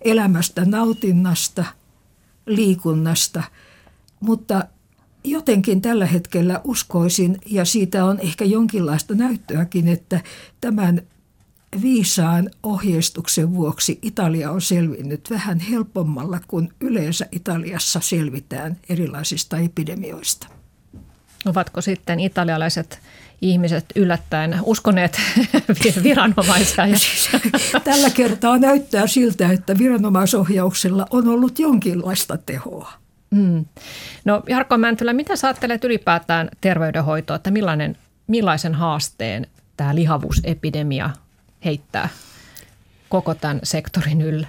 elämästä 0.00 0.64
nautinnasta, 0.64 1.64
liikunnasta, 2.46 3.42
mutta 4.20 4.64
jotenkin 5.24 5.80
tällä 5.80 6.06
hetkellä 6.06 6.60
uskoisin, 6.64 7.38
ja 7.46 7.64
siitä 7.64 8.04
on 8.04 8.20
ehkä 8.20 8.44
jonkinlaista 8.44 9.14
näyttöäkin, 9.14 9.88
että 9.88 10.20
tämän 10.60 11.02
viisaan 11.82 12.50
ohjeistuksen 12.62 13.54
vuoksi 13.54 13.98
Italia 14.02 14.50
on 14.50 14.60
selvinnyt 14.60 15.30
vähän 15.30 15.58
helpommalla 15.58 16.40
kuin 16.48 16.72
yleensä 16.80 17.26
Italiassa 17.32 18.00
selvitään 18.00 18.76
erilaisista 18.88 19.58
epidemioista. 19.58 20.46
Ovatko 21.46 21.80
sitten 21.80 22.20
italialaiset 22.20 23.00
ihmiset 23.42 23.84
yllättäen 23.96 24.58
uskoneet 24.62 25.20
viranomaisia? 26.02 26.84
Tällä 27.84 28.10
kertaa 28.10 28.58
näyttää 28.58 29.06
siltä, 29.06 29.50
että 29.50 29.78
viranomaisohjauksella 29.78 31.06
on 31.10 31.28
ollut 31.28 31.58
jonkinlaista 31.58 32.38
tehoa. 32.46 32.92
Mm. 33.30 33.64
No 34.24 34.42
Jarkko 34.48 34.78
Mäntylä, 34.78 35.12
mitä 35.12 35.36
sä 35.36 35.48
ajattelet 35.48 35.84
ylipäätään 35.84 36.48
terveydenhoitoa, 36.60 37.36
että 37.36 37.50
millainen, 37.50 37.96
millaisen 38.26 38.74
haasteen 38.74 39.46
tämä 39.76 39.94
lihavuusepidemia 39.94 41.10
heittää 41.66 42.08
koko 43.08 43.34
tämän 43.34 43.60
sektorin 43.62 44.22
ylle? 44.22 44.48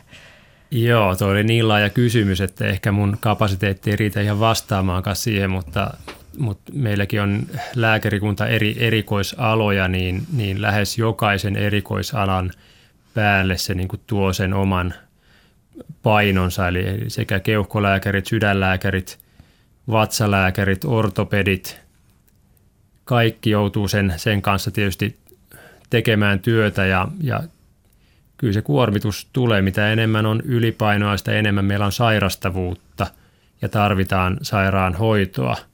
Joo, 0.71 1.15
tuo 1.15 1.27
oli 1.27 1.43
niin 1.43 1.67
laaja 1.67 1.89
kysymys, 1.89 2.41
että 2.41 2.65
ehkä 2.65 2.91
mun 2.91 3.17
kapasiteetti 3.19 3.89
ei 3.89 3.95
riitä 3.95 4.21
ihan 4.21 4.39
vastaamaankaan 4.39 5.15
siihen, 5.15 5.49
mutta 5.49 5.93
mutta 6.37 6.71
meilläkin 6.75 7.21
on 7.21 7.47
lääkärikunta 7.75 8.47
eri 8.47 8.75
erikoisaloja, 8.79 9.87
niin, 9.87 10.27
niin 10.33 10.61
lähes 10.61 10.97
jokaisen 10.97 11.55
erikoisalan 11.55 12.51
päälle 13.13 13.57
se 13.57 13.73
niin 13.73 13.87
tuo 14.07 14.33
sen 14.33 14.53
oman 14.53 14.93
painonsa, 16.03 16.67
eli 16.67 17.09
sekä 17.09 17.39
keuhkolääkärit, 17.39 18.25
sydänlääkärit, 18.25 19.19
vatsalääkärit, 19.91 20.85
ortopedit, 20.85 21.79
kaikki 23.05 23.49
joutuu 23.49 23.87
sen, 23.87 24.13
sen 24.17 24.41
kanssa 24.41 24.71
tietysti 24.71 25.17
tekemään 25.89 26.39
työtä 26.39 26.85
ja, 26.85 27.07
ja 27.21 27.43
kyllä 28.37 28.53
se 28.53 28.61
kuormitus 28.61 29.27
tulee. 29.33 29.61
Mitä 29.61 29.91
enemmän 29.91 30.25
on 30.25 30.41
ylipainoa, 30.45 31.17
sitä 31.17 31.31
enemmän 31.31 31.65
meillä 31.65 31.85
on 31.85 31.91
sairastavuutta 31.91 33.07
ja 33.61 33.69
tarvitaan 33.69 34.37
sairaanhoitoa– 34.41 35.55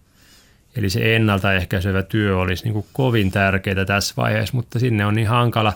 Eli 0.76 0.89
se 0.89 1.16
ennaltaehkäisevä 1.16 2.03
työ 2.03 2.38
olisi 2.38 2.64
niin 2.64 2.74
kuin 2.74 2.86
kovin 2.93 3.32
tärkeää 3.32 3.86
tässä 3.86 4.14
vaiheessa, 4.18 4.55
mutta 4.55 4.80
sinne 4.80 5.05
on 5.05 5.16
niin 5.16 5.28
hankala 5.28 5.74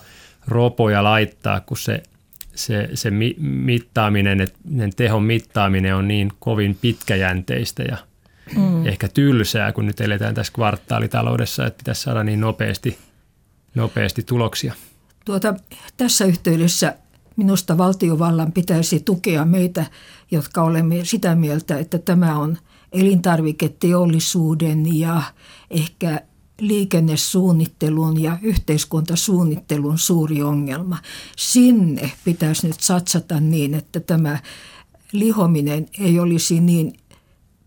ropoja 0.47 1.03
laittaa, 1.03 1.59
kun 1.59 1.77
se, 1.77 2.03
se, 2.55 2.89
se 2.93 3.11
mittaaminen, 3.39 4.41
että 4.41 4.57
tehon 4.95 5.23
mittaaminen 5.23 5.95
on 5.95 6.07
niin 6.07 6.31
kovin 6.39 6.77
pitkäjänteistä 6.81 7.83
ja 7.83 7.97
mm. 8.55 8.87
ehkä 8.87 9.07
tylsää, 9.07 9.71
kun 9.71 9.85
nyt 9.85 10.01
eletään 10.01 10.35
tässä 10.35 10.53
kvartaalitaloudessa, 10.53 11.65
että 11.65 11.77
pitäisi 11.77 12.01
saada 12.01 12.23
niin 12.23 12.41
nopeasti, 12.41 12.97
nopeasti 13.75 14.23
tuloksia. 14.23 14.73
Tuota, 15.25 15.55
tässä 15.97 16.25
yhteydessä 16.25 16.95
minusta 17.35 17.77
valtiovallan 17.77 18.51
pitäisi 18.51 18.99
tukea 18.99 19.45
meitä, 19.45 19.85
jotka 20.31 20.63
olemme 20.63 21.05
sitä 21.05 21.35
mieltä, 21.35 21.77
että 21.77 21.97
tämä 21.97 22.39
on– 22.39 22.57
elintarviketeollisuuden 22.91 24.99
ja 24.99 25.21
ehkä 25.69 26.21
liikennesuunnittelun 26.59 28.21
ja 28.21 28.37
yhteiskuntasuunnittelun 28.41 29.97
suuri 29.97 30.43
ongelma. 30.43 30.97
Sinne 31.37 32.11
pitäisi 32.25 32.67
nyt 32.67 32.79
satsata 32.79 33.39
niin, 33.39 33.73
että 33.73 33.99
tämä 33.99 34.39
lihominen 35.11 35.85
ei 35.99 36.19
olisi 36.19 36.59
niin 36.59 36.93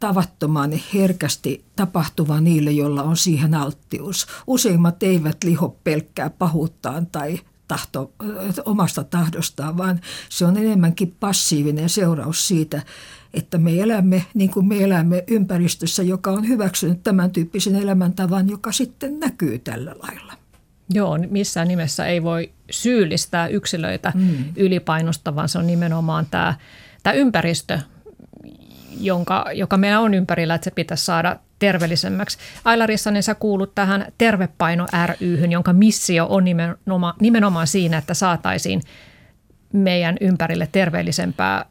tavattoman 0.01 0.73
herkästi 0.95 1.65
tapahtuva 1.77 2.41
niille, 2.41 2.71
joilla 2.71 3.03
on 3.03 3.17
siihen 3.17 3.55
alttius. 3.55 4.27
Useimmat 4.47 5.03
eivät 5.03 5.45
liho 5.45 5.77
pelkkää 5.85 6.31
pahuuttaan 6.31 7.07
tai 7.07 7.39
tahto, 7.69 8.13
omasta 8.65 9.05
tahdostaan, 9.05 9.77
vaan 9.77 10.01
se 10.29 10.47
on 10.47 10.57
enemmänkin 10.57 11.17
passiivinen 11.21 11.89
seuraus 11.89 12.49
siitä, 12.49 12.83
että 13.35 13.59
me 13.59 13.81
elämme 13.81 14.25
niin 14.35 14.51
kuin 14.51 14.67
me 14.67 14.85
elämme 14.85 15.25
ympäristössä, 15.27 16.03
joka 16.03 16.31
on 16.31 16.49
hyväksynyt 16.49 17.03
tämän 17.03 17.31
tyyppisen 17.31 17.77
elämäntavan, 17.77 18.49
joka 18.49 18.73
sitten 18.73 19.21
näkyy 19.21 19.59
tällä 19.59 19.95
lailla. 20.03 20.33
Joo, 20.91 21.19
missään 21.31 21.69
nimessä 21.69 22.07
ei 22.07 22.23
voi 22.23 22.53
syyllistää 22.71 23.49
yksilöitä 23.49 24.13
mm. 24.15 24.45
ylipainosta, 24.57 25.35
vaan 25.35 25.49
se 25.49 25.59
on 25.59 25.67
nimenomaan 25.67 26.27
tämä, 26.31 26.55
tämä 27.03 27.15
ympäristö, 27.15 27.79
jonka, 29.01 29.45
joka 29.55 29.77
meillä 29.77 30.01
on 30.01 30.15
ympärillä, 30.15 30.55
että 30.55 30.65
se 30.65 30.71
pitäisi 30.71 31.05
saada 31.05 31.37
terveellisemmäksi. 31.59 32.39
Aila 32.65 32.87
Rissanen, 32.87 33.23
sä 33.23 33.35
kuulut 33.35 33.75
tähän 33.75 34.07
Tervepaino 34.19 34.87
ryhyn, 35.21 35.53
jonka 35.53 35.73
missio 35.73 36.27
on 36.31 36.45
nimenomaan, 36.45 37.15
nimenomaan 37.21 37.67
siinä, 37.67 37.99
että 37.99 38.15
saataisiin 38.15 38.83
meidän 39.73 40.17
ympärille 40.21 40.69
terveellisempää 40.73 41.65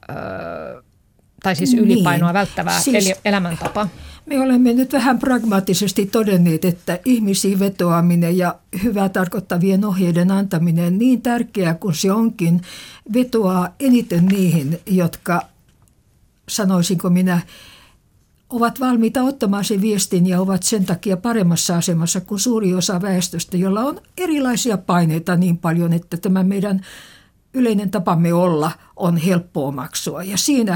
tai 1.44 1.56
siis 1.56 1.74
niin. 1.74 1.84
ylipainoa 1.84 2.30
niin. 2.30 2.34
välttävää 2.34 2.80
siis, 2.80 3.14
elämäntapaa. 3.26 3.90
Me 4.26 4.40
olemme 4.40 4.74
nyt 4.74 4.94
vähän 4.94 5.20
pragmaattisesti 5.20 6.06
todenneet, 6.06 6.66
että 6.66 7.00
ihmisiin 7.06 7.60
vetoaminen 7.60 8.38
ja 8.38 8.56
hyvää 8.84 9.10
tarkoittavien 9.10 9.86
ohjeiden 9.86 10.32
antaminen 10.32 11.00
niin 11.00 11.22
tärkeää 11.22 11.74
kuin 11.74 11.96
se 11.96 12.12
onkin, 12.12 12.62
vetoaa 13.14 13.76
eniten 13.80 14.26
niihin, 14.26 14.80
jotka 14.86 15.42
sanoisinko 16.50 17.10
minä, 17.10 17.42
ovat 18.50 18.80
valmiita 18.80 19.24
ottamaan 19.24 19.66
sen 19.66 19.82
viestin 19.82 20.28
ja 20.28 20.42
ovat 20.42 20.64
sen 20.64 20.86
takia 20.86 21.18
paremmassa 21.18 21.78
asemassa 21.78 22.22
kuin 22.22 22.40
suuri 22.40 22.74
osa 22.74 23.02
väestöstä, 23.02 23.58
jolla 23.58 23.82
on 23.82 24.02
erilaisia 24.18 24.78
paineita 24.78 25.36
niin 25.36 25.58
paljon, 25.58 25.94
että 25.94 26.18
tämä 26.18 26.44
meidän 26.44 26.82
yleinen 27.54 27.92
tapamme 27.92 28.34
olla 28.34 28.72
on 28.96 29.18
helppo 29.18 29.68
omaksua. 29.68 30.24
Ja 30.24 30.38
siinä 30.38 30.74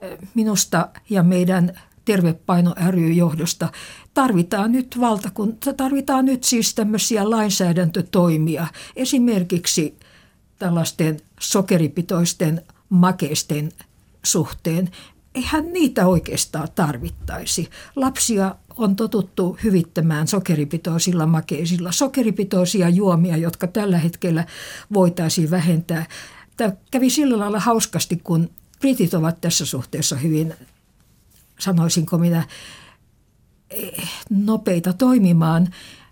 eh, 0.00 0.18
minusta 0.34 0.88
ja 1.10 1.22
meidän 1.22 1.72
Tervepaino 2.04 2.74
ry 2.90 3.12
johdosta 3.12 3.68
tarvitaan 4.14 4.72
nyt 4.72 5.00
valtakunta, 5.00 5.72
tarvitaan 5.72 6.24
nyt 6.24 6.44
siis 6.44 6.74
tämmöisiä 6.74 7.30
lainsäädäntötoimia. 7.30 8.66
Esimerkiksi 8.96 9.98
tällaisten 10.58 11.20
sokeripitoisten 11.40 12.62
makeisten 12.88 13.72
suhteen. 14.24 14.90
Eihän 15.34 15.72
niitä 15.72 16.06
oikeastaan 16.06 16.68
tarvittaisi. 16.74 17.70
Lapsia 17.96 18.54
on 18.76 18.96
totuttu 18.96 19.58
hyvittämään 19.64 20.28
sokeripitoisilla 20.28 21.26
makeisilla. 21.26 21.92
Sokeripitoisia 21.92 22.88
juomia, 22.88 23.36
jotka 23.36 23.66
tällä 23.66 23.98
hetkellä 23.98 24.46
voitaisiin 24.92 25.50
vähentää. 25.50 26.06
Tämä 26.56 26.72
kävi 26.90 27.10
sillä 27.10 27.38
lailla 27.38 27.60
hauskasti, 27.60 28.16
kun 28.16 28.50
britit 28.80 29.14
ovat 29.14 29.40
tässä 29.40 29.66
suhteessa 29.66 30.16
hyvin, 30.16 30.54
sanoisinko 31.58 32.18
minä, 32.18 32.48
eh, 33.70 34.10
nopeita 34.30 34.92
toimimaan. 34.92 35.68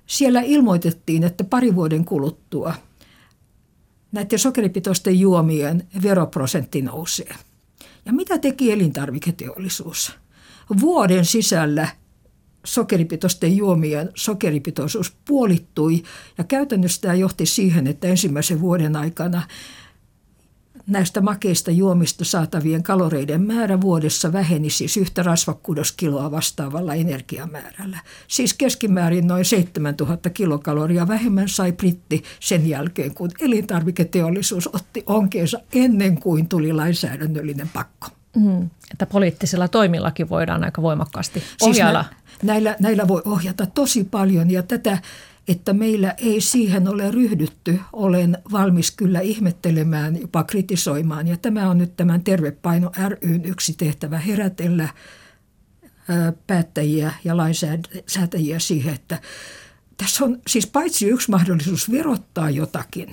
Siellä 0.07 0.41
ilmoitettiin, 0.41 1.25
että 1.25 1.45
pari 1.45 1.75
vuoden 1.75 2.05
kuluttua 2.05 2.75
näiden 4.13 4.39
sokeripitoisten 4.39 5.21
juomien 5.21 5.87
veroprosentti 6.03 6.83
nousee. 6.83 7.35
Ja 8.07 8.13
mitä 8.13 8.39
teki 8.39 8.73
elintarviketeollisuus? 8.73 10.13
Vuoden 10.81 11.25
sisällä 11.25 11.89
sokeripitoisten 12.65 13.57
juomien 13.57 14.11
sokeripitoisuus 14.15 15.17
puolittui 15.29 16.03
ja 16.39 16.45
käytännössä 16.45 17.01
tämä 17.01 17.15
johti 17.15 17.47
siihen, 17.47 17.87
että 17.87 18.09
ensimmäisen 18.09 18.61
vuoden 18.61 18.97
aikana 18.97 19.43
näistä 20.87 21.21
makeista 21.21 21.71
juomista 21.71 22.25
saatavien 22.25 22.83
kaloreiden 22.83 23.43
määrä 23.43 23.81
vuodessa 23.81 24.33
väheni 24.33 24.71
siis 24.71 24.97
yhtä 24.97 25.23
rasvakudoskiloa 25.23 26.31
vastaavalla 26.31 26.95
energiamäärällä. 26.95 27.99
Siis 28.29 28.55
keskimäärin 28.55 29.27
noin 29.27 29.45
7000 29.45 30.31
kilokaloria 30.31 31.09
vähemmän 31.09 31.49
sai 31.49 31.73
britti 31.73 32.23
sen 32.41 32.69
jälkeen, 32.69 33.15
kun 33.15 33.31
elintarviketeollisuus 33.41 34.75
otti 34.75 35.03
onkeensa 35.07 35.61
ennen 35.75 36.21
kuin 36.21 36.49
tuli 36.49 36.73
lainsäädännöllinen 36.73 37.69
pakko. 37.69 38.09
Mm, 38.37 38.71
että 38.93 39.07
poliittisilla 39.07 39.69
toimillakin 39.69 40.29
voidaan 40.29 40.65
aika 40.65 40.83
voimakkaasti 40.83 41.43
ohjailla. 41.63 42.03
Siis 42.03 42.43
nä, 42.43 42.53
näillä, 42.53 42.77
näillä 42.81 43.09
voi 43.09 43.23
ohjata 43.25 43.67
tosi 43.67 44.05
paljon 44.05 44.51
ja 44.51 44.63
tätä 44.63 44.99
että 45.49 45.73
meillä 45.73 46.11
ei 46.11 46.41
siihen 46.41 46.89
ole 46.89 47.11
ryhdytty, 47.11 47.81
olen 47.93 48.39
valmis 48.53 48.91
kyllä 48.91 49.21
ihmettelemään, 49.21 50.21
jopa 50.21 50.45
kritisoimaan. 50.45 51.29
Ja 51.29 51.37
tämä 51.37 51.71
on 51.71 51.79
nyt 51.79 51.97
tämän 51.97 52.25
Tervepaino 52.25 52.93
ryn 53.09 53.45
yksi 53.45 53.75
tehtävä 53.77 54.19
herätellä 54.19 54.89
päättäjiä 56.47 57.13
ja 57.25 57.37
lainsäätäjiä 57.37 58.59
siihen, 58.59 58.95
että 58.95 59.21
tässä 59.97 60.25
on 60.25 60.41
siis 60.47 60.67
paitsi 60.67 61.07
yksi 61.07 61.31
mahdollisuus 61.31 61.91
verottaa 61.91 62.51
jotakin, 62.51 63.09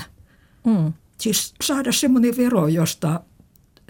mm. 0.66 0.94
siis 1.18 1.54
saada 1.62 1.92
semmoinen 1.92 2.38
vero, 2.38 2.68
josta 2.68 3.24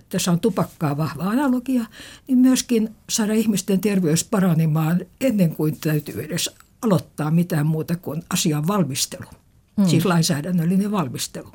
tässä 0.10 0.32
on 0.32 0.40
tupakkaa 0.40 0.98
vahva 0.98 1.24
analogia, 1.24 1.86
niin 2.28 2.38
myöskin 2.38 2.96
saada 3.10 3.34
ihmisten 3.34 3.82
terveys 3.82 4.24
paranemaan 4.24 5.02
ennen 5.22 5.56
kuin 5.56 5.80
täytyy 5.80 6.24
edes 6.24 6.50
aloittaa 6.82 7.32
mitään 7.32 7.68
muuta 7.68 7.96
kuin 7.96 8.24
asian 8.30 8.68
valmistelu, 8.68 9.30
hmm. 9.78 9.86
siis 9.86 10.06
lainsäädännöllinen 10.06 10.92
valmistelu. 10.92 11.52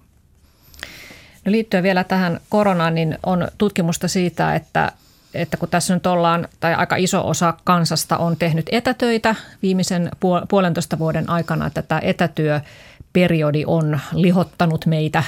No 1.45 1.53
liittyen 1.53 1.83
vielä 1.83 2.05
tähän 2.05 2.41
koronaan, 2.49 2.95
niin 2.95 3.19
on 3.23 3.49
tutkimusta 3.59 4.09
siitä, 4.09 4.55
että, 4.55 4.93
että 5.35 5.57
kun 5.57 5.69
tässä 5.69 5.95
nyt 5.95 6.07
ollaan, 6.07 6.49
tai 6.61 6.75
aika 6.75 6.97
iso 6.97 7.29
osa 7.29 7.55
kansasta 7.65 8.17
on 8.17 8.37
tehnyt 8.37 8.67
etätöitä 8.73 9.35
viimeisen 9.63 10.11
puolentoista 10.49 10.99
vuoden 10.99 11.31
aikana, 11.31 11.67
että 11.67 11.83
tämä 11.83 12.01
etätyöperiodi 12.05 13.65
on 13.67 14.01
lihottanut 14.13 14.87
meitä 14.87 15.23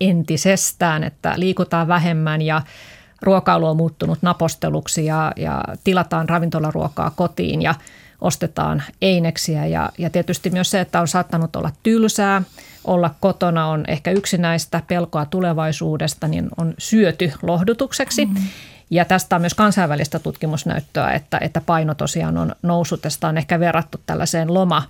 entisestään, 0.00 1.04
että 1.04 1.34
liikutaan 1.36 1.88
vähemmän 1.88 2.42
ja 2.42 2.62
ruokailu 3.22 3.66
on 3.66 3.76
muuttunut 3.76 4.18
naposteluksi 4.22 5.04
ja, 5.04 5.32
ja 5.36 5.64
tilataan 5.84 6.28
ravintolaruokaa 6.28 7.10
kotiin 7.10 7.62
ja– 7.62 7.74
ostetaan 8.20 8.82
eineksiä 9.02 9.66
ja, 9.66 9.90
ja 9.98 10.10
tietysti 10.10 10.50
myös 10.50 10.70
se, 10.70 10.80
että 10.80 11.00
on 11.00 11.08
saattanut 11.08 11.56
olla 11.56 11.70
tylsää, 11.82 12.42
olla 12.84 13.14
kotona 13.20 13.66
on 13.66 13.84
ehkä 13.88 14.10
yksinäistä 14.10 14.82
pelkoa 14.86 15.24
tulevaisuudesta, 15.24 16.28
niin 16.28 16.48
on 16.56 16.74
syöty 16.78 17.32
lohdutukseksi. 17.42 18.26
Mm-hmm. 18.26 18.48
Ja 18.90 19.04
tästä 19.04 19.36
on 19.36 19.42
myös 19.42 19.54
kansainvälistä 19.54 20.18
tutkimusnäyttöä, 20.18 21.12
että, 21.12 21.38
että 21.40 21.60
paino 21.60 21.94
tosiaan 21.94 22.38
on 22.38 22.54
noussut. 22.62 23.02
Tästä 23.02 23.28
on 23.28 23.38
ehkä 23.38 23.60
verrattu 23.60 24.00
tällaiseen 24.06 24.54
loma, 24.54 24.82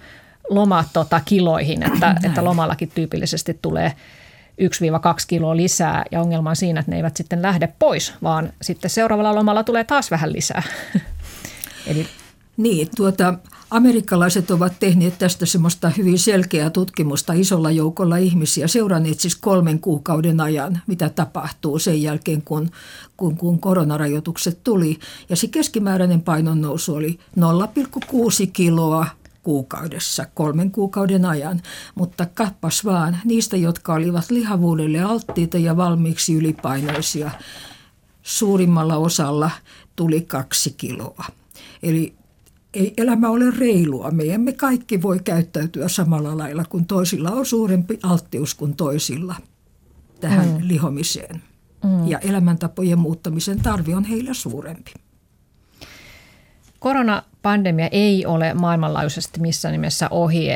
loma 0.50 0.84
tota, 0.92 1.20
kiloihin, 1.24 1.92
että, 1.92 2.16
että 2.24 2.44
lomallakin 2.44 2.92
tyypillisesti 2.94 3.58
tulee 3.62 3.92
1-2 4.60 4.64
kiloa 5.26 5.56
lisää 5.56 6.04
ja 6.10 6.20
ongelma 6.20 6.50
on 6.50 6.56
siinä, 6.56 6.80
että 6.80 6.90
ne 6.92 6.96
eivät 6.96 7.16
sitten 7.16 7.42
lähde 7.42 7.68
pois, 7.78 8.14
vaan 8.22 8.52
sitten 8.62 8.90
seuraavalla 8.90 9.34
lomalla 9.34 9.64
tulee 9.64 9.84
taas 9.84 10.10
vähän 10.10 10.32
lisää. 10.32 10.62
Eli 11.86 12.06
niin, 12.62 12.88
tuota, 12.96 13.34
amerikkalaiset 13.70 14.50
ovat 14.50 14.72
tehneet 14.80 15.18
tästä 15.18 15.46
semmoista 15.46 15.88
hyvin 15.88 16.18
selkeää 16.18 16.70
tutkimusta 16.70 17.32
isolla 17.32 17.70
joukolla 17.70 18.16
ihmisiä, 18.16 18.68
seuranneet 18.68 19.20
siis 19.20 19.36
kolmen 19.36 19.80
kuukauden 19.80 20.40
ajan, 20.40 20.82
mitä 20.86 21.08
tapahtuu 21.08 21.78
sen 21.78 22.02
jälkeen, 22.02 22.42
kun, 22.42 22.70
kun, 23.16 23.36
kun 23.36 23.60
koronarajoitukset 23.60 24.64
tuli. 24.64 24.98
Ja 25.28 25.36
se 25.36 25.46
keskimääräinen 25.46 26.22
painon 26.22 26.60
nousu 26.60 26.94
oli 26.94 27.18
0,6 27.38 28.50
kiloa 28.52 29.06
kuukaudessa 29.42 30.26
kolmen 30.34 30.70
kuukauden 30.70 31.24
ajan, 31.24 31.60
mutta 31.94 32.26
kappas 32.34 32.84
vaan 32.84 33.18
niistä, 33.24 33.56
jotka 33.56 33.94
olivat 33.94 34.30
lihavuudelle 34.30 35.02
alttiita 35.02 35.58
ja 35.58 35.76
valmiiksi 35.76 36.34
ylipainoisia, 36.34 37.30
suurimmalla 38.22 38.96
osalla 38.96 39.50
tuli 39.96 40.20
kaksi 40.20 40.74
kiloa. 40.76 41.24
Eli 41.82 42.19
ei 42.74 42.94
elämä 42.96 43.28
ole 43.28 43.50
reilua. 43.58 44.10
Me 44.10 44.24
emme 44.24 44.52
kaikki 44.52 45.02
voi 45.02 45.20
käyttäytyä 45.24 45.88
samalla 45.88 46.38
lailla, 46.38 46.64
kun 46.68 46.86
toisilla 46.86 47.30
on 47.30 47.46
suurempi 47.46 47.98
alttius 48.02 48.54
kuin 48.54 48.76
toisilla 48.76 49.34
tähän 50.20 50.48
mm. 50.48 50.58
lihomiseen. 50.60 51.42
Mm. 51.84 52.08
Ja 52.08 52.18
elämäntapojen 52.18 52.98
muuttamisen 52.98 53.60
tarve 53.60 53.96
on 53.96 54.04
heillä 54.04 54.34
suurempi. 54.34 54.92
Koronapandemia 56.78 57.88
ei 57.92 58.26
ole 58.26 58.54
maailmanlaajuisesti 58.54 59.40
missään 59.40 59.72
nimessä 59.72 60.08
ohi. 60.10 60.46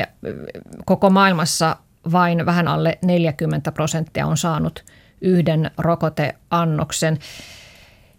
Koko 0.85 1.11
maailmassa 1.11 1.77
vain 2.12 2.47
vähän 2.47 2.69
alle 2.69 2.99
40 3.05 3.73
prosenttia 3.73 4.27
on 4.27 4.37
saanut 4.37 4.85
yhden 5.21 5.71
rokoteannoksen. 5.79 7.19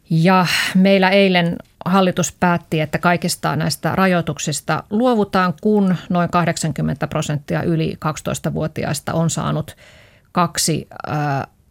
Ja 0.09 0.45
meillä 0.75 1.09
eilen 1.09 1.57
hallitus 1.85 2.31
päätti, 2.31 2.81
että 2.81 2.97
kaikista 2.97 3.55
näistä 3.55 3.95
rajoituksista 3.95 4.83
luovutaan, 4.89 5.53
kun 5.61 5.95
noin 6.09 6.29
80 6.29 7.07
prosenttia 7.07 7.63
yli 7.63 7.97
12-vuotiaista 8.05 9.13
on 9.13 9.29
saanut 9.29 9.75
kaksi 10.31 10.87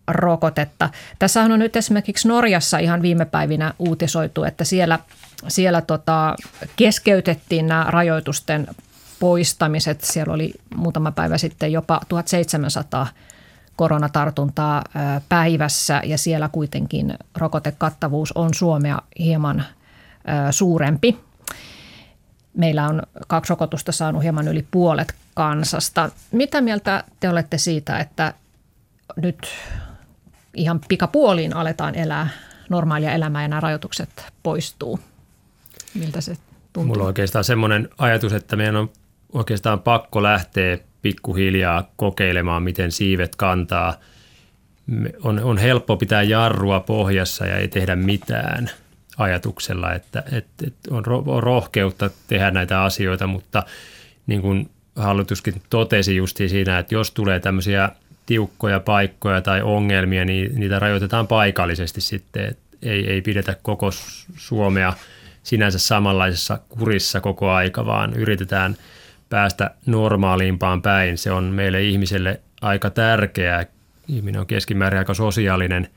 rokotetta. 0.09 0.91
Tässä 1.19 1.43
on 1.43 1.59
nyt 1.59 1.77
esimerkiksi 1.77 2.29
Norjassa 2.29 2.79
ihan 2.79 3.03
viime 3.03 3.25
päivinä 3.25 3.75
uutisoitu, 3.79 4.45
että 4.45 4.65
siellä, 4.65 4.99
siellä 5.49 5.81
tota, 5.81 6.37
keskeytettiin 6.77 7.67
nämä 7.67 7.87
rajoitusten 7.89 8.67
poistamiset. 9.21 10.01
Siellä 10.01 10.35
oli 10.35 10.55
muutama 10.77 11.13
päivä 11.13 11.39
sitten 11.39 11.73
jopa 11.73 12.01
1700 12.09 13.07
koronatartuntaa 13.77 14.85
päivässä 15.29 16.01
ja 16.05 16.19
siellä 16.19 16.49
kuitenkin 16.53 17.19
rokotekattavuus 17.37 18.33
on 18.33 18.55
Suomea 18.55 18.99
hieman 19.19 19.65
suurempi. 20.51 21.21
Meillä 22.57 22.89
on 22.89 23.03
kaksi 23.27 23.51
rokotusta 23.51 23.93
saanut 23.93 24.23
hieman 24.23 24.49
yli 24.49 24.67
puolet 24.71 25.15
kansasta. 25.35 26.11
Mitä 26.33 26.61
mieltä 26.61 27.05
te 27.21 27.29
olette 27.29 27.59
siitä, 27.59 27.99
että 27.99 28.35
nyt 29.17 29.47
ihan 30.55 30.81
pikapuoliin 30.89 31.57
aletaan 31.57 31.95
elää 31.95 32.29
normaalia 32.69 33.13
elämää 33.13 33.43
ja 33.43 33.49
nämä 33.49 33.61
rajoitukset 33.61 34.33
poistuu? 34.43 35.01
Miltä 35.95 36.21
se 36.21 36.37
tuntuu? 36.73 36.85
Mulla 36.85 37.03
on 37.03 37.07
oikeastaan 37.07 37.45
semmoinen 37.45 37.89
ajatus, 37.99 38.33
että 38.33 38.57
meidän 38.57 38.77
on 38.77 38.91
oikeastaan 39.33 39.81
pakko 39.81 40.23
lähteä 40.23 40.79
pikkuhiljaa 41.03 41.91
kokeilemaan, 41.97 42.63
miten 42.63 42.93
siivet 42.93 43.37
kantaa. 43.37 43.95
On, 45.23 45.41
on 45.41 45.59
helppo 45.59 45.97
pitää 45.97 46.23
jarrua 46.23 46.81
pohjassa 46.81 47.47
ja 47.47 47.57
ei 47.57 47.69
tehdä 47.69 47.97
mitään 47.97 48.71
ajatuksella, 49.19 49.93
että, 49.93 50.23
että, 50.33 50.67
että 50.67 50.95
on, 50.95 51.05
rohkeutta 51.43 52.11
tehdä 52.27 52.51
näitä 52.51 52.83
asioita, 52.83 53.27
mutta 53.27 53.63
niin 54.27 54.43
kuin 54.43 54.71
hallituskin 54.97 55.63
totesi 55.71 56.17
justi 56.17 56.49
siinä, 56.49 56.79
että 56.79 56.95
jos 56.95 57.11
tulee 57.11 57.41
tämmöisiä 57.41 57.91
tiukkoja 58.27 58.81
paikkoja 58.81 59.41
tai 59.41 59.63
ongelmia, 59.63 60.25
niin 60.25 60.61
niitä 60.61 60.79
rajoitetaan 60.79 61.27
paikallisesti 61.27 62.01
sitten. 62.01 62.45
Et 62.45 62.59
ei, 62.83 63.11
ei 63.11 63.23
pidetä 63.23 63.57
koko 63.63 63.91
Suomea 64.37 64.93
sinänsä 65.43 65.79
samanlaisessa 65.79 66.59
kurissa 66.69 67.21
koko 67.21 67.51
aika, 67.51 67.87
vaan 67.87 68.15
yritetään 68.15 68.77
päästä 69.29 69.71
normaalimpaan 69.87 70.83
päin. 70.83 71.19
Se 71.19 71.33
on 71.33 71.45
meille 71.45 71.83
ihmiselle 71.83 72.41
aika 72.61 72.91
tärkeää. 72.91 73.67
Ihminen 74.09 74.41
on 74.41 74.47
keskimäärin 74.47 74.99
aika 74.99 75.15
sosiaalinen, 75.15 75.89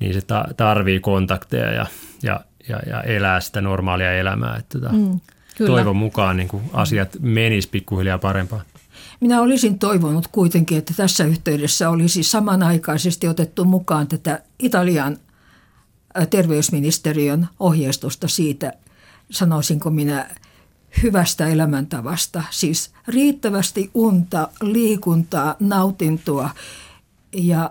niin 0.00 0.14
se 0.14 0.20
tarvii 0.56 1.00
kontakteja 1.00 1.72
ja, 1.72 1.86
ja, 2.22 2.40
ja, 2.68 2.78
ja 2.86 3.02
elää 3.02 3.40
sitä 3.40 3.60
normaalia 3.60 4.12
elämää. 4.12 4.56
Että 4.56 4.78
tota, 4.78 4.92
mm, 4.92 5.20
toivon 5.66 5.96
mukaan 5.96 6.36
niin 6.36 6.48
kuin 6.48 6.62
asiat 6.72 7.16
menis 7.20 7.66
pikkuhiljaa 7.66 8.18
parempaan. 8.18 8.62
Minä 9.20 9.40
olisin 9.40 9.78
toivonut 9.78 10.28
kuitenkin, 10.28 10.78
että 10.78 10.94
tässä 10.96 11.24
yhteydessä 11.24 11.90
olisi 11.90 12.22
samanaikaisesti 12.22 13.28
otettu 13.28 13.64
mukaan 13.64 14.06
tätä 14.06 14.42
Italian 14.58 15.16
terveysministeriön 16.30 17.48
ohjeistusta 17.60 18.28
siitä, 18.28 18.72
sanoisinko 19.30 19.90
minä, 19.90 20.26
hyvästä 21.02 21.46
elämäntavasta. 21.46 22.42
Siis 22.50 22.92
riittävästi 23.08 23.90
unta, 23.94 24.48
liikuntaa, 24.62 25.56
nautintoa 25.60 26.50
ja 27.32 27.70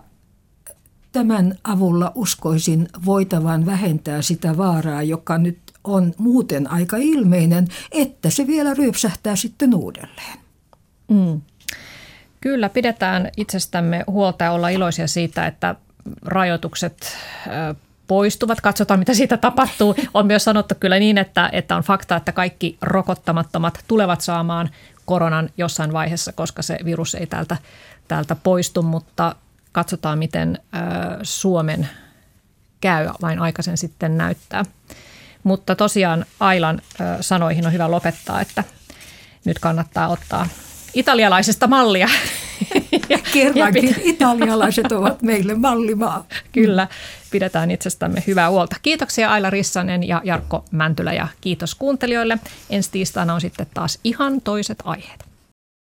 tämän 1.12 1.56
avulla 1.64 2.12
uskoisin 2.16 2.88
voitavan 3.06 3.66
vähentää 3.66 4.22
sitä 4.22 4.58
vaaraa, 4.58 5.04
joka 5.04 5.38
nyt 5.38 5.60
on 5.84 6.14
muuten 6.18 6.72
aika 6.72 6.98
ilmeinen, 6.98 7.68
että 7.92 8.30
se 8.30 8.48
vielä 8.48 8.74
ryöpsähtää 8.74 9.36
sitten 9.36 9.76
uudelleen. 9.76 10.40
Mm. 11.08 11.42
Kyllä, 12.42 12.70
pidetään 12.70 13.30
itsestämme 13.38 14.04
huolta 14.08 14.44
ja 14.44 14.52
olla 14.52 14.70
iloisia 14.70 15.08
siitä, 15.08 15.48
että 15.48 15.76
rajoitukset 16.26 17.18
poistuvat. 18.08 18.62
Katsotaan, 18.62 19.00
mitä 19.00 19.14
siitä 19.14 19.38
tapahtuu. 19.38 19.96
On 20.14 20.28
myös 20.28 20.44
sanottu 20.44 20.76
kyllä 20.80 21.00
niin, 21.00 21.18
että, 21.18 21.50
että 21.52 21.76
on 21.76 21.84
fakta, 21.84 22.16
että 22.16 22.32
kaikki 22.32 22.78
rokottamattomat 22.82 23.84
tulevat 23.88 24.22
saamaan 24.22 24.70
koronan 25.06 25.50
jossain 25.58 25.94
vaiheessa, 25.94 26.34
koska 26.34 26.62
se 26.62 26.80
virus 26.86 27.16
ei 27.16 27.28
täältä, 27.28 27.58
täältä 28.08 28.36
poistu, 28.36 28.82
mutta 28.82 29.36
katsotaan, 29.72 30.20
miten 30.20 30.60
Suomen 31.24 31.90
käy, 32.82 33.10
vain 33.22 33.40
aikaisen 33.40 33.78
sitten 33.78 34.18
näyttää. 34.18 34.66
Mutta 35.44 35.76
tosiaan 35.76 36.26
Ailan 36.40 36.82
sanoihin 37.22 37.66
on 37.66 37.74
hyvä 37.74 37.92
lopettaa, 37.92 38.42
että 38.42 38.64
nyt 39.46 39.60
kannattaa 39.60 40.08
ottaa 40.08 40.48
italialaisesta 40.94 41.68
mallia. 41.68 42.08
Kerrankin 43.34 43.96
italialaiset 44.04 44.92
ovat 44.92 45.22
meille 45.22 45.54
mallimaa. 45.54 46.26
Kyllä, 46.52 46.88
pidetään 47.32 47.72
itsestämme 47.72 48.24
hyvää 48.28 48.50
huolta. 48.50 48.76
Kiitoksia 48.82 49.32
Aila 49.32 49.50
Rissanen 49.50 50.08
ja 50.08 50.22
Jarkko 50.24 50.66
Mäntylä 50.72 51.14
ja 51.14 51.28
kiitos 51.42 51.76
kuuntelijoille. 51.76 52.40
Ensi 52.70 52.92
tiistaina 52.92 53.34
on 53.34 53.42
sitten 53.42 53.68
taas 53.74 54.00
ihan 54.04 54.42
toiset 54.42 54.80
aiheet. 54.84 55.29